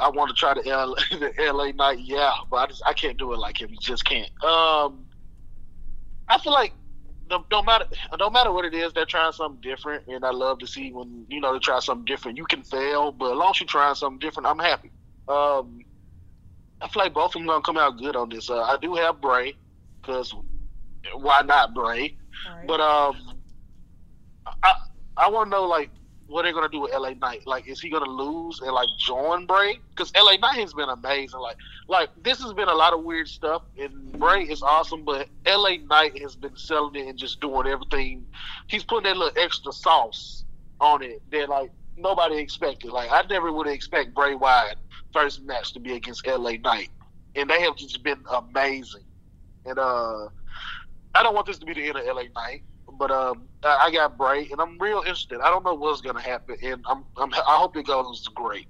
I 0.00 0.08
want 0.08 0.30
to 0.30 0.34
try 0.34 0.54
the, 0.54 0.66
L- 0.68 0.94
the 1.10 1.32
LA 1.38 1.72
Knight, 1.72 2.00
yeah, 2.00 2.32
but 2.50 2.56
I 2.56 2.66
just 2.66 2.82
I 2.86 2.92
can't 2.92 3.18
do 3.18 3.32
it 3.32 3.38
like 3.38 3.60
him. 3.60 3.70
You 3.70 3.78
just 3.80 4.04
can't. 4.04 4.30
Um, 4.42 5.04
I 6.28 6.38
feel 6.38 6.52
like 6.52 6.72
no, 7.30 7.44
no 7.50 7.62
matter 7.62 7.86
no 8.18 8.30
matter 8.30 8.52
what 8.52 8.64
it 8.64 8.74
is, 8.74 8.92
they're 8.92 9.06
trying 9.06 9.32
something 9.32 9.60
different, 9.60 10.06
and 10.06 10.24
I 10.24 10.30
love 10.30 10.58
to 10.60 10.66
see 10.66 10.92
when 10.92 11.26
you 11.28 11.40
know 11.40 11.52
they 11.52 11.58
try 11.58 11.78
something 11.80 12.04
different. 12.04 12.36
You 12.38 12.44
can 12.44 12.62
fail, 12.62 13.12
but 13.12 13.32
as 13.32 13.36
long 13.36 13.50
as 13.50 13.60
you're 13.60 13.66
trying 13.66 13.94
something 13.94 14.18
different, 14.18 14.46
I'm 14.46 14.58
happy. 14.58 14.90
Um, 15.28 15.80
I 16.82 16.88
feel 16.88 17.02
like 17.02 17.14
both 17.14 17.34
of 17.34 17.40
them 17.40 17.46
gonna 17.46 17.62
come 17.62 17.78
out 17.78 17.98
good 17.98 18.16
on 18.16 18.28
this. 18.28 18.50
Uh, 18.50 18.62
I 18.62 18.76
do 18.76 18.94
have 18.94 19.20
Bray, 19.20 19.54
because 20.00 20.34
why 21.14 21.42
not 21.42 21.74
Bray? 21.74 22.16
Right. 22.48 22.66
But 22.66 22.80
um, 22.80 23.16
I 24.62 24.74
I 25.16 25.30
want 25.30 25.46
to 25.46 25.50
know 25.50 25.64
like 25.64 25.90
what 26.26 26.42
they're 26.42 26.52
gonna 26.52 26.68
do 26.68 26.80
with 26.80 26.92
LA 26.92 27.10
Knight. 27.10 27.46
Like, 27.46 27.68
is 27.68 27.80
he 27.80 27.90
gonna 27.90 28.10
lose 28.10 28.60
and 28.60 28.72
like 28.72 28.88
join 28.98 29.46
Bray? 29.46 29.78
Because 29.90 30.12
LA 30.16 30.36
Knight 30.36 30.58
has 30.58 30.74
been 30.74 30.88
amazing. 30.88 31.40
Like, 31.40 31.56
like 31.88 32.10
this 32.22 32.42
has 32.42 32.52
been 32.52 32.68
a 32.68 32.74
lot 32.74 32.92
of 32.92 33.04
weird 33.04 33.28
stuff, 33.28 33.62
and 33.78 34.18
Bray 34.18 34.42
is 34.42 34.62
awesome, 34.62 35.04
but 35.04 35.28
LA 35.46 35.76
Knight 35.88 36.20
has 36.20 36.34
been 36.34 36.56
selling 36.56 36.96
it 36.96 37.06
and 37.06 37.18
just 37.18 37.40
doing 37.40 37.66
everything. 37.68 38.26
He's 38.66 38.82
putting 38.82 39.04
that 39.04 39.16
little 39.16 39.40
extra 39.40 39.72
sauce 39.72 40.44
on 40.80 41.02
it 41.02 41.22
that 41.30 41.48
like 41.48 41.70
nobody 41.96 42.38
expected. 42.38 42.90
Like, 42.90 43.12
I 43.12 43.22
never 43.28 43.52
would 43.52 43.68
expect 43.68 44.14
Bray 44.14 44.34
Wyatt 44.34 44.78
first 45.12 45.42
match 45.42 45.72
to 45.74 45.80
be 45.80 45.94
against 45.94 46.26
LA 46.26 46.52
Knight, 46.52 46.90
and 47.34 47.48
they 47.50 47.60
have 47.62 47.76
just 47.76 48.02
been 48.02 48.22
amazing. 48.30 49.04
And 49.64 49.78
uh, 49.78 50.28
I 51.14 51.22
don't 51.22 51.34
want 51.34 51.46
this 51.46 51.58
to 51.58 51.66
be 51.66 51.74
the 51.74 51.84
end 51.88 51.96
of 51.98 52.04
LA 52.06 52.24
Knight. 52.34 52.64
But 52.98 53.10
um, 53.10 53.48
I 53.64 53.86
I 53.86 53.90
got 53.90 54.18
Bray, 54.18 54.48
and 54.50 54.60
I'm 54.60 54.78
real 54.78 54.98
interested. 54.98 55.40
I 55.40 55.50
don't 55.50 55.64
know 55.64 55.74
what's 55.74 56.00
gonna 56.02 56.20
happen, 56.20 56.56
and 56.62 56.84
I'm, 56.88 57.04
I'm 57.16 57.32
I 57.34 57.56
hope 57.56 57.76
it 57.76 57.86
goes 57.86 58.26
great. 58.34 58.68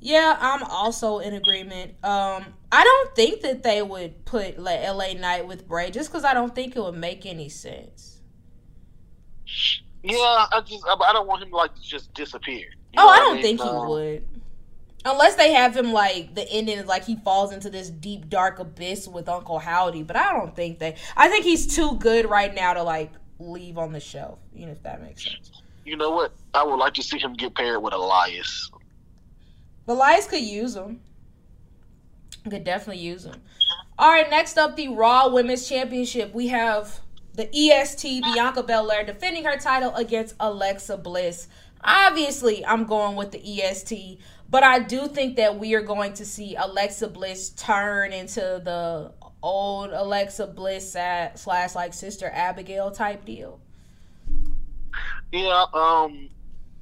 Yeah, 0.00 0.36
I'm 0.40 0.62
also 0.64 1.18
in 1.18 1.34
agreement. 1.34 1.92
Um, 2.04 2.54
I 2.70 2.84
don't 2.84 3.14
think 3.16 3.42
that 3.42 3.62
they 3.64 3.82
would 3.82 4.24
put 4.24 4.58
like 4.58 4.80
LA 4.82 5.14
Knight 5.14 5.46
with 5.46 5.66
Bray 5.66 5.90
just 5.90 6.10
because 6.10 6.24
I 6.24 6.34
don't 6.34 6.54
think 6.54 6.76
it 6.76 6.80
would 6.82 6.94
make 6.96 7.26
any 7.26 7.48
sense. 7.48 8.20
Yeah, 10.02 10.46
I 10.52 10.60
just 10.64 10.84
I, 10.86 10.94
I 11.08 11.12
don't 11.12 11.26
want 11.26 11.42
him 11.42 11.50
to 11.50 11.56
like 11.56 11.74
to 11.74 11.80
just 11.82 12.14
disappear. 12.14 12.66
You 12.92 13.00
Oh, 13.00 13.08
I 13.08 13.18
don't 13.20 13.40
mean? 13.40 13.42
think 13.42 13.60
he 13.60 13.70
Um, 13.70 13.78
would. 13.78 14.37
Unless 15.04 15.36
they 15.36 15.52
have 15.52 15.76
him 15.76 15.92
like 15.92 16.34
the 16.34 16.48
ending 16.50 16.78
is 16.78 16.86
like 16.86 17.04
he 17.04 17.16
falls 17.16 17.52
into 17.52 17.70
this 17.70 17.88
deep 17.88 18.28
dark 18.28 18.58
abyss 18.58 19.06
with 19.06 19.28
Uncle 19.28 19.58
Howdy, 19.58 20.02
but 20.02 20.16
I 20.16 20.32
don't 20.32 20.54
think 20.54 20.78
they. 20.78 20.96
I 21.16 21.28
think 21.28 21.44
he's 21.44 21.74
too 21.74 21.96
good 21.98 22.28
right 22.28 22.54
now 22.54 22.74
to 22.74 22.82
like 22.82 23.12
leave 23.38 23.78
on 23.78 23.92
the 23.92 24.00
shelf. 24.00 24.38
You 24.52 24.66
know 24.66 24.72
if 24.72 24.82
that 24.82 25.00
makes 25.00 25.24
sense. 25.24 25.52
You 25.84 25.96
know 25.96 26.10
what? 26.10 26.32
I 26.52 26.64
would 26.64 26.76
like 26.76 26.94
to 26.94 27.02
see 27.02 27.18
him 27.18 27.34
get 27.34 27.54
paired 27.54 27.82
with 27.82 27.94
Elias. 27.94 28.70
Elias 29.86 30.26
could 30.26 30.42
use 30.42 30.76
him. 30.76 31.00
Could 32.48 32.64
definitely 32.64 33.02
use 33.02 33.24
him. 33.24 33.40
All 33.98 34.10
right, 34.10 34.28
next 34.28 34.58
up, 34.58 34.76
the 34.76 34.88
Raw 34.88 35.28
Women's 35.28 35.68
Championship. 35.68 36.34
We 36.34 36.48
have 36.48 37.00
the 37.34 37.48
EST 37.56 38.22
Bianca 38.22 38.62
Belair 38.62 39.04
defending 39.04 39.44
her 39.44 39.56
title 39.56 39.94
against 39.94 40.34
Alexa 40.40 40.98
Bliss. 40.98 41.48
Obviously, 41.82 42.66
I'm 42.66 42.84
going 42.84 43.16
with 43.16 43.30
the 43.30 43.62
EST, 43.62 44.20
but 44.50 44.62
I 44.62 44.78
do 44.78 45.06
think 45.08 45.36
that 45.36 45.58
we 45.58 45.74
are 45.74 45.82
going 45.82 46.14
to 46.14 46.24
see 46.24 46.56
Alexa 46.56 47.08
Bliss 47.08 47.50
turn 47.50 48.12
into 48.12 48.40
the 48.40 49.12
old 49.42 49.90
Alexa 49.90 50.46
Bliss 50.48 50.96
at, 50.96 51.38
slash 51.38 51.74
like 51.74 51.92
Sister 51.92 52.30
Abigail 52.32 52.90
type 52.90 53.24
deal. 53.24 53.60
Yeah. 55.32 55.66
Um. 55.74 56.30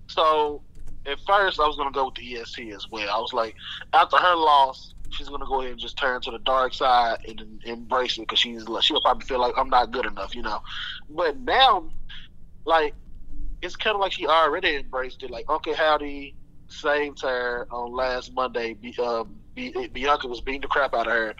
So 0.07 0.63
at 1.07 1.19
first 1.27 1.59
I 1.59 1.67
was 1.67 1.77
gonna 1.77 1.91
go 1.91 2.07
with 2.07 2.15
the 2.15 2.37
EST 2.37 2.71
as 2.73 2.89
well. 2.91 3.11
I 3.11 3.19
was 3.19 3.33
like, 3.33 3.55
after 3.93 4.17
her 4.17 4.35
loss, 4.37 4.95
she's 5.11 5.29
gonna 5.29 5.47
go 5.47 5.61
ahead 5.61 5.73
and 5.73 5.81
just 5.81 5.97
turn 5.97 6.21
to 6.23 6.31
the 6.31 6.39
dark 6.39 6.73
side 6.73 7.19
and, 7.27 7.41
and 7.41 7.65
embrace 7.65 8.17
it 8.17 8.23
because 8.23 8.39
she's 8.39 8.65
she'll 8.83 9.01
probably 9.01 9.27
feel 9.27 9.41
like 9.41 9.55
I'm 9.57 9.69
not 9.69 9.91
good 9.91 10.07
enough, 10.07 10.35
you 10.35 10.43
know. 10.43 10.61
But 11.11 11.39
now, 11.41 11.89
like, 12.65 12.95
it's 13.63 13.75
kind 13.75 13.95
of 13.95 14.01
like 14.01 14.13
she 14.13 14.27
already 14.27 14.77
embraced 14.77 15.23
it. 15.25 15.31
Like 15.31 15.47
Uncle 15.49 15.75
Howdy 15.75 16.35
saved 16.69 17.23
her 17.23 17.67
on 17.71 17.93
last 17.93 18.33
Monday. 18.33 18.77
Uh, 18.99 19.25
Bianca 19.55 20.29
was 20.29 20.41
beating 20.41 20.63
the 20.63 20.69
crap 20.69 20.95
out 20.95 21.07
of 21.07 21.13
her. 21.13 21.35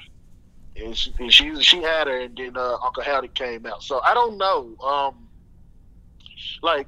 And 0.77 0.97
she, 0.97 1.13
and 1.19 1.33
she 1.33 1.63
she 1.63 1.83
had 1.83 2.07
her, 2.07 2.21
and 2.21 2.37
then 2.37 2.55
uh, 2.55 2.77
Uncle 2.83 3.03
Howdy 3.03 3.29
came 3.29 3.65
out. 3.65 3.83
So 3.83 4.01
I 4.05 4.13
don't 4.13 4.37
know. 4.37 4.77
Um, 4.85 5.29
like 6.63 6.87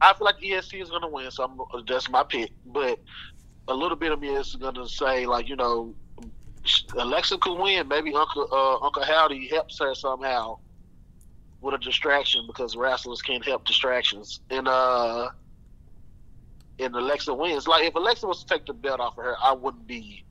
I 0.00 0.12
feel 0.14 0.24
like 0.24 0.44
EST 0.44 0.80
is 0.80 0.90
gonna 0.90 1.08
win, 1.08 1.30
so 1.30 1.44
I'm, 1.44 1.84
that's 1.86 2.10
my 2.10 2.24
pick. 2.24 2.50
But 2.66 2.98
a 3.68 3.74
little 3.74 3.96
bit 3.96 4.10
of 4.10 4.20
me 4.20 4.30
is 4.30 4.56
gonna 4.56 4.88
say 4.88 5.26
like 5.26 5.48
you 5.48 5.54
know, 5.54 5.94
Alexa 6.96 7.38
could 7.38 7.56
win. 7.56 7.86
Maybe 7.86 8.12
Uncle 8.14 8.48
uh, 8.50 8.84
Uncle 8.84 9.04
Howdy 9.04 9.46
helps 9.48 9.78
her 9.78 9.94
somehow 9.94 10.58
with 11.60 11.74
a 11.74 11.78
distraction 11.78 12.46
because 12.46 12.76
wrestlers 12.76 13.22
can't 13.22 13.44
help 13.44 13.64
distractions. 13.64 14.40
And 14.50 14.66
uh, 14.66 15.30
and 16.80 16.94
Alexa 16.94 17.32
wins. 17.34 17.66
Like 17.66 17.84
if 17.84 17.94
Alexa 17.94 18.26
was 18.26 18.42
to 18.42 18.46
take 18.46 18.66
the 18.66 18.72
belt 18.72 19.00
off 19.00 19.18
of 19.18 19.24
her, 19.24 19.36
I 19.42 19.52
wouldn't 19.52 19.86
be 19.86 20.24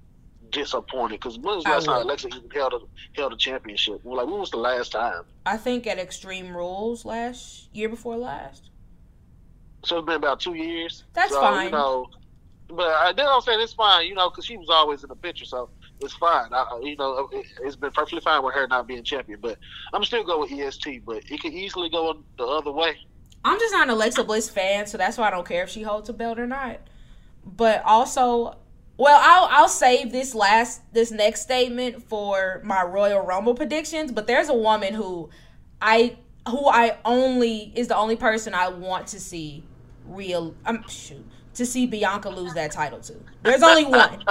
disappointed 0.52 1.20
because 1.20 1.38
when 1.38 1.56
was 1.56 1.64
the 1.64 1.72
last 1.72 1.86
time. 1.86 2.02
Alexa 2.02 2.28
even 2.28 2.50
held 2.50 2.74
a 2.74 2.80
held 3.14 3.34
a 3.34 3.38
championship? 3.38 4.02
Like 4.04 4.28
when 4.28 4.39
was 4.39 4.52
the 4.52 4.58
last 4.58 4.91
time? 4.91 5.24
I 5.45 5.58
think 5.58 5.88
at 5.88 6.00
Extreme 6.00 6.56
Rules 6.56 7.06
last 7.06 7.70
year 7.74 7.89
before 7.89 8.18
last. 8.18 8.70
So 9.86 9.97
it's 9.97 10.06
been 10.06 10.16
about 10.16 10.39
two 10.39 10.56
years. 10.56 11.06
That's 11.14 11.32
so, 11.32 11.41
fine. 11.41 11.66
You 11.66 11.72
know, 11.72 12.10
but 12.68 12.88
I, 12.88 13.14
then 13.14 13.28
I'm 13.28 13.41
saying 13.41 13.62
it's 13.62 13.74
fine, 13.74 14.08
you 14.08 14.14
know, 14.14 14.30
because 14.30 14.45
she 14.45 14.58
was 14.58 14.70
always 14.70 15.04
in 15.04 15.10
the 15.10 15.16
picture, 15.16 15.45
so 15.45 15.70
it's 16.02 16.14
fine. 16.14 16.54
I, 16.54 16.80
you 16.84 16.95
know, 16.97 17.30
it, 17.32 17.45
it's 17.64 17.76
been 17.76 17.91
perfectly 17.91 18.22
fine 18.22 18.43
with 18.43 18.56
her 18.56 18.68
not 18.68 18.88
being 18.88 19.04
champion. 19.04 19.39
But 19.41 19.58
I'm 19.93 20.04
still 20.04 20.24
go 20.24 20.41
with 20.41 20.52
EST, 20.52 21.06
but 21.06 21.24
it 21.30 21.41
could 21.41 21.54
easily 21.54 21.89
go 21.89 22.22
the 22.38 22.45
other 22.45 22.72
way. 22.72 22.97
I'm 23.44 23.60
just 23.60 23.72
not 23.72 23.84
an 23.84 23.90
Alexa 23.92 24.24
Bliss 24.24 24.50
fan, 24.50 24.86
so 24.86 24.98
that's 24.98 25.18
why 25.18 25.28
I 25.28 25.32
don't 25.32 25.48
care 25.48 25.64
if 25.64 25.70
she 25.70 25.82
holds 25.82 26.10
a 26.10 26.14
belt 26.14 26.40
or 26.40 26.48
not. 26.48 26.80
But 27.46 27.84
also, 27.86 28.58
well, 28.98 29.20
I'll 29.22 29.48
I'll 29.50 29.70
save 29.70 30.12
this 30.12 30.36
last 30.36 30.82
this 30.94 31.12
next 31.12 31.42
statement 31.42 32.04
for 32.04 32.62
my 32.64 32.84
Royal 32.84 33.22
Rumble 33.22 33.56
predictions. 33.56 34.12
But 34.12 34.28
there's 34.28 34.50
a 34.50 34.54
woman 34.54 34.94
who 34.94 35.30
I 35.82 36.18
who 36.48 36.68
I 36.68 36.98
only 37.06 37.72
is 37.76 37.88
the 37.88 37.96
only 37.96 38.18
person 38.18 38.54
I 38.54 38.68
want 38.70 39.08
to 39.08 39.20
see 39.20 39.64
real. 40.06 40.54
Um, 40.66 40.84
shoot, 40.90 41.26
to 41.54 41.66
see 41.66 41.86
Bianca 41.86 42.30
lose 42.30 42.54
that 42.56 42.72
title 42.72 43.00
to. 43.00 43.16
There's 43.44 43.64
only 43.64 43.86
one, 43.86 44.22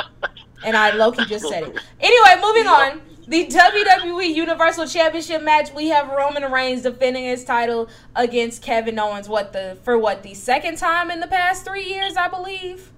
and 0.65 0.77
I 0.77 0.91
low 0.91 1.13
key 1.13 1.25
just 1.25 1.49
said 1.49 1.63
it. 1.63 1.81
Anyway, 2.01 2.43
moving 2.43 2.67
on. 2.67 3.01
The 3.29 3.45
WWE 3.45 4.35
Universal 4.35 4.87
Championship 4.87 5.43
match, 5.43 5.71
we 5.75 5.89
have 5.89 6.09
Roman 6.09 6.51
Reigns 6.51 6.81
defending 6.81 7.25
his 7.25 7.45
title 7.45 7.91
against 8.17 8.63
Kevin 8.63 8.99
Owens. 8.99 9.29
What 9.29 9.53
the 9.53 9.77
for 9.83 9.99
what 9.99 10.23
the 10.23 10.33
second 10.33 10.79
time 10.79 11.11
in 11.11 11.21
the 11.21 11.27
past 11.27 11.63
three 11.63 11.85
years, 11.85 12.17
I 12.17 12.29
believe. 12.29 12.91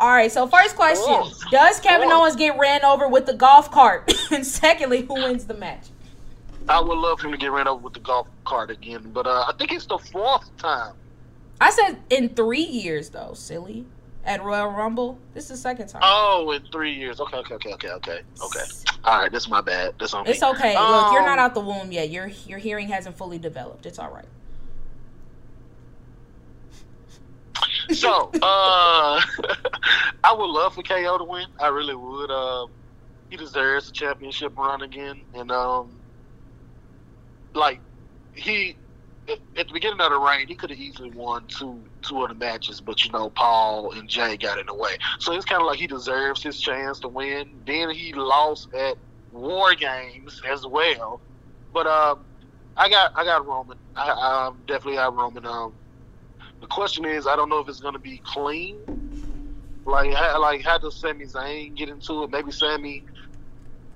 All 0.00 0.08
right. 0.08 0.32
So 0.32 0.46
first 0.46 0.74
question: 0.74 1.04
Fourth. 1.04 1.50
Does 1.50 1.80
Kevin 1.80 2.08
Fourth. 2.08 2.22
Owens 2.22 2.36
get 2.36 2.58
ran 2.58 2.82
over 2.82 3.06
with 3.06 3.26
the 3.26 3.34
golf 3.34 3.70
cart? 3.70 4.10
and 4.32 4.46
secondly, 4.46 5.02
who 5.02 5.12
wins 5.12 5.44
the 5.44 5.54
match? 5.54 5.88
I 6.66 6.80
would 6.80 6.96
love 6.96 7.20
for 7.20 7.26
him 7.26 7.32
to 7.32 7.38
get 7.38 7.52
ran 7.52 7.68
over 7.68 7.82
with 7.82 7.92
the 7.92 8.00
golf 8.00 8.28
cart 8.46 8.70
again, 8.70 9.10
but 9.12 9.26
uh, 9.26 9.44
I 9.46 9.52
think 9.58 9.72
it's 9.72 9.84
the 9.84 9.98
fourth 9.98 10.48
time. 10.56 10.94
I 11.60 11.70
said 11.72 11.98
in 12.08 12.30
three 12.30 12.64
years 12.64 13.10
though, 13.10 13.34
silly. 13.34 13.84
At 14.24 14.42
Royal 14.44 14.68
Rumble, 14.68 15.18
this 15.34 15.44
is 15.44 15.50
the 15.50 15.56
second 15.56 15.88
time. 15.88 16.00
Oh, 16.04 16.52
in 16.52 16.62
three 16.70 16.94
years. 16.94 17.20
Okay, 17.20 17.38
okay, 17.38 17.54
okay, 17.54 17.72
okay, 17.72 17.90
okay, 17.90 18.20
okay. 18.40 18.60
All 19.04 19.18
right, 19.20 19.32
that's 19.32 19.48
my 19.48 19.60
bad. 19.60 19.94
That's 19.98 20.14
on 20.14 20.24
me. 20.24 20.30
It's 20.30 20.42
okay. 20.42 20.74
Look, 20.74 21.12
you're 21.12 21.24
not 21.24 21.38
Um, 21.38 21.44
out 21.46 21.54
the 21.54 21.60
womb 21.60 21.90
yet. 21.90 22.10
Your 22.10 22.28
your 22.46 22.58
hearing 22.58 22.88
hasn't 22.88 23.16
fully 23.16 23.38
developed. 23.38 23.84
It's 23.86 23.98
all 23.98 24.10
right. 24.10 24.28
So, 27.90 28.30
uh, 28.34 29.20
I 30.24 30.32
would 30.32 30.50
love 30.50 30.74
for 30.74 30.82
KO 30.82 31.18
to 31.18 31.24
win. 31.24 31.46
I 31.60 31.68
really 31.68 31.94
would. 31.94 32.30
Um, 32.30 32.70
he 33.28 33.36
deserves 33.36 33.88
a 33.88 33.92
championship 33.92 34.56
run 34.56 34.82
again, 34.82 35.22
and 35.34 35.50
um, 35.50 36.00
like 37.54 37.82
he 38.34 38.78
at 39.28 39.68
the 39.68 39.72
beginning 39.72 40.00
of 40.00 40.10
the 40.10 40.18
reign, 40.18 40.48
he 40.48 40.56
could 40.56 40.70
have 40.70 40.78
easily 40.78 41.10
won 41.10 41.46
two 41.48 41.86
two 42.02 42.22
of 42.22 42.28
the 42.28 42.34
matches, 42.34 42.80
but 42.80 43.04
you 43.04 43.10
know 43.12 43.30
Paul 43.30 43.92
and 43.92 44.08
Jey 44.08 44.36
got 44.36 44.58
in 44.58 44.66
the 44.66 44.74
way. 44.74 44.92
So 45.20 45.32
it's 45.34 45.44
kind 45.44 45.60
of 45.62 45.66
like 45.66 45.78
he 45.78 45.86
deserves 45.86 46.42
his 46.42 46.60
chance 46.60 47.00
to 47.00 47.08
win. 47.08 47.62
Then 47.66 47.90
he 47.90 48.12
lost 48.14 48.68
at 48.74 48.96
War 49.30 49.74
Games 49.74 50.40
as 50.50 50.66
well. 50.66 51.22
But 51.72 51.86
um, 51.86 52.26
I 52.76 52.88
got 52.90 53.12
I 53.16 53.24
got 53.24 53.46
Roman. 53.46 53.78
I, 53.96 54.10
I 54.10 54.52
definitely 54.66 54.98
have 54.98 55.14
Roman. 55.14 55.46
Um, 55.46 55.74
the 56.60 56.66
question 56.68 57.04
is, 57.04 57.26
I 57.26 57.36
don't 57.36 57.48
know 57.48 57.60
if 57.60 57.68
it's 57.68 57.80
going 57.80 57.94
to 57.94 58.00
be 58.00 58.20
clean. 58.24 58.78
Like, 59.86 60.12
how, 60.14 60.40
like 60.40 60.64
how 60.64 60.78
does 60.78 61.00
Sami 61.00 61.26
Zayn 61.26 61.76
get 61.76 61.88
into 61.88 62.24
it? 62.24 62.30
Maybe 62.30 62.52
Sami 62.52 63.04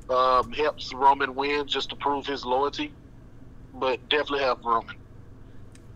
um, 0.08 0.52
helps 0.52 0.92
Roman 0.94 1.34
win 1.34 1.66
just 1.68 1.90
to 1.90 1.96
prove 1.96 2.26
his 2.26 2.44
loyalty. 2.44 2.94
But 3.74 4.08
definitely 4.08 4.40
have 4.40 4.58
Roman. 4.64 4.96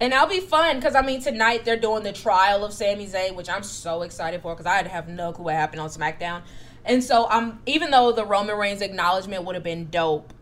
And 0.01 0.15
that'll 0.15 0.29
be 0.29 0.41
fun 0.41 0.77
because 0.77 0.95
I 0.95 1.03
mean 1.03 1.21
tonight 1.21 1.67
they're 1.67 1.77
doing 1.77 2.03
the 2.03 2.13
trial 2.13 2.65
of 2.65 2.73
Sami 2.73 3.07
Zayn, 3.07 3.35
which 3.35 3.51
I'm 3.51 3.63
so 3.63 4.03
excited 4.03 4.41
for 4.41 4.55
because 4.55 4.67
I 4.67 4.83
have 4.89 5.09
no 5.09 5.33
clue 5.33 5.45
what 5.45 5.55
happened 5.55 5.83
on 5.83 5.91
SmackDown. 5.91 6.43
And 6.87 7.05
so 7.05 7.27
I'm 7.29 7.45
um, 7.45 7.63
even 7.67 7.91
though 7.91 8.11
the 8.11 8.25
Roman 8.25 8.57
Reigns 8.57 8.81
acknowledgement 8.81 9.45
would 9.45 9.55
have 9.55 9.65
been 9.65 9.91
dope, 9.91 10.33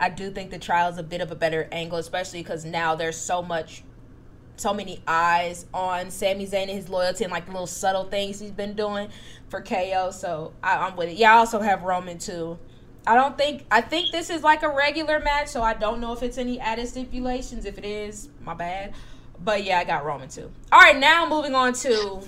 I 0.00 0.08
do 0.08 0.30
think 0.30 0.50
the 0.50 0.58
trial 0.58 0.90
is 0.90 0.98
a 0.98 1.04
bit 1.04 1.20
of 1.20 1.30
a 1.30 1.36
better 1.36 1.68
angle, 1.70 1.98
especially 1.98 2.42
because 2.42 2.64
now 2.64 2.96
there's 2.96 3.16
so 3.16 3.40
much, 3.40 3.84
so 4.56 4.74
many 4.74 5.00
eyes 5.06 5.66
on 5.72 6.10
Sami 6.10 6.48
Zayn 6.48 6.62
and 6.62 6.70
his 6.70 6.88
loyalty 6.88 7.22
and 7.22 7.32
like 7.32 7.46
the 7.46 7.52
little 7.52 7.68
subtle 7.68 8.04
things 8.04 8.40
he's 8.40 8.50
been 8.50 8.74
doing 8.74 9.08
for 9.48 9.60
KO. 9.62 10.10
So 10.10 10.52
I, 10.60 10.76
I'm 10.78 10.96
with 10.96 11.10
it. 11.10 11.16
Yeah, 11.16 11.34
I 11.34 11.36
also 11.38 11.60
have 11.60 11.84
Roman 11.84 12.18
too. 12.18 12.58
I 13.06 13.14
don't 13.14 13.36
think 13.36 13.64
I 13.70 13.80
think 13.80 14.12
this 14.12 14.30
is 14.30 14.42
like 14.42 14.62
a 14.62 14.68
regular 14.68 15.20
match, 15.20 15.48
so 15.48 15.62
I 15.62 15.74
don't 15.74 16.00
know 16.00 16.12
if 16.12 16.22
it's 16.22 16.38
any 16.38 16.58
added 16.58 16.88
stipulations. 16.88 17.64
If 17.64 17.78
it 17.78 17.84
is, 17.84 18.28
my 18.44 18.54
bad. 18.54 18.94
But 19.42 19.64
yeah, 19.64 19.78
I 19.78 19.84
got 19.84 20.04
Roman 20.04 20.28
too. 20.28 20.50
All 20.72 20.80
right, 20.80 20.96
now 20.96 21.28
moving 21.28 21.54
on 21.54 21.74
to 21.74 22.22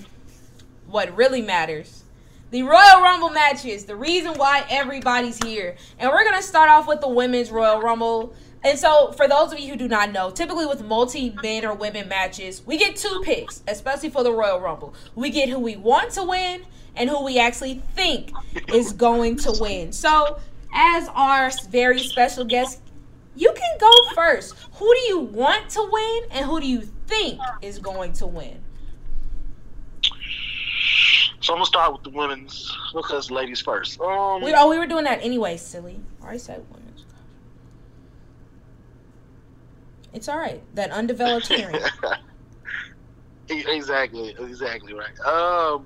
what 0.87 1.15
really 1.15 1.41
matters. 1.41 2.03
The 2.49 2.63
Royal 2.63 3.01
Rumble 3.01 3.29
matches, 3.29 3.85
the 3.85 3.95
reason 3.95 4.33
why 4.35 4.65
everybody's 4.69 5.37
here. 5.43 5.75
And 5.99 6.09
we're 6.09 6.23
going 6.23 6.37
to 6.37 6.41
start 6.41 6.69
off 6.69 6.87
with 6.87 7.01
the 7.01 7.09
women's 7.09 7.51
Royal 7.51 7.81
Rumble. 7.81 8.33
And 8.63 8.79
so, 8.79 9.11
for 9.11 9.27
those 9.27 9.51
of 9.51 9.59
you 9.59 9.71
who 9.71 9.75
do 9.75 9.87
not 9.89 10.13
know, 10.13 10.31
typically 10.31 10.65
with 10.65 10.81
multi 10.83 11.35
men 11.43 11.65
or 11.65 11.73
women 11.73 12.07
matches, 12.07 12.65
we 12.65 12.77
get 12.77 12.95
two 12.95 13.21
picks, 13.23 13.63
especially 13.67 14.09
for 14.09 14.23
the 14.23 14.31
Royal 14.31 14.61
Rumble. 14.61 14.93
We 15.13 15.29
get 15.29 15.49
who 15.49 15.59
we 15.59 15.75
want 15.75 16.11
to 16.11 16.23
win 16.23 16.65
and 16.95 17.09
who 17.09 17.23
we 17.23 17.37
actually 17.37 17.81
think 17.95 18.31
is 18.73 18.93
going 18.93 19.35
to 19.37 19.53
win. 19.59 19.91
So, 19.91 20.39
as 20.73 21.09
our 21.09 21.51
very 21.69 21.99
special 21.99 22.45
guest, 22.45 22.81
you 23.35 23.53
can 23.53 23.77
go 23.79 23.91
first. 24.15 24.55
Who 24.73 24.93
do 24.93 24.99
you 25.07 25.19
want 25.19 25.69
to 25.71 25.87
win 25.91 26.23
and 26.31 26.45
who 26.45 26.59
do 26.59 26.67
you 26.67 26.81
think 26.81 27.39
is 27.61 27.79
going 27.79 28.13
to 28.13 28.27
win? 28.27 28.63
So 31.41 31.53
I'm 31.53 31.59
gonna 31.59 31.65
start 31.65 31.93
with 31.93 32.03
the 32.03 32.09
women's 32.09 32.75
because 32.93 33.31
ladies 33.31 33.61
first. 33.61 34.01
Um, 34.01 34.41
we 34.41 34.53
oh 34.53 34.69
we 34.69 34.77
were 34.77 34.87
doing 34.87 35.05
that 35.05 35.19
anyway, 35.21 35.55
silly. 35.55 36.01
I 36.19 36.23
already 36.23 36.39
said 36.39 36.65
women's. 36.71 37.05
It's 40.13 40.27
all 40.27 40.37
right. 40.37 40.61
That 40.73 40.91
undeveloped 40.91 41.47
hearing. 41.47 41.75
exactly, 43.49 44.35
exactly 44.39 44.93
right. 44.93 45.17
Um, 45.19 45.85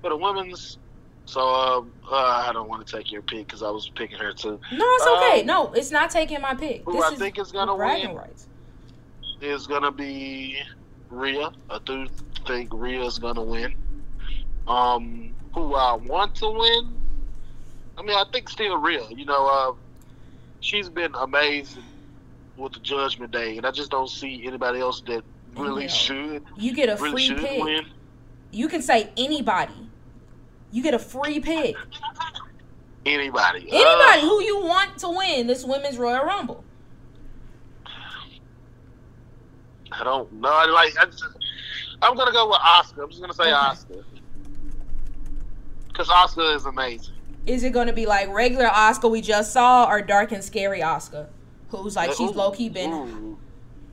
for 0.00 0.10
the 0.10 0.16
women's, 0.16 0.78
so 1.26 1.40
um, 1.40 1.92
uh, 2.10 2.44
I 2.46 2.50
don't 2.52 2.68
want 2.68 2.86
to 2.86 2.96
take 2.96 3.10
your 3.12 3.22
pick 3.22 3.46
because 3.46 3.62
I 3.62 3.70
was 3.70 3.88
picking 3.88 4.18
her 4.18 4.32
too. 4.32 4.60
No, 4.72 4.84
it's 4.84 5.06
okay. 5.06 5.40
Um, 5.40 5.46
no, 5.46 5.72
it's 5.72 5.90
not 5.90 6.10
taking 6.10 6.40
my 6.40 6.54
pick. 6.54 6.84
Who 6.84 6.92
this 6.92 7.04
I 7.04 7.12
is 7.12 7.18
think 7.18 7.38
is 7.38 7.52
gonna 7.52 7.74
win 7.74 8.14
rights. 8.14 8.46
is 9.40 9.66
gonna 9.66 9.92
be 9.92 10.58
Rhea. 11.10 11.50
I 11.70 11.78
do 11.84 12.06
think 12.46 12.70
Rhea 12.72 13.02
is 13.04 13.18
gonna 13.18 13.42
win. 13.42 13.74
Um, 14.66 15.34
who 15.54 15.74
I 15.74 15.94
want 15.94 16.34
to 16.36 16.50
win? 16.50 16.94
I 17.98 18.02
mean, 18.02 18.16
I 18.16 18.24
think 18.32 18.48
still 18.48 18.76
Rhea. 18.76 19.04
You 19.10 19.24
know, 19.24 19.46
uh, 19.46 19.72
she's 20.60 20.88
been 20.88 21.14
amazing 21.14 21.84
with 22.56 22.72
the 22.72 22.80
Judgment 22.80 23.32
Day, 23.32 23.56
and 23.56 23.66
I 23.66 23.70
just 23.70 23.90
don't 23.90 24.08
see 24.08 24.46
anybody 24.46 24.80
else 24.80 25.00
that 25.06 25.22
really 25.56 25.88
should. 25.88 26.44
You 26.56 26.74
get 26.74 26.88
a 26.88 27.02
really 27.02 27.28
free 27.28 27.36
pick. 27.38 27.64
Win. 27.64 27.86
You 28.50 28.68
can 28.68 28.82
say 28.82 29.10
anybody. 29.16 29.72
You 30.72 30.82
get 30.82 30.94
a 30.94 30.98
free 30.98 31.38
pick. 31.38 31.76
Anybody. 33.04 33.68
Anybody 33.70 34.18
uh, 34.18 34.20
who 34.20 34.42
you 34.42 34.64
want 34.64 34.98
to 34.98 35.08
win 35.08 35.46
this 35.46 35.64
women's 35.64 35.98
Royal 35.98 36.24
Rumble. 36.24 36.64
I 39.92 40.02
don't 40.04 40.32
know. 40.32 40.48
Like 40.48 40.96
I 40.98 41.04
just, 41.04 41.24
I'm 42.00 42.16
gonna 42.16 42.32
go 42.32 42.48
with 42.48 42.58
Asuka. 42.58 43.02
I'm 43.02 43.10
just 43.10 43.20
gonna 43.20 43.34
say 43.34 43.44
okay. 43.44 43.52
Asuka 43.52 44.04
because 45.92 46.08
Asuka 46.08 46.56
is 46.56 46.64
amazing. 46.64 47.14
Is 47.46 47.64
it 47.64 47.70
gonna 47.70 47.92
be 47.92 48.06
like 48.06 48.28
regular 48.32 48.66
Asuka 48.66 49.10
we 49.10 49.20
just 49.20 49.52
saw, 49.52 49.86
or 49.86 50.00
dark 50.00 50.32
and 50.32 50.42
scary 50.42 50.80
Asuka, 50.80 51.26
who's 51.68 51.96
like 51.96 52.12
she's 52.12 52.34
low 52.34 52.50
key 52.50 52.68
been 52.68 52.92
ooh. 52.92 53.38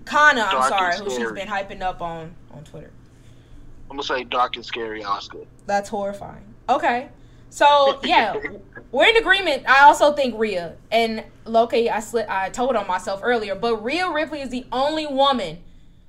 Kana? 0.05 0.41
I'm 0.41 0.51
dark 0.51 0.69
sorry, 0.69 0.97
who 0.97 1.09
she's 1.09 1.32
been 1.32 1.47
hyping 1.47 1.82
up 1.82 2.01
on 2.01 2.36
on 2.51 2.63
Twitter. 2.63 2.91
I'm 3.89 3.97
gonna 3.97 4.03
say 4.03 4.23
dark 4.23 4.55
and 4.55 4.65
scary 4.65 5.01
Asuka. 5.01 5.45
That's 5.65 5.89
horrifying. 5.89 6.49
Okay. 6.70 7.09
So 7.49 7.99
yeah, 8.03 8.36
we're 8.91 9.07
in 9.07 9.17
agreement. 9.17 9.67
I 9.67 9.84
also 9.84 10.13
think 10.13 10.38
Rhea 10.38 10.76
and 10.91 11.24
low 11.45 11.67
key. 11.67 11.89
I 11.89 11.99
slit. 11.99 12.28
I 12.30 12.49
told 12.49 12.76
on 12.76 12.88
myself 12.88 13.22
earlier, 13.24 13.55
but 13.55 13.84
Rhea 13.84 14.09
Ripley 14.09 14.41
is 14.41 14.49
the 14.49 14.65
only 14.72 15.07
woman 15.07 15.59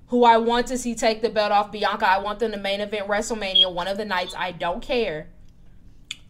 who 0.09 0.25
I 0.25 0.37
want 0.37 0.67
to 0.67 0.77
see 0.77 0.95
take 0.95 1.23
the 1.23 1.31
belt 1.31 1.51
off 1.51 1.73
Bianca. 1.73 2.07
I 2.07 2.19
want 2.19 2.41
them 2.41 2.53
to 2.53 2.59
main 2.59 2.81
event 2.81 3.09
WrestleMania 3.09 3.73
one 3.73 3.89
of 3.89 3.97
the 3.97 4.05
nights. 4.05 4.35
I 4.37 4.53
don't 4.53 4.83
care, 4.83 5.29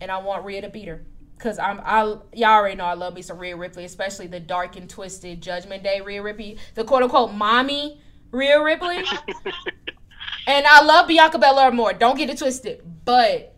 and 0.01 0.13
I 0.13 0.19
want 0.19 0.45
Rhea 0.45 0.63
to 0.63 0.69
beat 0.69 0.87
her 0.87 1.03
because 1.37 1.59
I'm. 1.59 1.81
I 1.85 2.03
y'all 2.33 2.51
already 2.51 2.77
know 2.77 2.85
I 2.85 2.95
love 2.95 3.15
me 3.15 3.23
some 3.23 3.39
Rhea 3.39 3.57
Ripley, 3.57 3.85
especially 3.85 4.29
the 4.29 4.41
dark 4.41 4.77
and 4.77 4.89
twisted 4.89 5.41
Judgment 5.41 5.83
Day 5.83 6.01
Rhea 6.01 6.23
Ripley, 6.23 6.57
the 6.77 6.85
quote 6.85 7.03
unquote 7.03 7.33
mommy 7.33 8.01
Rhea 8.31 8.63
Ripley. 8.63 8.99
and 10.47 10.67
I 10.67 10.85
love 10.85 11.09
Bianca 11.09 11.39
Belair 11.39 11.73
more. 11.73 11.93
Don't 11.93 12.17
get 12.17 12.31
it 12.31 12.39
twisted, 12.39 12.83
but 13.05 13.50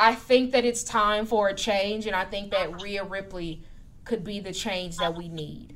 I 0.00 0.14
think 0.14 0.52
that 0.52 0.64
it's 0.64 0.82
time 0.82 1.26
for 1.26 1.48
a 1.48 1.54
change, 1.54 2.06
and 2.06 2.16
I 2.16 2.24
think 2.24 2.50
that 2.52 2.80
Rhea 2.80 3.04
Ripley 3.04 3.62
could 4.04 4.24
be 4.24 4.40
the 4.40 4.52
change 4.52 4.96
that 4.96 5.14
we 5.14 5.28
need. 5.28 5.74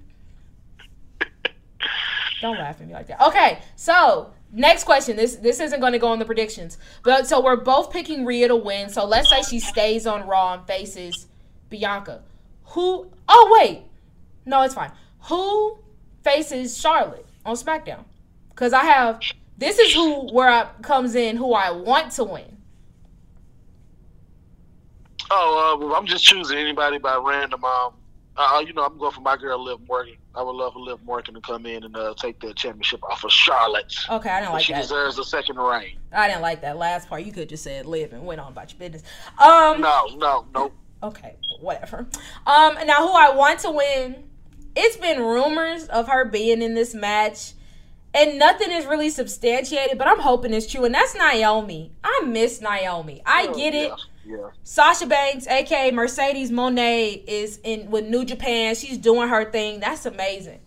Don't 2.40 2.56
laugh 2.56 2.80
at 2.80 2.86
me 2.86 2.94
like 2.94 3.06
that. 3.08 3.20
Okay, 3.20 3.58
so 3.76 4.32
next 4.50 4.84
question. 4.84 5.16
This 5.16 5.36
this 5.36 5.60
isn't 5.60 5.78
going 5.78 5.92
to 5.92 5.98
go 5.98 6.08
on 6.08 6.18
the 6.18 6.24
predictions, 6.24 6.78
but 7.02 7.26
so 7.26 7.42
we're 7.42 7.56
both 7.56 7.90
picking 7.90 8.24
Rhea 8.24 8.48
to 8.48 8.56
win. 8.56 8.88
So 8.88 9.04
let's 9.04 9.28
say 9.28 9.42
she 9.42 9.60
stays 9.60 10.06
on 10.06 10.26
Raw 10.26 10.54
and 10.54 10.66
faces 10.66 11.26
Bianca. 11.68 12.22
Who? 12.68 13.10
Oh 13.28 13.58
wait, 13.60 13.82
no, 14.46 14.62
it's 14.62 14.74
fine. 14.74 14.92
Who 15.28 15.78
faces 16.22 16.78
Charlotte 16.78 17.26
on 17.44 17.56
SmackDown? 17.56 18.04
Because 18.48 18.72
I 18.72 18.84
have 18.84 19.20
this 19.58 19.78
is 19.78 19.92
who 19.92 20.32
where 20.32 20.48
I 20.48 20.66
comes 20.80 21.14
in 21.14 21.36
who 21.36 21.52
I 21.52 21.70
want 21.70 22.12
to 22.12 22.24
win. 22.24 22.54
Oh, 25.30 25.74
uh, 25.74 25.84
well, 25.84 25.94
I'm 25.94 26.06
just 26.06 26.24
choosing 26.24 26.58
anybody 26.58 26.98
by 26.98 27.16
random. 27.16 27.64
Um, 27.64 27.94
uh, 28.36 28.62
you 28.66 28.72
know, 28.72 28.84
I'm 28.84 28.98
going 28.98 29.12
for 29.12 29.20
my 29.20 29.36
girl 29.36 29.62
Liv 29.62 29.78
Morgan. 29.86 30.16
I 30.34 30.42
would 30.42 30.56
love 30.56 30.72
for 30.72 30.80
Liv 30.80 31.02
Morgan 31.04 31.34
to 31.34 31.40
come 31.40 31.66
in 31.66 31.84
and 31.84 31.96
uh, 31.96 32.14
take 32.16 32.40
the 32.40 32.52
championship 32.54 33.02
off 33.04 33.24
of 33.24 33.30
Charlotte. 33.30 33.94
Okay, 34.10 34.28
I 34.28 34.40
didn't 34.40 34.52
like 34.52 34.64
she 34.64 34.72
that. 34.72 34.78
She 34.78 34.82
deserves 34.82 35.18
a 35.18 35.24
second 35.24 35.56
reign. 35.56 35.98
I 36.12 36.26
didn't 36.26 36.42
like 36.42 36.60
that 36.62 36.76
last 36.76 37.08
part. 37.08 37.24
You 37.24 37.32
could 37.32 37.48
just 37.48 37.62
said 37.62 37.86
Liv 37.86 38.12
and 38.12 38.24
went 38.26 38.40
on 38.40 38.50
about 38.50 38.72
your 38.72 38.78
business. 38.80 39.02
Um, 39.38 39.80
no, 39.80 40.06
no, 40.16 40.46
no. 40.52 40.72
Okay, 41.02 41.36
whatever. 41.60 42.08
Um, 42.46 42.74
now 42.86 43.06
who 43.06 43.12
I 43.12 43.32
want 43.34 43.60
to 43.60 43.70
win? 43.70 44.24
It's 44.74 44.96
been 44.96 45.20
rumors 45.20 45.86
of 45.86 46.08
her 46.08 46.24
being 46.24 46.60
in 46.60 46.74
this 46.74 46.94
match, 46.94 47.52
and 48.12 48.38
nothing 48.38 48.72
is 48.72 48.84
really 48.86 49.10
substantiated. 49.10 49.96
But 49.96 50.08
I'm 50.08 50.18
hoping 50.18 50.52
it's 50.52 50.66
true, 50.66 50.84
and 50.84 50.94
that's 50.94 51.14
Naomi. 51.14 51.92
I 52.02 52.22
miss 52.26 52.60
Naomi. 52.60 53.22
I 53.24 53.46
oh, 53.48 53.54
get 53.54 53.74
it. 53.74 53.90
Yeah 53.90 53.96
yeah. 54.26 54.50
Sasha 54.62 55.06
Banks, 55.06 55.46
aka 55.46 55.90
Mercedes 55.90 56.50
Moné, 56.50 57.22
is 57.26 57.60
in 57.62 57.90
with 57.90 58.06
New 58.06 58.24
Japan. 58.24 58.74
She's 58.74 58.98
doing 58.98 59.28
her 59.28 59.50
thing. 59.50 59.80
That's 59.80 60.06
amazing. 60.06 60.60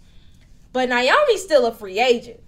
But 0.74 0.90
Naomi's 0.90 1.44
still 1.44 1.66
a 1.66 1.72
free 1.72 2.00
agent, 2.00 2.40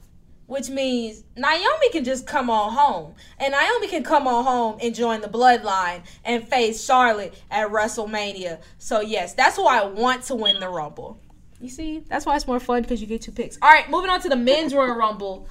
which 0.45 0.69
means 0.69 1.23
Naomi 1.35 1.89
can 1.91 2.03
just 2.03 2.27
come 2.27 2.49
on 2.49 2.73
home. 2.73 3.15
And 3.39 3.53
Naomi 3.53 3.87
can 3.87 4.03
come 4.03 4.27
on 4.27 4.43
home 4.43 4.77
and 4.81 4.93
join 4.93 5.21
the 5.21 5.27
bloodline 5.27 6.03
and 6.23 6.47
face 6.47 6.83
Charlotte 6.83 7.33
at 7.49 7.69
WrestleMania. 7.69 8.61
So 8.77 9.01
yes, 9.01 9.33
that's 9.33 9.55
who 9.55 9.65
I 9.65 9.85
want 9.85 10.23
to 10.23 10.35
win 10.35 10.59
the 10.59 10.69
Rumble. 10.69 11.19
You 11.61 11.69
see, 11.69 12.03
that's 12.07 12.25
why 12.25 12.35
it's 12.35 12.47
more 12.47 12.59
fun 12.59 12.83
because 12.83 13.01
you 13.01 13.07
get 13.07 13.21
two 13.21 13.31
picks. 13.31 13.57
All 13.61 13.69
right, 13.69 13.89
moving 13.89 14.09
on 14.09 14.21
to 14.21 14.29
the 14.29 14.35
men's 14.37 14.73
Royal 14.73 14.95
Rumble, 14.95 15.49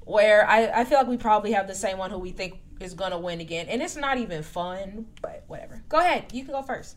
where 0.00 0.48
I, 0.48 0.80
I 0.80 0.84
feel 0.84 0.98
like 0.98 1.06
we 1.06 1.16
probably 1.16 1.52
have 1.52 1.68
the 1.68 1.74
same 1.74 1.96
one 1.96 2.10
who 2.10 2.18
we 2.18 2.32
think 2.32 2.58
is 2.80 2.94
gonna 2.94 3.18
win 3.18 3.40
again, 3.40 3.66
and 3.68 3.80
it's 3.82 3.96
not 3.96 4.18
even 4.18 4.42
fun. 4.42 5.06
But 5.22 5.44
whatever. 5.46 5.82
Go 5.88 5.98
ahead. 5.98 6.32
You 6.32 6.44
can 6.44 6.52
go 6.52 6.62
first. 6.62 6.96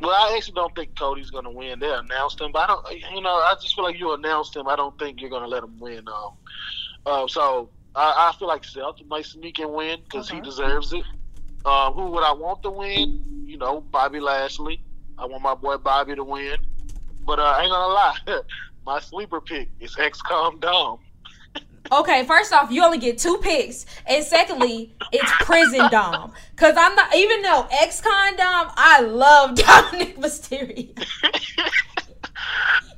Well, 0.00 0.10
I 0.10 0.34
actually 0.36 0.54
don't 0.54 0.72
think 0.76 0.96
Cody's 0.96 1.30
going 1.30 1.42
to 1.44 1.50
win. 1.50 1.80
They 1.80 1.90
announced 1.92 2.40
him, 2.40 2.52
but 2.52 2.60
I 2.60 2.66
don't. 2.68 2.86
You 3.16 3.20
know, 3.20 3.30
I 3.30 3.54
just 3.60 3.74
feel 3.74 3.82
like 3.84 3.98
you 3.98 4.12
announced 4.14 4.54
him. 4.54 4.68
I 4.68 4.76
don't 4.76 4.96
think 4.96 5.20
you're 5.20 5.28
going 5.30 5.42
to 5.42 5.48
let 5.48 5.64
him 5.64 5.76
win. 5.80 6.06
Um, 6.06 6.30
uh, 7.04 7.26
so 7.26 7.70
I, 7.96 8.30
I 8.32 8.36
feel 8.38 8.46
like 8.46 8.62
Seth 8.64 9.04
might 9.08 9.26
sneak 9.26 9.58
and 9.58 9.72
win 9.72 9.98
because 10.04 10.28
Okay. 10.28 10.36
he 10.36 10.40
deserves 10.42 10.92
it. 10.92 11.02
Um, 11.64 11.94
who 11.94 12.12
would 12.12 12.22
I 12.22 12.32
want 12.32 12.62
to 12.62 12.70
win? 12.70 13.44
You 13.44 13.58
know, 13.58 13.80
Bobby 13.80 14.20
Lashley. 14.20 14.80
I 15.18 15.26
want 15.26 15.42
my 15.42 15.56
boy 15.56 15.78
Bobby 15.78 16.14
to 16.14 16.22
win. 16.22 16.58
But 17.26 17.40
uh, 17.40 17.42
I 17.42 17.62
ain't 17.62 17.70
gonna 17.70 17.92
lie, 17.92 18.40
my 18.86 19.00
sleeper 19.00 19.40
pick 19.40 19.68
is 19.80 19.96
ex-con 19.98 20.60
Dom. 20.60 20.98
Okay, 21.90 22.24
first 22.26 22.52
off, 22.52 22.70
you 22.70 22.84
only 22.84 22.98
get 22.98 23.18
two 23.18 23.38
picks, 23.38 23.86
and 24.06 24.22
secondly, 24.24 24.94
it's 25.12 25.30
prison 25.40 25.88
Dom. 25.90 26.32
Cause 26.56 26.74
I'm 26.76 26.94
not 26.94 27.14
even 27.14 27.42
though 27.42 27.66
ex-con 27.70 28.36
Dom, 28.36 28.70
I 28.76 29.00
love 29.00 29.54
Dominic 29.56 30.16
Mysterio. 30.18 30.90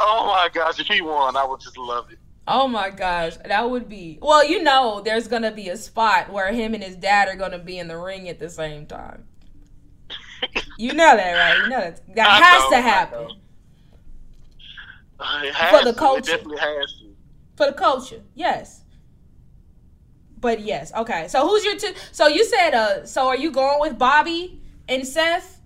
Oh 0.01 0.27
my 0.27 0.49
gosh, 0.53 0.79
if 0.81 0.87
he 0.87 1.01
won, 1.03 1.37
I 1.37 1.45
would 1.45 1.61
just 1.61 1.77
love 1.77 2.11
it. 2.11 2.19
Oh 2.47 2.67
my 2.69 2.91
gosh, 2.91 3.37
that 3.45 3.71
would 3.71 3.89
be 3.89 4.19
well. 4.23 4.45
You 4.45 4.63
know, 4.63 5.01
there's 5.05 5.29
gonna 5.29 5.53
be 5.53 5.69
a 5.69 5.77
spot 5.77 6.31
where 6.33 6.53
him 6.53 6.75
and 6.75 6.83
his 6.83 6.97
dad 6.97 7.29
are 7.29 7.37
gonna 7.37 7.59
be 7.59 7.79
in 7.79 7.89
the 7.89 7.97
ring 7.99 8.29
at 8.29 8.39
the 8.39 8.51
same 8.51 8.87
time. 8.87 9.27
You 10.77 10.93
know 10.95 11.17
that, 11.17 11.33
right? 11.35 11.59
You 11.59 11.69
know 11.69 11.81
that 11.81 12.01
that 12.15 12.29
I 12.29 12.39
has 12.39 12.71
know, 12.71 12.71
to 12.71 12.81
happen 12.81 13.29
know. 13.29 13.35
Uh, 15.19 15.43
it 15.45 15.55
has 15.55 15.81
the 15.85 15.93
to. 15.93 15.99
culture. 15.99 16.19
It 16.19 16.37
definitely 16.39 16.59
has 16.59 16.93
to. 17.00 17.00
For 17.61 17.67
the 17.67 17.73
culture. 17.77 18.23
Yes. 18.35 18.85
But 20.39 20.61
yes, 20.61 20.93
okay. 20.95 21.29
So 21.29 21.47
who's 21.47 21.63
your 21.63 21.77
two? 21.77 21.93
So 22.11 22.27
you 22.27 22.43
said, 22.47 22.73
uh, 22.73 23.05
so 23.05 23.29
are 23.29 23.37
you 23.37 23.51
going 23.51 23.81
with 23.81 23.99
Bobby 23.99 24.63
and 24.89 25.07
Seth? 25.07 25.61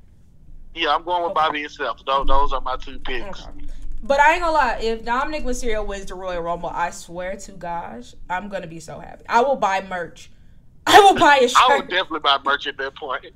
Yeah, 0.74 0.92
I'm 0.92 1.04
going 1.04 1.22
with 1.22 1.30
Okay. 1.30 1.40
Bobby 1.40 1.62
and 1.62 1.70
Seth. 1.70 2.04
Those, 2.04 2.26
those 2.26 2.52
are 2.52 2.60
my 2.60 2.76
two 2.76 2.98
picks. 2.98 3.46
Okay. 3.46 3.66
But 4.02 4.18
I 4.18 4.32
ain't 4.32 4.42
gonna 4.42 4.52
lie, 4.52 4.78
if 4.82 5.04
Dominic 5.04 5.44
Mysterio 5.44 5.86
wins 5.86 6.06
the 6.06 6.16
Royal 6.16 6.42
Rumble, 6.42 6.68
I 6.68 6.90
swear 6.90 7.36
to 7.36 7.52
gosh, 7.52 8.14
I'm 8.28 8.48
gonna 8.48 8.66
be 8.66 8.80
so 8.80 8.98
happy. 8.98 9.24
I 9.28 9.42
will 9.42 9.56
buy 9.56 9.80
merch. 9.88 10.32
I 10.88 10.98
will 10.98 11.14
buy 11.14 11.36
a 11.36 11.48
shirt. 11.48 11.62
would 11.68 11.88
definitely 11.88 12.20
buy 12.20 12.38
merch 12.44 12.66
at 12.66 12.76
that 12.78 12.96
point. 12.96 13.26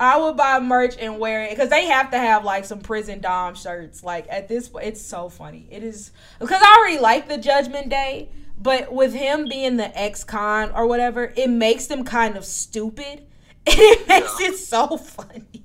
I 0.00 0.18
would 0.18 0.36
buy 0.36 0.60
merch 0.60 0.94
and 0.98 1.18
wear 1.18 1.42
it 1.44 1.50
because 1.50 1.70
they 1.70 1.86
have 1.86 2.10
to 2.12 2.18
have 2.18 2.44
like 2.44 2.64
some 2.64 2.80
prison 2.80 3.20
dom 3.20 3.54
shirts. 3.54 4.02
Like 4.04 4.26
at 4.30 4.46
this 4.48 4.68
point, 4.68 4.86
it's 4.86 5.02
so 5.02 5.28
funny. 5.28 5.66
It 5.70 5.82
is 5.82 6.12
because 6.38 6.60
I 6.62 6.76
already 6.78 7.00
like 7.00 7.28
the 7.28 7.38
Judgment 7.38 7.88
Day, 7.88 8.28
but 8.60 8.92
with 8.92 9.12
him 9.12 9.46
being 9.48 9.76
the 9.76 9.96
ex-con 10.00 10.70
or 10.72 10.86
whatever, 10.86 11.32
it 11.36 11.48
makes 11.50 11.86
them 11.86 12.04
kind 12.04 12.36
of 12.36 12.44
stupid. 12.44 13.22
It 13.70 14.08
makes 14.08 14.40
it 14.40 14.56
so 14.56 14.96
funny. 14.96 15.64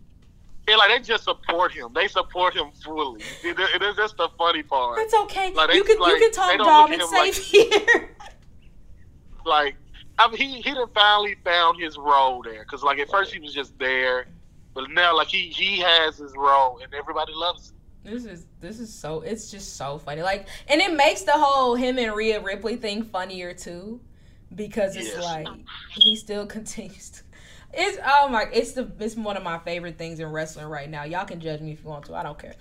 Yeah, 0.68 0.76
like 0.78 0.90
they 0.90 1.00
just 1.00 1.24
support 1.24 1.72
him. 1.72 1.92
They 1.94 2.08
support 2.10 2.54
him 2.54 2.72
fully. 2.84 3.22
It, 3.44 3.58
it 3.58 3.82
is 3.82 3.96
just 3.96 4.18
the 4.18 4.28
funny 4.38 4.62
part. 4.64 5.00
It's 5.00 5.14
okay. 5.14 5.54
Like, 5.54 5.70
they- 5.70 5.76
you 5.76 5.84
can 5.86 6.00
like, 6.00 6.14
you 6.14 6.20
can 6.20 6.32
talk 6.32 6.58
Dom 6.58 6.92
and 6.92 7.02
safe 7.04 7.38
here. 7.46 8.16
Like, 9.46 9.76
I 10.20 10.28
mean, 10.30 10.38
he 10.38 10.62
he 10.62 10.74
done 10.74 10.88
finally 10.94 11.36
found 11.44 11.80
his 11.82 11.98
role 11.98 12.42
there. 12.44 12.64
Because 12.64 12.84
like 12.84 13.00
at 13.00 13.10
first 13.10 13.34
he 13.34 13.40
was 13.40 13.54
just 13.54 13.78
there, 13.80 14.28
but 14.74 14.90
now 14.92 15.16
like 15.16 15.28
he 15.28 15.50
he 15.50 15.80
has 15.80 16.18
his 16.18 16.34
role 16.36 16.80
and 16.84 16.94
everybody 16.94 17.34
loves 17.34 17.70
him. 17.70 17.76
This 18.04 18.26
is 18.26 18.46
this 18.60 18.80
is 18.80 18.94
so 18.94 19.22
it's 19.22 19.50
just 19.50 19.78
so 19.78 19.98
funny. 19.98 20.22
Like 20.22 20.48
and 20.68 20.82
it 20.82 20.94
makes 20.94 21.24
the 21.24 21.34
whole 21.34 21.76
him 21.76 21.98
and 21.98 22.16
Rhea 22.16 22.42
Ripley 22.42 22.76
thing 22.76 23.04
funnier 23.04 23.54
too. 23.54 24.00
Because 24.54 24.96
it's 24.96 25.08
Yes. 25.08 25.24
like 25.24 25.48
he 25.92 26.16
still 26.16 26.46
continues 26.58 27.10
to 27.10 27.24
it's 27.74 27.98
oh 28.06 28.28
my 28.30 28.46
it's 28.54 28.74
the 28.74 28.90
it's 29.00 29.16
one 29.16 29.36
of 29.36 29.44
my 29.44 29.58
favorite 29.60 29.98
things 29.98 30.20
in 30.20 30.28
wrestling 30.32 30.68
right 30.68 30.90
now. 30.90 31.04
Y'all 31.04 31.26
can 31.26 31.40
judge 31.40 31.60
me 31.62 31.72
if 31.72 31.84
you 31.84 31.90
want 31.90 32.06
to. 32.06 32.16
I 32.16 32.24
don't 32.24 32.38
care. 32.38 32.54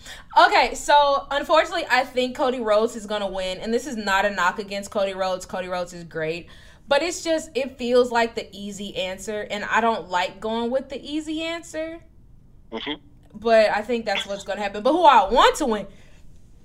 Okay, 0.46 0.74
so 0.74 1.26
unfortunately 1.30 1.84
I 1.90 2.04
think 2.04 2.36
Cody 2.36 2.60
Rhodes 2.60 2.96
is 2.96 3.06
gonna 3.06 3.28
win, 3.28 3.58
and 3.58 3.72
this 3.72 3.86
is 3.86 3.96
not 3.96 4.24
a 4.24 4.30
knock 4.30 4.58
against 4.58 4.90
Cody 4.90 5.12
Rhodes. 5.12 5.44
Cody 5.44 5.68
Rhodes 5.68 5.92
is 5.92 6.04
great. 6.04 6.48
But 6.88 7.02
it's 7.02 7.22
just 7.24 7.50
it 7.54 7.78
feels 7.78 8.10
like 8.10 8.34
the 8.34 8.48
easy 8.52 8.96
answer, 8.96 9.46
and 9.50 9.64
I 9.64 9.80
don't 9.80 10.08
like 10.10 10.40
going 10.40 10.70
with 10.70 10.88
the 10.88 11.00
easy 11.02 11.42
answer 11.42 12.00
Mhm. 12.70 13.00
but 13.34 13.70
I 13.70 13.82
think 13.82 14.04
that's 14.04 14.26
what's 14.26 14.44
gonna 14.44 14.60
happen. 14.60 14.82
But 14.82 14.92
who 14.92 15.04
I 15.04 15.28
want 15.30 15.56
to 15.56 15.66
win. 15.66 15.86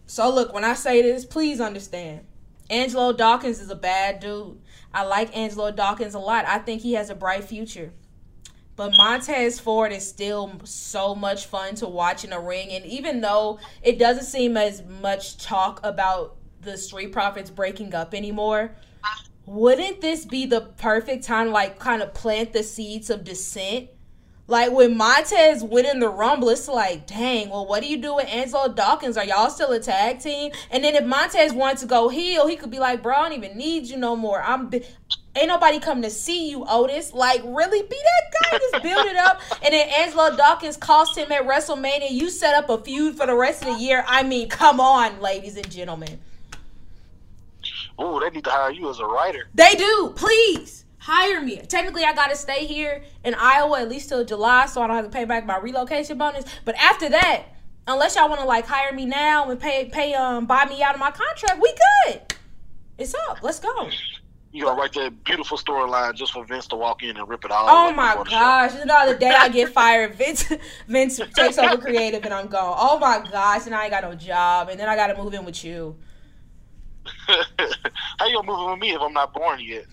So 0.05 0.29
look, 0.29 0.53
when 0.53 0.63
I 0.63 0.73
say 0.73 1.01
this, 1.01 1.25
please 1.25 1.59
understand. 1.61 2.25
Angelo 2.69 3.13
Dawkins 3.13 3.59
is 3.59 3.69
a 3.69 3.75
bad 3.75 4.19
dude. 4.19 4.59
I 4.93 5.03
like 5.03 5.35
Angelo 5.35 5.71
Dawkins 5.71 6.13
a 6.13 6.19
lot. 6.19 6.45
I 6.45 6.59
think 6.59 6.81
he 6.81 6.93
has 6.93 7.09
a 7.09 7.15
bright 7.15 7.43
future. 7.43 7.93
But 8.75 8.93
Montez 8.95 9.59
Ford 9.59 9.91
is 9.91 10.07
still 10.07 10.59
so 10.63 11.15
much 11.15 11.45
fun 11.45 11.75
to 11.75 11.87
watch 11.87 12.23
in 12.23 12.31
a 12.31 12.39
ring. 12.39 12.69
And 12.71 12.85
even 12.85 13.21
though 13.21 13.59
it 13.81 13.97
doesn't 13.97 14.25
seem 14.25 14.55
as 14.55 14.83
much 14.83 15.37
talk 15.37 15.79
about 15.83 16.35
the 16.61 16.77
Street 16.77 17.11
Profits 17.11 17.49
breaking 17.49 17.95
up 17.95 18.13
anymore, 18.13 18.75
wouldn't 19.47 20.01
this 20.01 20.25
be 20.25 20.45
the 20.45 20.59
perfect 20.59 21.23
time 21.23 21.51
like 21.51 21.79
kind 21.79 22.01
of 22.01 22.13
plant 22.13 22.51
the 22.51 22.61
seeds 22.61 23.09
of 23.09 23.23
dissent? 23.23 23.89
Like 24.49 24.71
when 24.71 24.95
Montez 24.95 25.63
winning 25.63 25.99
the 25.99 26.09
Rumble, 26.09 26.49
it's 26.49 26.67
like, 26.67 27.07
dang, 27.07 27.49
well, 27.49 27.65
what 27.65 27.81
do 27.81 27.87
you 27.89 27.97
do 27.97 28.15
with 28.15 28.27
Angelo 28.27 28.67
Dawkins? 28.67 29.17
Are 29.17 29.23
y'all 29.25 29.49
still 29.49 29.71
a 29.71 29.79
tag 29.79 30.19
team? 30.19 30.51
And 30.69 30.83
then 30.83 30.95
if 30.95 31.05
Montez 31.05 31.53
wanted 31.53 31.79
to 31.79 31.85
go 31.85 32.09
heel, 32.09 32.47
he 32.47 32.55
could 32.57 32.71
be 32.71 32.79
like, 32.79 33.01
bro, 33.01 33.15
I 33.15 33.29
don't 33.29 33.43
even 33.43 33.57
need 33.57 33.87
you 33.87 33.97
no 33.97 34.15
more. 34.15 34.41
I'm 34.41 34.69
ain't 35.35 35.47
nobody 35.47 35.79
coming 35.79 36.03
to 36.03 36.09
see 36.09 36.49
you, 36.49 36.65
Otis. 36.67 37.13
Like, 37.13 37.41
really 37.45 37.81
be 37.81 37.97
that 37.97 38.51
guy. 38.51 38.57
Just 38.57 38.83
build 38.83 39.05
it 39.05 39.15
up. 39.15 39.41
And 39.63 39.73
then 39.73 39.89
Angelo 39.89 40.35
Dawkins 40.35 40.77
cost 40.77 41.17
him 41.17 41.31
at 41.31 41.45
WrestleMania. 41.45 42.09
You 42.11 42.29
set 42.29 42.53
up 42.53 42.69
a 42.69 42.77
feud 42.77 43.17
for 43.17 43.25
the 43.25 43.35
rest 43.35 43.65
of 43.65 43.75
the 43.75 43.83
year. 43.83 44.05
I 44.07 44.23
mean, 44.23 44.47
come 44.47 44.79
on, 44.79 45.19
ladies 45.19 45.57
and 45.57 45.69
gentlemen. 45.69 46.19
Ooh, 48.01 48.19
they 48.19 48.29
need 48.29 48.43
to 48.43 48.49
hire 48.49 48.71
you 48.71 48.89
as 48.89 48.99
a 48.99 49.05
writer. 49.05 49.47
They 49.53 49.73
do. 49.75 50.13
Please 50.15 50.85
hire 50.99 51.41
me. 51.41 51.57
Technically, 51.57 52.03
I 52.03 52.13
got 52.13 52.29
to 52.29 52.35
stay 52.35 52.65
here 52.65 53.03
in 53.23 53.33
Iowa 53.35 53.81
at 53.81 53.89
least 53.89 54.09
till 54.09 54.23
July, 54.25 54.65
so 54.67 54.81
I 54.81 54.87
don't 54.87 54.95
have 54.95 55.05
to 55.05 55.11
pay 55.11 55.25
back 55.25 55.45
my 55.45 55.57
relocation 55.57 56.17
bonus. 56.17 56.45
But 56.65 56.75
after 56.75 57.09
that, 57.09 57.43
unless 57.87 58.15
y'all 58.15 58.29
want 58.29 58.41
to 58.41 58.47
like 58.47 58.65
hire 58.65 58.93
me 58.93 59.05
now 59.05 59.49
and 59.49 59.59
pay 59.59 59.85
pay 59.85 60.13
um 60.13 60.45
buy 60.45 60.65
me 60.65 60.83
out 60.83 60.93
of 60.93 60.99
my 60.99 61.11
contract, 61.11 61.61
we 61.61 61.73
good. 62.05 62.21
It's 62.97 63.15
up. 63.29 63.39
Let's 63.41 63.59
go. 63.59 63.89
You 64.51 64.63
gonna 64.63 64.79
write 64.79 64.93
that 64.93 65.23
beautiful 65.23 65.57
storyline 65.57 66.15
just 66.15 66.33
for 66.33 66.43
Vince 66.43 66.67
to 66.67 66.75
walk 66.75 67.03
in 67.03 67.15
and 67.15 67.27
rip 67.27 67.45
it 67.45 67.51
all. 67.51 67.67
Oh 67.69 67.91
my 67.91 68.11
before 68.11 68.23
the 68.25 68.29
show. 68.31 68.37
gosh! 68.37 68.75
You 68.75 68.85
know, 68.85 69.13
the 69.13 69.19
day 69.19 69.29
I 69.29 69.49
get 69.49 69.69
fired, 69.73 70.15
Vince 70.15 70.51
Vince 70.87 71.21
takes 71.35 71.57
over 71.57 71.77
creative, 71.77 72.23
and 72.25 72.33
I'm 72.33 72.47
gone. 72.47 72.75
Oh 72.79 72.97
my 72.97 73.27
gosh! 73.29 73.65
And 73.65 73.75
I 73.75 73.83
ain't 73.83 73.91
got 73.91 74.03
no 74.03 74.15
job, 74.15 74.69
and 74.69 74.79
then 74.79 74.89
I 74.89 74.95
got 74.95 75.07
to 75.07 75.21
move 75.21 75.33
in 75.33 75.45
with 75.45 75.63
you. 75.63 75.95
How 78.19 78.27
you 78.27 78.35
gonna 78.35 78.47
move 78.47 78.59
in 78.59 78.71
with 78.71 78.79
me 78.79 78.93
if 78.93 79.01
I'm 79.01 79.13
not 79.13 79.33
born 79.33 79.59
yet? 79.59 79.85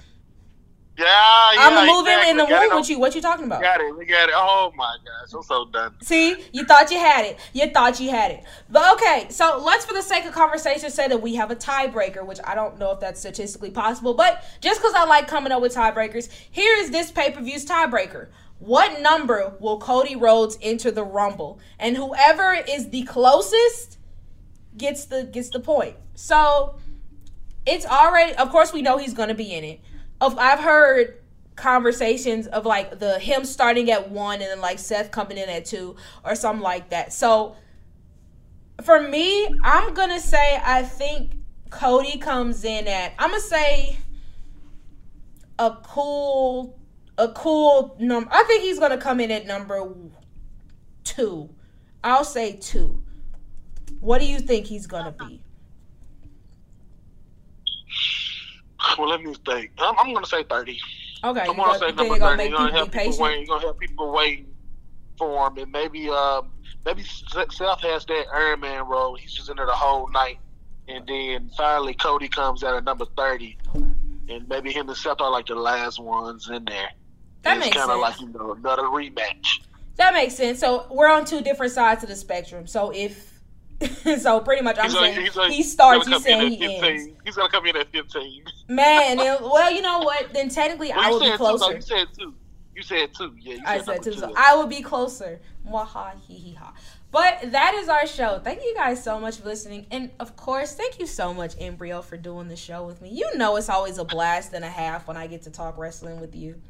Yeah, 0.97 1.07
yeah. 1.07 1.61
I'm 1.61 1.75
gonna 1.75 1.93
move 1.93 2.07
exactly. 2.07 2.31
in 2.31 2.37
the 2.37 2.45
womb 2.45 2.77
with 2.77 2.89
you. 2.89 3.01
What 3.01 3.17
you 3.17 3.21
talking 3.21 3.47
about? 3.47 3.61
Got 3.61 3.81
it. 3.81 3.97
We 3.97 4.07
got 4.07 4.29
it. 4.29 4.35
Oh 4.37 4.73
my 4.77 4.97
gosh, 5.05 5.35
I'm 5.35 5.43
so 5.43 5.65
done. 5.67 5.97
See, 6.03 6.37
you 6.53 6.65
thought 6.65 6.91
you 6.93 6.99
had 6.99 7.25
it. 7.25 7.39
You 7.53 7.69
thought 7.71 7.99
you 7.99 8.11
had 8.11 8.31
it. 8.31 8.45
But 8.71 8.95
okay, 8.95 9.27
so 9.29 9.61
let's, 9.65 9.85
for 9.85 9.93
the 9.93 10.03
sake 10.03 10.25
of 10.25 10.33
conversation, 10.33 10.91
say 10.91 11.09
that 11.09 11.21
we 11.21 11.35
have 11.35 11.51
a 11.51 11.57
tiebreaker, 11.57 12.25
which 12.25 12.39
I 12.45 12.55
don't 12.55 12.79
know 12.79 12.93
if 12.93 13.01
that's 13.01 13.19
statistically 13.19 13.71
possible. 13.71 14.15
But 14.15 14.45
just 14.61 14.81
because 14.81 14.95
I 14.95 15.05
like 15.05 15.27
coming 15.27 15.51
up 15.51 15.61
with 15.61 15.75
tiebreakers, 15.75 16.29
here 16.51 16.77
is 16.77 16.91
this 16.91 17.11
pay 17.11 17.33
per 17.33 17.41
view's 17.41 17.67
tiebreaker. 17.67 18.29
What 18.61 19.01
number 19.03 19.57
will 19.59 19.81
Cody 19.81 20.15
Rhodes 20.15 20.59
enter 20.63 20.93
the 20.93 21.05
Rumble? 21.05 21.59
And 21.81 21.97
whoever 21.97 22.53
is 22.53 22.91
the 22.91 23.03
closest 23.03 23.99
gets 24.77 25.07
the 25.07 25.25
gets 25.25 25.51
the 25.51 25.61
point. 25.61 25.97
So 26.15 26.77
it's 27.67 27.87
already. 27.87 28.35
Of 28.35 28.51
course, 28.51 28.73
we 28.73 28.83
know 28.83 28.99
he's 28.99 29.15
to 29.29 29.35
be 29.35 29.53
in 29.53 29.65
it. 29.65 29.81
Of 30.21 30.39
I've 30.39 30.61
heard 30.61 31.21
conversations 31.57 32.47
of 32.49 32.67
like 32.67 32.99
the 32.99 33.19
him 33.19 33.45
starting 33.45 33.91
at 33.91 34.11
one 34.11 34.41
and 34.41 34.51
then 34.51 34.61
like 34.61 34.79
Seth 34.79 35.11
coming 35.11 35.39
in 35.39 35.49
at 35.49 35.65
two 35.65 35.97
or 36.25 36.35
something 36.35 36.63
like 36.63 36.91
that. 36.91 37.13
So 37.13 37.57
for 38.83 39.01
me, 39.01 39.49
I'm 39.63 39.95
gonna 39.95 40.21
say 40.21 40.61
I 40.63 40.83
think 40.83 41.37
Cody 41.71 42.19
comes 42.19 42.65
in 42.65 42.89
at 42.89 43.15
I'm 43.19 43.31
gonna 43.31 43.41
say 43.41 43.99
a 45.59 45.77
cool 45.83 46.79
a 47.19 47.29
cool 47.29 47.97
number. 48.01 48.29
I 48.33 48.43
think 48.45 48.63
he's 48.63 48.79
gonna 48.79 48.99
come 48.99 49.21
in 49.21 49.31
at 49.31 49.47
number 49.47 49.89
two. 51.05 51.51
I'll 52.03 52.25
say 52.25 52.57
two. 52.57 53.03
What 54.01 54.21
do 54.21 54.27
you 54.27 54.41
think 54.41 54.67
he's 54.67 54.87
gonna 54.87 55.13
be? 55.13 55.44
Well, 58.99 59.09
let 59.09 59.23
me 59.23 59.35
think. 59.47 59.73
I'm, 59.79 59.95
I'm 59.99 60.13
gonna 60.15 60.27
say 60.27 60.43
thirty. 60.45 60.79
Okay, 61.23 61.41
I'm 61.41 61.47
gonna 61.57 61.63
gonna, 61.63 61.79
say 61.79 61.87
number 61.93 62.19
they're 62.19 62.37
thirty. 62.37 62.45
You're 62.45 62.59
gonna 62.59 62.71
people 62.73 62.79
have 62.79 62.93
people 62.93 63.19
waiting. 63.19 63.47
You're 63.47 63.57
gonna 63.59 63.67
have 63.69 63.79
people 63.79 64.13
waiting 64.13 64.47
for 65.19 65.47
him, 65.49 65.59
and 65.59 65.73
maybe 65.73 66.09
um 66.11 66.51
maybe 66.85 67.03
Seth 67.03 67.81
has 67.81 68.05
that 68.07 68.25
Iron 68.33 68.61
Man 68.61 68.87
role. 68.87 69.15
He's 69.17 69.33
just 69.33 69.49
in 69.51 69.57
there 69.57 69.67
the 69.67 69.73
whole 69.73 70.09
night, 70.11 70.39
and 70.89 71.07
then 71.07 71.51
finally 71.57 71.95
Cody 71.95 72.29
comes 72.29 72.63
out 72.63 72.77
at 72.77 72.85
number 72.85 73.07
thirty, 73.17 73.57
and 73.75 74.49
maybe 74.49 74.73
him 74.73 74.89
and 74.89 74.97
Seth 74.97 75.21
are 75.21 75.31
like 75.31 75.47
the 75.47 75.55
last 75.55 75.99
ones 75.99 76.49
in 76.51 76.65
there. 76.65 76.91
That 77.43 77.53
And 77.53 77.61
makes 77.61 77.77
it's 77.77 77.85
kind 77.85 77.91
of 77.91 78.05
sense. 78.07 78.21
like 78.21 78.29
you 78.35 78.39
know 78.39 78.53
another 78.53 78.85
rematch. 78.85 79.61
That 79.97 80.13
makes 80.15 80.35
sense. 80.35 80.59
So 80.59 80.87
we're 80.91 81.11
on 81.11 81.25
two 81.25 81.41
different 81.41 81.73
sides 81.73 82.03
of 82.03 82.09
the 82.09 82.17
spectrum. 82.17 82.67
So 82.67 82.91
if 82.91 83.34
so, 84.21 84.41
pretty 84.41 84.63
much, 84.63 84.79
I'm 84.79 84.85
He's 84.85 84.95
saying 84.99 85.17
like- 85.23 85.37
like- 85.37 85.53
he 85.53 85.63
starts. 85.63 86.07
He's 86.07 86.23
saying 86.23 86.53
he 86.53 86.77
ends. 86.77 87.09
He's 87.25 87.37
gonna 87.37 87.49
come 87.51 87.67
in 87.67 87.77
at 87.77 87.91
15. 87.91 88.45
Man, 88.69 89.17
then, 89.17 89.43
well, 89.43 89.73
you 89.73 89.83
know 89.83 89.99
what? 90.01 90.33
Then 90.33 90.49
technically, 90.49 90.91
Well, 90.91 91.01
I 91.01 91.11
would 91.11 91.21
be 91.21 91.27
said 91.27 91.33
two, 91.33 91.39
closer. 91.39 91.75
You 91.75 91.81
said 91.81 92.07
two. 92.17 92.35
You 92.75 92.83
said 92.83 93.15
two. 93.15 93.35
Yeah, 93.41 93.53
you 93.55 93.59
said 93.59 93.67
I 93.67 93.79
said 93.79 93.87
number 93.87 94.03
two, 94.03 94.13
so. 94.19 94.35
I 94.37 94.57
would 94.57 94.69
be 94.69 94.83
closer. 94.83 95.41
Mwaha 95.69 96.13
hee 96.27 96.35
hee 96.35 96.55
ha. 96.55 96.73
But 97.11 97.53
that 97.53 97.75
is 97.75 97.89
our 97.89 98.07
show. 98.09 98.41
Thank 98.43 98.63
you 98.63 98.75
guys 98.75 99.03
so 99.03 99.21
much 99.21 99.37
for 99.39 99.45
listening, 99.45 99.87
and 99.93 100.11
of 100.19 100.35
course, 100.37 100.75
thank 100.75 100.99
you 100.99 101.07
so 101.07 101.33
much, 101.33 101.55
Embryo, 101.61 102.03
for 102.03 102.17
doing 102.17 102.49
the 102.49 102.57
show 102.57 102.85
with 102.85 103.01
me. 103.01 103.11
You 103.11 103.37
know, 103.37 103.55
it's 103.57 103.69
always 103.69 103.99
a 103.99 104.05
blast 104.05 104.53
and 104.53 104.65
a 104.65 104.69
half 104.69 105.07
when 105.07 105.17
I 105.17 105.29
get 105.29 105.43
to 105.43 105.51
talk 105.51 105.79
wrestling 105.79 106.21
with 106.21 106.35
you. 106.35 106.61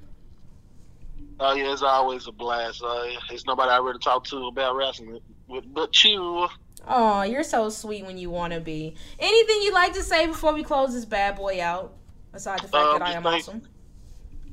Oh 1.40 1.54
yeah, 1.54 1.72
it's 1.72 1.82
always 1.82 2.26
a 2.28 2.32
blast. 2.32 2.82
Uh, 2.82 3.04
it's 3.30 3.46
nobody 3.46 3.70
I 3.70 3.78
really 3.78 3.98
talk 3.98 4.24
to 4.26 4.46
about 4.46 4.76
wrestling 4.76 5.18
with, 5.48 5.64
but 5.72 6.04
you. 6.04 6.48
Oh, 6.86 7.22
you're 7.22 7.42
so 7.42 7.68
sweet 7.70 8.04
when 8.04 8.18
you 8.18 8.30
want 8.30 8.52
to 8.52 8.60
be. 8.60 8.94
Anything 9.18 9.62
you'd 9.62 9.74
like 9.74 9.92
to 9.94 10.02
say 10.02 10.26
before 10.26 10.52
we 10.54 10.62
close 10.62 10.92
this 10.92 11.04
bad 11.04 11.36
boy 11.36 11.62
out? 11.62 11.94
Aside 12.32 12.58
the 12.60 12.68
fact 12.68 12.74
Um, 12.74 12.98
that 12.98 13.08
I 13.08 13.12
am 13.12 13.22
just 13.22 13.48
awesome. 13.48 13.62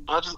I 0.08 0.20
just, 0.20 0.36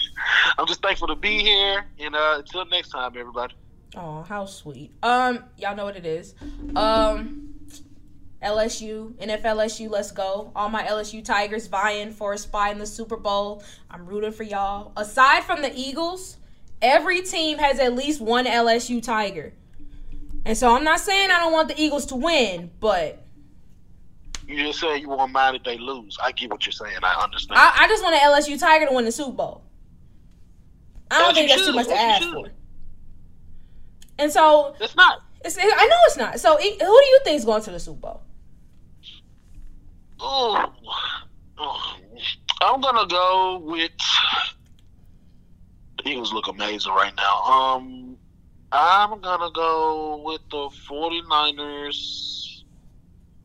I'm 0.58 0.66
just 0.66 0.82
thankful 0.82 1.08
to 1.08 1.16
be 1.16 1.38
here, 1.42 1.84
and 1.98 2.14
uh, 2.14 2.36
until 2.38 2.64
next 2.66 2.90
time, 2.90 3.12
everybody. 3.18 3.54
Oh, 3.96 4.22
how 4.22 4.44
sweet. 4.46 4.92
Um, 5.02 5.44
y'all 5.56 5.74
know 5.76 5.84
what 5.84 5.96
it 5.96 6.04
is. 6.06 6.34
Um, 6.74 7.54
LSU, 8.42 9.12
NFLSU, 9.14 9.88
let's 9.88 10.12
go. 10.12 10.52
All 10.54 10.68
my 10.68 10.84
LSU 10.84 11.24
Tigers 11.24 11.66
vying 11.66 12.10
for 12.12 12.34
a 12.34 12.38
spot 12.38 12.72
in 12.72 12.78
the 12.78 12.86
Super 12.86 13.16
Bowl. 13.16 13.62
I'm 13.90 14.06
rooting 14.06 14.32
for 14.32 14.42
y'all. 14.42 14.92
Aside 14.96 15.44
from 15.44 15.62
the 15.62 15.72
Eagles, 15.74 16.36
every 16.82 17.22
team 17.22 17.58
has 17.58 17.78
at 17.78 17.94
least 17.94 18.20
one 18.20 18.44
LSU 18.44 19.02
Tiger. 19.02 19.52
And 20.46 20.56
so 20.56 20.72
I'm 20.72 20.84
not 20.84 21.00
saying 21.00 21.28
I 21.32 21.40
don't 21.40 21.52
want 21.52 21.66
the 21.66 21.78
Eagles 21.78 22.06
to 22.06 22.14
win, 22.14 22.70
but 22.78 23.20
You 24.46 24.64
just 24.64 24.78
say 24.78 24.98
you 24.98 25.08
won't 25.08 25.32
mind 25.32 25.56
if 25.56 25.64
they 25.64 25.76
lose. 25.76 26.16
I 26.22 26.30
get 26.30 26.52
what 26.52 26.64
you're 26.64 26.72
saying. 26.72 26.98
I 27.02 27.20
understand. 27.20 27.58
I, 27.58 27.72
I 27.80 27.88
just 27.88 28.00
want 28.00 28.14
an 28.14 28.20
LSU 28.20 28.56
Tiger 28.56 28.86
to 28.86 28.92
win 28.92 29.04
the 29.04 29.10
Super 29.10 29.32
Bowl. 29.32 29.64
I 31.10 31.18
don't 31.18 31.34
think 31.34 31.48
that's 31.48 31.62
too 31.62 31.66
should, 31.66 31.74
much 31.74 31.88
to 31.88 31.94
as 31.94 31.98
ask 31.98 32.22
you 32.22 32.32
for. 32.32 32.50
And 34.18 34.30
so 34.30 34.76
it's 34.80 34.94
not. 34.94 35.22
it's, 35.44 35.58
I 35.58 35.64
know 35.64 35.96
it's 36.06 36.16
not. 36.16 36.38
So 36.38 36.56
it, 36.60 36.80
who 36.80 37.00
do 37.00 37.06
you 37.06 37.20
think 37.24 37.38
is 37.38 37.44
going 37.44 37.62
to 37.62 37.72
the 37.72 37.80
Super 37.80 37.98
Bowl? 37.98 38.22
Oh, 40.20 40.72
oh. 41.58 41.96
I'm 42.62 42.80
gonna 42.80 43.08
go 43.08 43.58
with 43.64 43.90
the 45.98 46.08
Eagles. 46.08 46.32
Look 46.32 46.46
amazing 46.46 46.92
right 46.92 47.12
now. 47.16 47.42
Um, 47.42 48.05
I'm 48.76 49.20
gonna 49.20 49.50
go 49.52 50.20
with 50.22 50.42
the 50.50 50.68
49ers. 50.88 52.62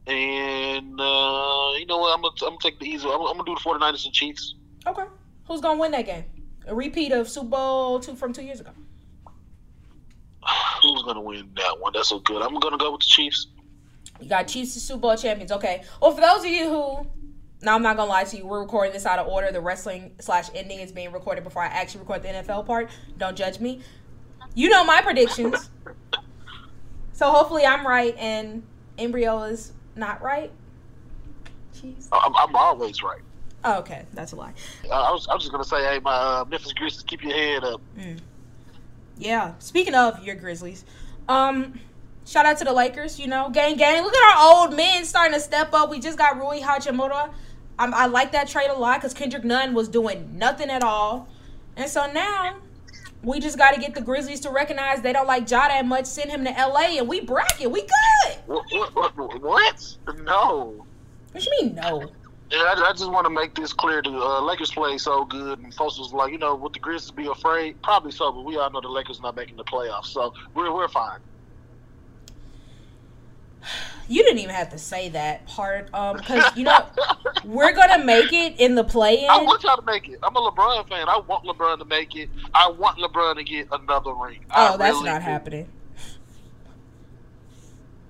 And 0.08 1.00
uh, 1.00 1.72
you 1.78 1.86
know 1.86 2.00
what? 2.00 2.14
I'm 2.14 2.22
gonna, 2.22 2.34
I'm 2.42 2.50
gonna 2.50 2.58
take 2.62 2.80
the 2.80 2.86
easy. 2.86 3.08
I'm, 3.08 3.22
I'm 3.22 3.38
gonna 3.38 3.46
do 3.46 3.56
the 3.56 3.62
49ers 3.62 4.04
and 4.04 4.14
Chiefs. 4.14 4.56
Okay. 4.86 5.06
Who's 5.48 5.62
gonna 5.62 5.80
win 5.80 5.92
that 5.92 6.06
game? 6.06 6.26
A 6.68 6.76
repeat 6.76 7.14
of 7.14 7.30
Super 7.30 7.48
Bowl 7.48 8.00
two 8.00 8.16
from 8.16 8.34
two 8.34 8.44
years 8.44 8.60
ago. 8.60 8.72
Who's 10.82 11.04
gonna 11.04 11.22
win 11.22 11.50
that 11.56 11.80
one? 11.80 11.94
That's 11.94 12.10
so 12.10 12.20
good. 12.20 12.42
I'm 12.42 12.60
gonna 12.60 12.78
go 12.78 12.92
with 12.92 13.02
the 13.02 13.08
Chiefs. 13.08 13.48
You 14.20 14.28
got 14.28 14.48
Chiefs 14.50 14.76
as 14.76 14.84
Super 14.84 15.00
Bowl 15.00 15.16
champions. 15.16 15.52
Okay. 15.54 15.84
Well, 16.02 16.12
for 16.12 16.22
those 16.22 16.40
of 16.42 16.50
you 16.50 16.68
who, 16.68 17.08
now 17.62 17.76
I'm 17.76 17.84
not 17.84 17.96
gonna 17.96 18.10
lie 18.10 18.26
to 18.26 18.38
you, 18.38 18.46
we're 18.46 18.60
recording 18.60 18.92
this 18.92 19.06
out 19.06 19.18
of 19.18 19.28
order. 19.28 19.52
The 19.52 19.62
wrestling 19.62 20.14
slash 20.20 20.50
ending 20.54 20.80
is 20.80 20.92
being 20.92 21.14
recorded 21.14 21.46
before 21.46 21.62
I 21.62 21.68
actually 21.68 22.02
record 22.02 22.24
the 22.24 22.30
NFL 22.30 22.66
part. 22.66 22.90
Don't 23.18 23.38
judge 23.38 23.60
me. 23.62 23.82
You 24.54 24.70
know 24.70 24.84
my 24.84 25.02
predictions. 25.02 25.70
so 27.14 27.32
hopefully 27.32 27.66
I'm 27.66 27.86
right 27.86 28.16
and 28.18 28.64
Embryo 28.97 29.43
is 29.43 29.74
not 29.95 30.22
right. 30.22 30.52
Jeez. 31.76 32.08
I'm, 32.12 32.36
I'm 32.36 32.56
always 32.56 33.02
right. 33.02 33.22
Oh, 33.64 33.80
okay, 33.80 34.06
that's 34.14 34.32
a 34.32 34.36
lie. 34.36 34.54
Uh, 34.89 34.93
I 34.93 35.12
was, 35.12 35.28
I 35.28 35.34
was 35.34 35.43
just 35.43 35.52
gonna 35.52 35.64
say, 35.64 35.84
hey, 35.84 35.99
my 35.99 36.14
uh, 36.16 36.45
Memphis 36.49 36.74
Grizzlies, 36.74 37.04
keep 37.04 37.24
your 37.24 37.34
head 37.34 37.64
up. 37.64 37.82
Yeah. 39.18 39.54
Speaking 39.60 39.93
of 39.93 40.24
your 40.24 40.36
Grizzlies, 40.36 40.84
um, 41.30 41.80
shout 42.26 42.45
out 42.47 42.58
to 42.58 42.64
the 42.64 42.74
Lakers. 42.74 43.20
You 43.20 43.28
know, 43.28 43.49
gang, 43.52 43.78
gang. 43.78 44.04
Look 44.04 44.16
at 44.16 44.36
our 44.36 44.52
old 44.52 44.76
men 44.76 45.06
starting 45.06 45.34
to 45.36 45.39
step 45.39 45.74
up. 45.74 45.91
We 45.91 45.99
just 45.99 46.18
got 46.18 46.38
Rui 46.38 46.60
Hachimura. 46.60 47.32
I'm, 47.78 47.93
I 47.93 48.08
like 48.08 48.32
that 48.32 48.47
trade 48.47 48.70
a 48.70 48.74
lot 48.74 48.99
because 48.99 49.14
Kendrick 49.14 49.43
Nunn 49.43 49.74
was 49.74 49.88
doing 49.88 50.38
nothing 50.38 50.70
at 50.70 50.84
all, 50.84 51.28
and 51.76 51.89
so 51.89 52.12
now 52.12 52.58
we 53.24 53.39
just 53.39 53.57
got 53.57 53.74
to 53.74 53.80
get 53.80 53.93
the 53.93 54.01
Grizzlies 54.01 54.39
to 54.41 54.49
recognize 54.49 55.01
they 55.01 55.13
don't 55.13 55.28
like 55.28 55.49
Ja 55.49 55.67
that 55.67 55.86
much. 55.86 56.05
Send 56.05 56.32
him 56.32 56.43
to 56.45 56.51
LA, 56.51 56.97
and 56.97 57.07
we 57.07 57.22
bracket. 57.22 57.69
We 57.69 57.82
good. 57.82 58.38
What? 58.47 58.65
What? 58.72 59.17
what, 59.17 59.41
what? 59.41 59.97
No. 60.24 60.86
What 61.32 61.45
you 61.45 61.51
mean 61.61 61.76
no? 61.76 62.11
Yeah, 62.49 62.57
I, 62.57 62.89
I 62.89 62.91
just 62.91 63.09
want 63.09 63.26
to 63.26 63.30
make 63.30 63.55
this 63.55 63.72
clear. 63.72 64.01
The 64.01 64.09
uh, 64.09 64.41
Lakers 64.41 64.72
play 64.72 64.97
so 64.97 65.24
good, 65.24 65.59
and 65.59 65.74
folks 65.74 65.97
was 65.97 66.11
like, 66.11 66.32
you 66.32 66.38
know, 66.38 66.55
would 66.55 66.74
the 66.74 66.80
Grizzlies 66.80 67.11
be 67.11 67.28
afraid? 67.28 67.82
Probably 67.82 68.11
so, 68.11 68.32
but 68.32 68.43
we 68.43 68.57
all 68.57 68.69
know 68.69 68.82
the 68.82 68.89
Lakers 68.89 69.22
not 69.22 69.36
making 69.36 69.55
the 69.55 69.63
playoffs, 69.63 70.07
so 70.07 70.34
we're 70.53 70.74
we're 70.74 70.89
fine. 70.89 71.19
You 74.07 74.24
didn't 74.24 74.39
even 74.39 74.53
have 74.55 74.70
to 74.70 74.78
say 74.78 75.09
that 75.09 75.45
part, 75.47 75.93
um, 75.93 76.18
because 76.18 76.43
you 76.57 76.64
know 76.64 76.86
we're 77.45 77.74
gonna 77.74 78.03
make 78.03 78.34
it 78.34 78.59
in 78.59 78.76
the 78.76 78.84
play-in. 78.84 79.30
I 79.30 79.41
want 79.43 79.64
y'all 79.64 79.78
to 79.78 79.82
make 79.86 80.09
it. 80.09 80.20
I'm 80.24 80.36
a 80.36 80.51
LeBron 80.51 80.89
fan. 80.89 81.07
I 81.07 81.18
want 81.20 81.45
LeBron 81.45 81.80
to 81.80 81.86
make 81.86 82.16
it. 82.16 82.30
I 82.53 82.70
want 82.70 82.97
LeBron 82.97 83.36
to 83.38 83.43
get 83.43 83.68
another 83.72 84.14
ring. 84.14 84.39
I 84.49 84.74
Oh, 84.74 84.78
that's 84.78 84.93
really 84.97 85.09
not 85.09 85.20
do. 85.20 85.24
happening. 85.26 85.70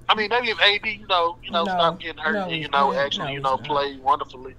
I 0.09 0.15
mean, 0.15 0.29
maybe 0.29 0.49
if 0.49 0.59
AD, 0.59 0.85
you 0.85 1.07
know, 1.07 1.37
you 1.43 1.51
know, 1.51 1.63
No, 1.63 1.71
stop 1.71 1.99
getting 1.99 2.17
hurt, 2.17 2.33
no, 2.33 2.43
and 2.45 2.61
you 2.61 2.67
know, 2.67 2.91
no, 2.91 2.99
actually, 2.99 3.33
you 3.33 3.39
know, 3.39 3.57
play 3.57 3.97
wonderfully. 3.97 4.55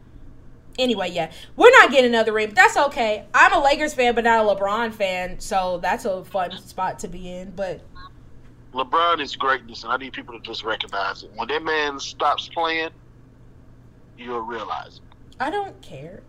Anyway, 0.78 1.10
yeah, 1.10 1.30
we're 1.56 1.70
not 1.72 1.90
getting 1.90 2.06
another 2.08 2.32
ring, 2.32 2.46
but 2.46 2.56
that's 2.56 2.76
okay. 2.78 3.26
I'm 3.34 3.52
a 3.52 3.62
Lakers 3.62 3.92
fan, 3.92 4.14
but 4.14 4.24
not 4.24 4.46
a 4.46 4.48
LeBron 4.48 4.94
fan, 4.94 5.38
so 5.40 5.78
that's 5.82 6.06
a 6.06 6.24
fun 6.24 6.56
spot 6.58 7.00
to 7.00 7.08
be 7.08 7.30
in. 7.30 7.50
But 7.50 7.82
LeBron 8.72 9.20
is 9.20 9.36
greatness, 9.36 9.82
and 9.84 9.92
I 9.92 9.96
need 9.96 10.12
people 10.12 10.34
to 10.34 10.40
just 10.40 10.64
recognize 10.64 11.22
it. 11.22 11.30
When 11.34 11.48
that 11.48 11.62
man 11.62 11.98
stops 12.00 12.48
playing, 12.48 12.90
you'll 14.16 14.40
realize 14.40 14.96
it. 14.98 15.34
I 15.40 15.50
don't 15.50 15.80
care. 15.82 16.22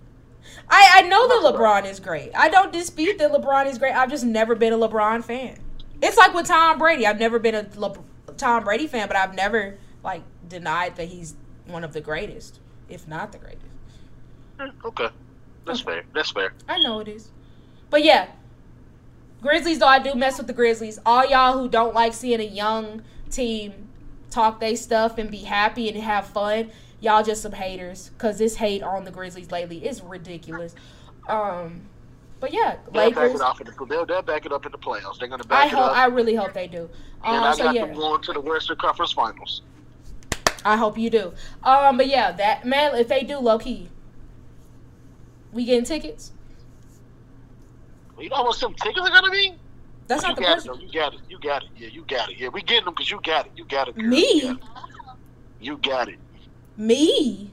I 0.69 0.89
I 0.95 1.01
know 1.03 1.27
that 1.27 1.53
LeBron 1.53 1.89
is 1.89 1.99
great. 1.99 2.31
I 2.35 2.49
don't 2.49 2.73
dispute 2.73 3.17
that 3.19 3.31
LeBron 3.31 3.67
is 3.67 3.77
great. 3.77 3.93
I've 3.93 4.09
just 4.09 4.25
never 4.25 4.55
been 4.55 4.73
a 4.73 4.77
LeBron 4.77 5.23
fan. 5.23 5.57
It's 6.01 6.17
like 6.17 6.33
with 6.33 6.47
Tom 6.47 6.77
Brady. 6.79 7.07
I've 7.07 7.19
never 7.19 7.39
been 7.39 7.55
a 7.55 7.67
Le- 7.77 7.97
Tom 8.37 8.65
Brady 8.65 8.87
fan, 8.87 9.07
but 9.07 9.15
I've 9.15 9.33
never 9.35 9.77
like 10.03 10.23
denied 10.49 10.97
that 10.97 11.05
he's 11.07 11.35
one 11.65 11.83
of 11.85 11.93
the 11.93 12.01
greatest, 12.01 12.59
if 12.89 13.07
not 13.07 13.31
the 13.31 13.37
greatest. 13.37 13.63
Eh, 14.59 14.67
Okay, 14.83 15.07
that's 15.65 15.79
fair. 15.79 16.03
That's 16.13 16.31
fair. 16.31 16.51
I 16.67 16.79
know 16.79 16.99
it 16.99 17.07
is. 17.07 17.29
But 17.89 18.03
yeah, 18.03 18.27
Grizzlies 19.43 19.77
though 19.79 19.87
I 19.87 19.99
do 19.99 20.15
mess 20.15 20.37
with 20.39 20.47
the 20.47 20.53
Grizzlies. 20.53 20.99
All 21.05 21.25
y'all 21.25 21.53
who 21.59 21.69
don't 21.69 21.93
like 21.93 22.13
seeing 22.13 22.39
a 22.39 22.43
young 22.43 23.03
team 23.29 23.89
talk 24.31 24.59
they 24.59 24.75
stuff 24.75 25.17
and 25.19 25.29
be 25.29 25.39
happy 25.43 25.87
and 25.89 25.97
have 26.01 26.25
fun, 26.25 26.71
y'all 27.01 27.23
just 27.23 27.41
some 27.43 27.51
haters. 27.51 28.09
Cause 28.17 28.39
this 28.39 28.55
hate 28.55 28.81
on 28.81 29.03
the 29.03 29.11
Grizzlies 29.11 29.51
lately 29.51 29.85
is 29.85 30.01
ridiculous. 30.01 30.73
Um, 31.27 31.81
but 32.39 32.51
yeah, 32.53 32.77
They'll 32.91 33.11
back 33.11 33.15
Lakers. 33.15 33.35
it 33.35 33.41
off 33.41 33.59
the, 33.59 33.85
they'll, 34.05 34.21
back 34.23 34.45
it 34.45 34.51
up 34.51 34.65
in 34.65 34.71
the 34.71 34.77
playoffs. 34.77 35.19
They're 35.19 35.27
gonna 35.29 35.43
I 35.45 35.47
back 35.47 35.65
it 35.67 35.75
hope. 35.75 35.91
up. 35.91 35.97
I 35.97 36.05
really 36.07 36.35
hope 36.35 36.53
they 36.53 36.67
do. 36.67 36.89
and 37.23 37.37
Um, 37.37 37.43
I 37.43 37.53
so 37.53 37.63
got 37.63 37.75
yeah, 37.75 37.85
them 37.85 37.95
going 37.95 38.21
to 38.23 38.33
the 38.33 38.41
Western 38.41 38.77
Conference 38.77 39.11
Finals. 39.13 39.61
I 40.65 40.75
hope 40.77 40.97
you 40.97 41.09
do. 41.09 41.33
Um, 41.63 41.95
but 41.97 42.07
yeah, 42.07 42.31
that 42.33 42.65
man, 42.65 42.95
if 42.95 43.07
they 43.07 43.23
do, 43.23 43.37
low 43.39 43.59
key, 43.59 43.87
we 45.53 45.63
getting 45.65 45.85
tickets. 45.85 46.32
You 48.19 48.29
know 48.29 48.37
how 48.37 48.45
much 48.45 48.59
them 48.59 48.73
tickets 48.75 48.99
are 48.99 49.09
gonna 49.09 49.31
be? 49.31 49.53
That's 50.07 50.23
not 50.23 50.35
the 50.35 50.41
got 50.41 50.55
person. 50.55 50.71
it. 50.71 50.73
though. 50.73 50.81
You 50.81 50.91
got 50.91 51.13
it. 51.13 51.19
You 51.29 51.39
got 51.39 51.63
it. 51.63 51.69
Yeah, 51.77 51.87
you 51.87 52.05
got 52.07 52.29
it. 52.29 52.37
Yeah, 52.37 52.47
we 52.49 52.61
getting 52.61 52.85
them 52.85 52.93
because 52.93 53.09
you 53.09 53.19
got 53.23 53.45
it. 53.45 53.51
You 53.55 53.65
got 53.65 53.87
it. 53.87 53.95
Girl. 53.95 54.05
Me? 54.05 54.41
You 54.41 54.47
got 54.53 54.57
it. 54.57 54.65
You 55.61 55.77
got 55.77 56.09
it. 56.09 56.19
Me. 56.77 57.51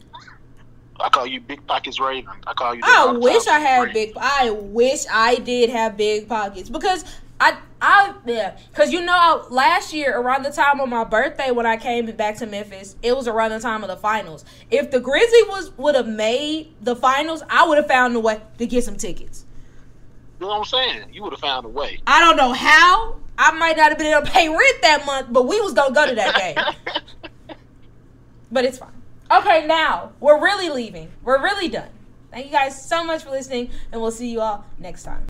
I 0.99 1.09
call 1.09 1.27
you 1.27 1.41
Big 1.41 1.67
Pockets 1.67 1.99
Raven. 1.99 2.31
I 2.47 2.53
call 2.53 2.75
you. 2.75 2.83
I 2.85 3.13
wish. 3.13 3.47
I 3.47 3.59
had 3.59 3.81
Raven. 3.81 3.95
big. 3.95 4.13
I 4.19 4.51
wish 4.51 5.05
I 5.11 5.37
did 5.37 5.71
have 5.71 5.97
big 5.97 6.29
pockets 6.29 6.69
because 6.69 7.05
I 7.41 7.57
I 7.81 8.15
yeah 8.27 8.59
because 8.71 8.93
you 8.93 9.01
know 9.01 9.47
last 9.49 9.95
year 9.95 10.19
around 10.19 10.43
the 10.43 10.51
time 10.51 10.79
of 10.81 10.89
my 10.89 11.05
birthday 11.05 11.51
when 11.51 11.65
I 11.65 11.79
came 11.79 12.05
back 12.15 12.37
to 12.37 12.47
Memphis 12.47 12.97
it 13.03 13.17
was 13.17 13.27
around 13.27 13.53
the 13.53 13.61
time 13.61 13.83
of 13.83 13.89
the 13.89 13.97
finals. 13.97 14.45
If 14.71 14.91
the 14.91 15.01
Grizzlies 15.01 15.47
was 15.49 15.73
would 15.79 15.95
have 15.95 16.09
made 16.09 16.75
the 16.83 16.95
finals, 16.95 17.43
I 17.49 17.67
would 17.67 17.79
have 17.79 17.89
found 17.89 18.15
a 18.15 18.21
way 18.21 18.41
to 18.59 18.67
get 18.67 18.85
some 18.85 18.97
tickets. 18.97 19.47
You 20.41 20.47
know 20.47 20.53
what 20.53 20.59
I'm 20.61 20.65
saying? 20.65 21.13
You 21.13 21.23
would 21.23 21.35
have 21.35 21.41
found 21.41 21.67
a 21.67 21.69
way. 21.69 22.01
I 22.07 22.21
don't 22.21 22.37
know 22.37 22.55
how. 22.55 23.17
I 23.37 23.53
might 23.53 23.77
not 23.77 23.91
have 23.91 23.99
been 23.99 24.07
able 24.07 24.25
to 24.25 24.33
pay 24.33 24.49
rent 24.49 24.83
that 24.83 25.05
month, 25.05 25.27
but 25.31 25.47
we 25.47 25.61
was 25.61 25.75
gonna 25.75 25.95
go 25.95 26.09
to 26.09 26.15
that 26.15 26.35
game. 26.35 27.57
but 28.51 28.65
it's 28.65 28.79
fine. 28.79 28.91
Okay, 29.31 29.67
now 29.67 30.13
we're 30.19 30.43
really 30.43 30.71
leaving. 30.71 31.11
We're 31.23 31.43
really 31.43 31.69
done. 31.69 31.91
Thank 32.31 32.47
you 32.47 32.53
guys 32.53 32.89
so 32.89 33.05
much 33.05 33.25
for 33.25 33.31
listening, 33.31 33.71
and 33.93 34.01
we'll 34.01 34.11
see 34.11 34.31
you 34.31 34.41
all 34.41 34.65
next 34.79 35.03
time. 35.03 35.30